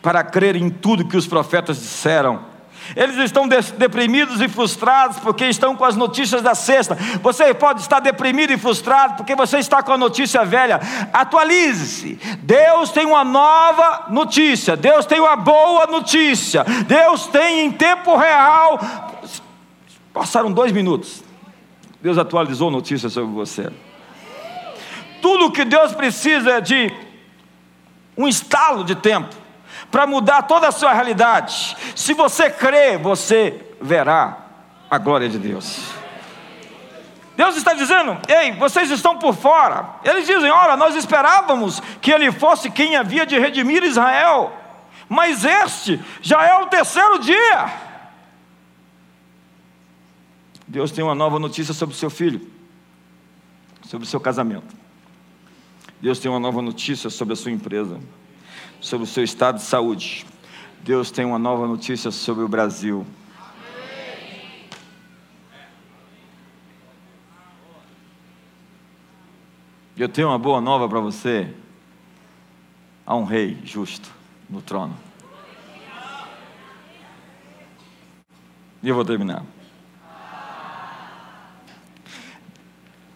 para 0.02 0.24
crer 0.24 0.56
em 0.56 0.70
tudo 0.70 1.08
que 1.08 1.18
os 1.18 1.28
profetas 1.28 1.78
disseram. 1.80 2.52
Eles 2.96 3.16
estão 3.18 3.48
deprimidos 3.48 4.42
e 4.42 4.50
frustrados 4.50 5.20
porque 5.20 5.46
estão 5.46 5.76
com 5.76 5.86
as 5.86 5.96
notícias 5.96 6.42
da 6.42 6.56
sexta. 6.56 6.96
Você 7.22 7.54
pode 7.54 7.82
estar 7.82 8.00
deprimido 8.00 8.52
e 8.52 8.58
frustrado 8.58 9.16
porque 9.16 9.36
você 9.36 9.60
está 9.60 9.84
com 9.84 9.94
a 9.94 9.98
notícia 9.98 10.44
velha. 10.44 10.80
Atualize-se. 11.14 12.16
Deus 12.42 12.90
tem 12.90 13.06
uma 13.06 13.24
nova 13.24 14.08
notícia. 14.10 14.76
Deus 14.76 15.06
tem 15.06 15.20
uma 15.20 15.36
boa 15.36 15.86
notícia. 15.88 16.66
Deus 16.88 17.28
tem 17.28 17.66
em 17.66 17.72
tempo 17.72 18.18
real. 18.18 18.80
Passaram 20.12 20.52
dois 20.52 20.72
minutos. 20.72 21.24
Deus 22.02 22.18
atualizou 22.18 22.70
a 22.70 22.72
notícia 22.72 23.10
sobre 23.10 23.32
você. 23.32 23.72
Tudo 25.22 25.46
o 25.46 25.52
que 25.52 25.64
Deus 25.64 25.94
precisa 25.94 26.52
é 26.52 26.62
de 26.62 26.92
um 28.18 28.28
estalo 28.28 28.84
de 28.84 28.96
tempo 28.96 29.36
para 29.90 30.08
mudar 30.08 30.44
toda 30.44 30.68
a 30.68 30.72
sua 30.72 30.94
realidade. 30.94 31.76
Se 31.96 32.14
você 32.14 32.50
crê, 32.50 32.98
você 32.98 33.76
verá 33.82 34.38
a 34.90 34.98
glória 34.98 35.30
de 35.30 35.38
Deus. 35.38 35.92
Deus 37.36 37.56
está 37.56 37.74
dizendo: 37.74 38.18
Ei, 38.28 38.52
vocês 38.54 38.90
estão 38.92 39.18
por 39.18 39.36
fora. 39.36 39.96
Eles 40.04 40.26
dizem: 40.26 40.52
Olha, 40.52 40.76
nós 40.76 40.96
esperávamos 40.96 41.82
que 42.02 42.12
ele 42.12 42.32
fosse 42.32 42.70
quem 42.70 42.96
havia 42.96 43.26
de 43.26 43.40
redimir 43.40 43.84
Israel, 43.84 44.54
mas 45.10 45.44
este 45.44 46.00
já 46.22 46.46
é 46.46 46.56
o 46.56 46.68
terceiro 46.68 47.20
dia. 47.20 47.92
Deus 50.68 50.92
tem 50.92 51.04
uma 51.04 51.16
nova 51.16 51.38
notícia 51.38 51.74
sobre 51.74 51.96
o 51.96 51.98
seu 51.98 52.10
filho, 52.10 52.50
sobre 53.84 54.06
o 54.06 54.10
seu 54.10 54.20
casamento. 54.20 54.81
Deus 56.02 56.18
tem 56.18 56.32
uma 56.32 56.40
nova 56.40 56.64
notícia 56.64 57.12
sobre 57.12 57.34
a 57.34 57.36
sua 57.36 57.52
empresa, 57.52 58.00
sobre 58.80 59.04
o 59.04 59.08
seu 59.08 59.24
estado 59.24 59.58
de 59.58 59.64
saúde. 59.64 60.26
Deus 60.84 61.12
tem 61.12 61.24
uma 61.24 61.38
nova 61.38 61.68
notícia 61.68 62.10
sobre 62.10 62.44
o 62.44 62.48
Brasil. 62.48 63.06
Eu 69.96 70.10
tenho 70.10 70.30
uma 70.30 70.40
boa 70.40 70.60
nova 70.60 70.90
para 70.90 71.00
você. 71.00 71.54
Há 73.06 73.16
um 73.16 73.24
rei 73.24 73.60
justo 73.64 74.10
no 74.50 74.60
trono. 74.60 74.98
E 78.82 78.90
eu 78.90 78.96
vou 78.96 79.06
terminar. 79.06 79.46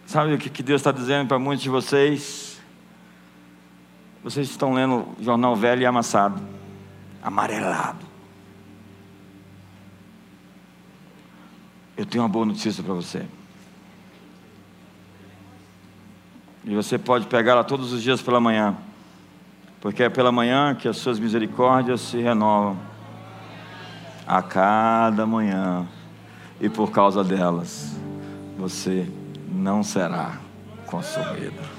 Sabe 0.06 0.34
o 0.34 0.38
que 0.38 0.62
Deus 0.62 0.80
está 0.80 0.92
dizendo 0.92 1.26
para 1.26 1.40
muitos 1.40 1.64
de 1.64 1.68
vocês? 1.68 2.45
Vocês 4.26 4.50
estão 4.50 4.72
lendo 4.72 5.06
jornal 5.20 5.54
velho 5.54 5.82
e 5.82 5.86
amassado, 5.86 6.42
amarelado. 7.22 8.04
Eu 11.96 12.04
tenho 12.04 12.24
uma 12.24 12.28
boa 12.28 12.44
notícia 12.44 12.82
para 12.82 12.92
você. 12.92 13.24
E 16.64 16.74
você 16.74 16.98
pode 16.98 17.28
pegá-la 17.28 17.62
todos 17.62 17.92
os 17.92 18.02
dias 18.02 18.20
pela 18.20 18.40
manhã, 18.40 18.76
porque 19.80 20.02
é 20.02 20.08
pela 20.08 20.32
manhã 20.32 20.74
que 20.74 20.88
as 20.88 20.96
suas 20.96 21.20
misericórdias 21.20 22.00
se 22.00 22.20
renovam 22.20 22.76
a 24.26 24.42
cada 24.42 25.24
manhã, 25.24 25.86
e 26.60 26.68
por 26.68 26.90
causa 26.90 27.22
delas, 27.22 27.96
você 28.58 29.08
não 29.48 29.84
será 29.84 30.36
consumido. 30.84 31.75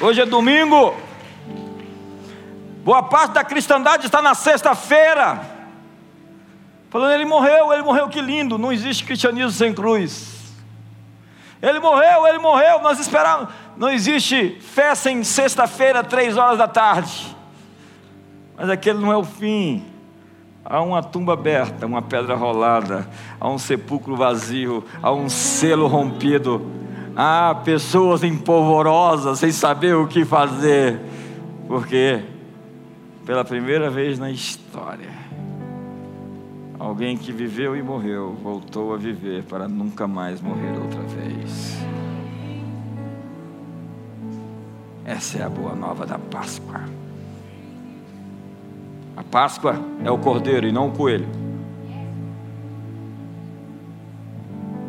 Hoje 0.00 0.20
é 0.20 0.26
domingo. 0.26 0.94
Boa 2.84 3.02
parte 3.02 3.32
da 3.32 3.42
cristandade 3.42 4.06
está 4.06 4.22
na 4.22 4.32
sexta-feira. 4.32 5.40
Falando, 6.88 7.12
ele 7.12 7.24
morreu, 7.24 7.72
ele 7.72 7.82
morreu, 7.82 8.08
que 8.08 8.20
lindo. 8.20 8.56
Não 8.56 8.72
existe 8.72 9.04
cristianismo 9.04 9.50
sem 9.50 9.74
cruz. 9.74 10.54
Ele 11.60 11.80
morreu, 11.80 12.28
ele 12.28 12.38
morreu. 12.38 12.80
Nós 12.80 13.00
esperamos. 13.00 13.48
Não 13.76 13.90
existe 13.90 14.58
fé 14.60 14.94
sem 14.94 15.24
sexta-feira, 15.24 16.04
três 16.04 16.36
horas 16.36 16.58
da 16.58 16.68
tarde. 16.68 17.36
Mas 18.56 18.70
aquele 18.70 19.00
não 19.00 19.10
é 19.12 19.16
o 19.16 19.24
fim. 19.24 19.84
Há 20.64 20.80
uma 20.80 21.02
tumba 21.02 21.32
aberta, 21.32 21.86
uma 21.86 22.02
pedra 22.02 22.36
rolada, 22.36 23.08
há 23.40 23.48
um 23.48 23.56
sepulcro 23.56 24.14
vazio, 24.14 24.84
há 25.02 25.10
um 25.10 25.28
selo 25.28 25.86
rompido, 25.86 26.70
há 27.20 27.52
pessoas 27.64 28.22
empolvorosas 28.22 29.40
sem 29.40 29.50
saber 29.50 29.96
o 29.96 30.06
que 30.06 30.24
fazer, 30.24 31.00
porque 31.66 32.22
pela 33.26 33.44
primeira 33.44 33.90
vez 33.90 34.20
na 34.20 34.30
história, 34.30 35.10
alguém 36.78 37.16
que 37.16 37.32
viveu 37.32 37.76
e 37.76 37.82
morreu 37.82 38.38
voltou 38.40 38.94
a 38.94 38.96
viver 38.96 39.42
para 39.42 39.66
nunca 39.66 40.06
mais 40.06 40.40
morrer 40.40 40.78
outra 40.78 41.02
vez. 41.02 41.76
Essa 45.04 45.38
é 45.38 45.42
a 45.42 45.48
boa 45.48 45.74
nova 45.74 46.06
da 46.06 46.20
Páscoa. 46.20 46.82
A 49.16 49.24
Páscoa 49.24 49.74
é 50.04 50.10
o 50.10 50.18
cordeiro 50.18 50.68
e 50.68 50.70
não 50.70 50.90
o 50.90 50.92
coelho. 50.92 51.26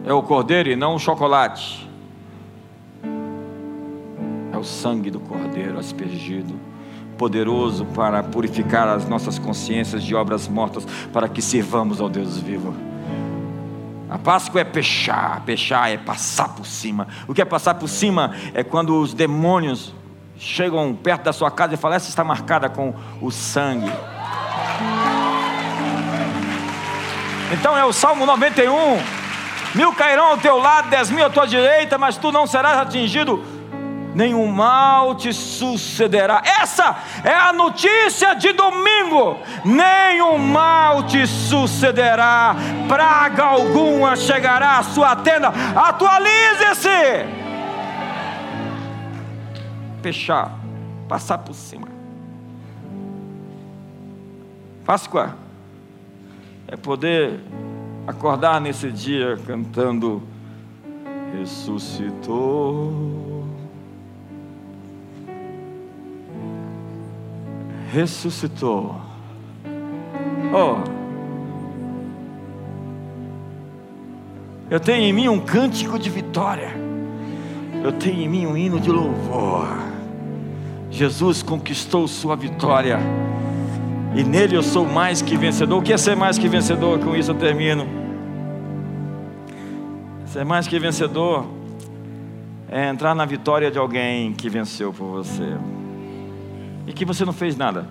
É 0.06 0.14
o 0.14 0.22
cordeiro 0.22 0.70
e 0.70 0.76
não 0.76 0.94
o 0.94 1.00
chocolate. 1.00 1.89
O 4.60 4.64
sangue 4.64 5.10
do 5.10 5.22
cordeiro 5.22 5.80
aspergido 5.80 6.60
poderoso 7.18 7.86
para 7.86 8.24
purificar 8.24 8.88
as 8.88 9.08
nossas 9.08 9.38
consciências 9.40 10.04
de 10.04 10.16
obras 10.16 10.48
mortas, 10.48 10.86
para 11.12 11.28
que 11.28 11.42
sirvamos 11.42 12.00
ao 12.00 12.10
Deus 12.10 12.38
vivo. 12.38 12.74
A 14.10 14.18
Páscoa 14.18 14.62
é 14.62 14.64
pechar, 14.64 15.42
pechar 15.46 15.92
é 15.92 15.98
passar 15.98 16.50
por 16.56 16.66
cima. 16.66 17.08
O 17.28 17.34
que 17.34 17.42
é 17.42 17.46
passar 17.46 17.76
por 17.76 17.88
cima 17.88 18.34
é 18.54 18.64
quando 18.64 19.00
os 19.00 19.14
demônios 19.14 19.94
chegam 20.38 20.94
perto 20.96 21.24
da 21.24 21.34
sua 21.34 21.52
casa 21.52 21.74
e 21.74 21.78
falam: 21.78 21.98
essa 21.98 22.10
está 22.10 22.24
marcada 22.24 22.70
com 22.70 22.94
o 23.22 23.30
sangue. 23.32 23.92
Então 27.52 27.78
é 27.78 27.86
o 27.86 27.94
Salmo 27.94 28.26
91. 28.26 28.74
Mil 29.76 29.94
cairão 29.94 30.32
ao 30.32 30.38
teu 30.38 30.58
lado, 30.58 30.90
dez 30.90 31.12
mil 31.12 31.26
à 31.26 31.30
tua 31.30 31.46
direita, 31.46 31.98
mas 31.98 32.18
tu 32.18 32.32
não 32.32 32.48
serás 32.48 32.78
atingido 32.78 33.59
nenhum 34.14 34.48
mal 34.48 35.16
te 35.16 35.34
sucederá. 35.34 36.42
Essa 36.62 36.98
é 37.24 37.34
a 37.34 37.54
notícia 37.54 38.34
de 38.34 38.52
domingo. 38.54 39.38
Nenhum 39.64 40.38
mal 40.38 41.04
te 41.04 41.26
sucederá, 41.28 42.56
praga 42.88 43.44
alguma 43.44 44.16
chegará 44.16 44.80
à 44.80 44.84
sua 44.84 45.16
tenda. 45.16 45.52
Atualize-se. 45.76 46.90
Fechar, 50.02 50.52
passar 51.08 51.38
por 51.40 51.54
cima. 51.54 51.88
Páscoa 54.86 55.36
é 56.68 56.76
poder 56.76 57.40
acordar 58.08 58.60
nesse 58.60 58.92
dia 58.92 59.38
cantando 59.46 60.24
ressuscitou 61.38 63.49
ressuscitou. 67.92 68.96
Oh, 70.54 70.78
eu 74.70 74.80
tenho 74.80 75.04
em 75.04 75.14
mim 75.14 75.28
um 75.28 75.40
cântico 75.40 75.98
de 75.98 76.10
vitória, 76.10 76.72
eu 77.84 77.92
tenho 77.92 78.22
em 78.22 78.30
mim 78.30 78.46
um 78.46 78.56
hino 78.56 78.80
de 78.80 78.92
louvor. 78.92 79.68
Jesus 80.92 81.44
conquistou 81.44 82.08
sua 82.08 82.36
vitória, 82.36 83.00
e 84.16 84.24
nele 84.24 84.56
eu 84.56 84.64
sou 84.64 84.86
mais 84.86 85.22
que 85.22 85.38
vencedor. 85.38 85.80
O 85.80 85.82
que 85.82 85.94
é 85.94 85.98
ser 85.98 86.16
mais 86.16 86.38
que 86.38 86.48
vencedor? 86.48 87.00
Com 87.00 87.16
isso 87.16 87.32
eu 87.32 87.36
termino. 87.36 87.88
Ser 90.26 90.46
mais 90.46 90.68
que 90.68 90.78
vencedor 90.78 91.46
é 92.68 92.90
entrar 92.90 93.16
na 93.16 93.26
vitória 93.26 93.72
de 93.72 93.80
alguém 93.80 94.34
que 94.34 94.48
venceu 94.48 94.94
por 94.94 95.08
você 95.08 95.58
e 96.90 96.94
que 96.94 97.06
você 97.06 97.24
não 97.24 97.32
fez 97.32 97.56
nada. 97.56 97.88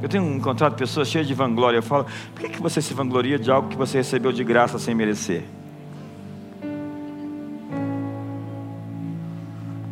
Eu 0.00 0.08
tenho 0.08 0.24
encontrado 0.34 0.74
pessoas 0.74 1.06
cheias 1.06 1.26
de 1.26 1.34
vanglória. 1.34 1.76
Eu 1.76 1.82
falo, 1.82 2.06
por 2.34 2.48
que, 2.48 2.60
você 2.60 2.80
se 2.80 2.94
vangloria 2.94 3.38
de 3.38 3.50
algo 3.50 3.68
que 3.68 3.76
você 3.76 3.98
recebeu 3.98 4.32
de 4.32 4.42
graça 4.42 4.78
sem 4.78 4.94
merecer? 4.94 5.44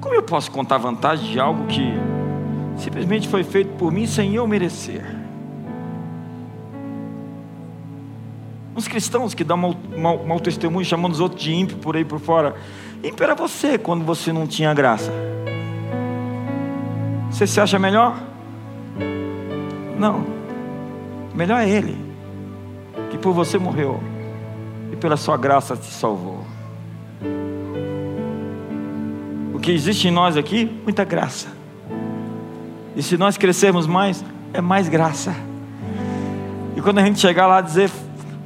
Como 0.01 0.15
eu 0.15 0.23
posso 0.23 0.51
contar 0.51 0.79
vantagem 0.79 1.33
de 1.33 1.39
algo 1.39 1.67
que 1.67 1.93
simplesmente 2.79 3.29
foi 3.29 3.45
feito 3.45 3.77
por 3.77 3.93
mim 3.93 4.07
sem 4.07 4.35
eu 4.35 4.47
merecer? 4.47 5.05
Uns 8.75 8.89
cristãos 8.89 9.35
que 9.35 9.45
dão 9.45 9.59
mau, 9.59 9.77
mau, 9.99 10.25
mau 10.25 10.41
testemunho 10.41 10.85
chamando 10.85 11.13
os 11.13 11.21
outros 11.21 11.43
de 11.43 11.53
ímpio 11.53 11.77
por 11.77 11.95
aí 11.95 12.07
por 12.07 12.19
fora. 12.19 12.57
Ímpio 13.03 13.23
era 13.23 13.35
você 13.35 13.77
quando 13.77 14.03
você 14.03 14.33
não 14.33 14.47
tinha 14.47 14.73
graça. 14.73 15.13
Você 17.35 17.49
se 17.49 17.61
acha 17.61 17.81
melhor? 17.81 18.17
Não. 19.99 20.25
Melhor 21.35 21.61
é 21.61 21.69
Ele, 21.69 21.99
que 23.11 23.19
por 23.19 23.33
você 23.33 23.59
morreu 23.59 24.01
e 24.93 24.95
pela 24.95 25.17
Sua 25.17 25.37
graça 25.37 25.77
te 25.77 25.93
salvou. 25.93 26.47
O 29.53 29.59
que 29.59 29.73
existe 29.73 30.07
em 30.07 30.13
nós 30.13 30.37
aqui, 30.37 30.81
muita 30.85 31.03
graça. 31.03 31.49
E 32.95 33.03
se 33.03 33.17
nós 33.17 33.37
crescermos 33.37 33.85
mais, 33.85 34.25
é 34.53 34.61
mais 34.61 34.89
graça. 34.89 35.35
E 36.77 36.81
quando 36.81 37.01
a 37.01 37.05
gente 37.05 37.19
chegar 37.19 37.49
lá 37.49 37.61
dizer, 37.61 37.91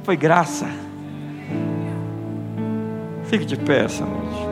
foi 0.01 0.17
graça. 0.17 0.67
Fique 3.25 3.45
de 3.45 3.55
pé 3.55 3.85
essa 3.85 4.03
noite. 4.03 4.48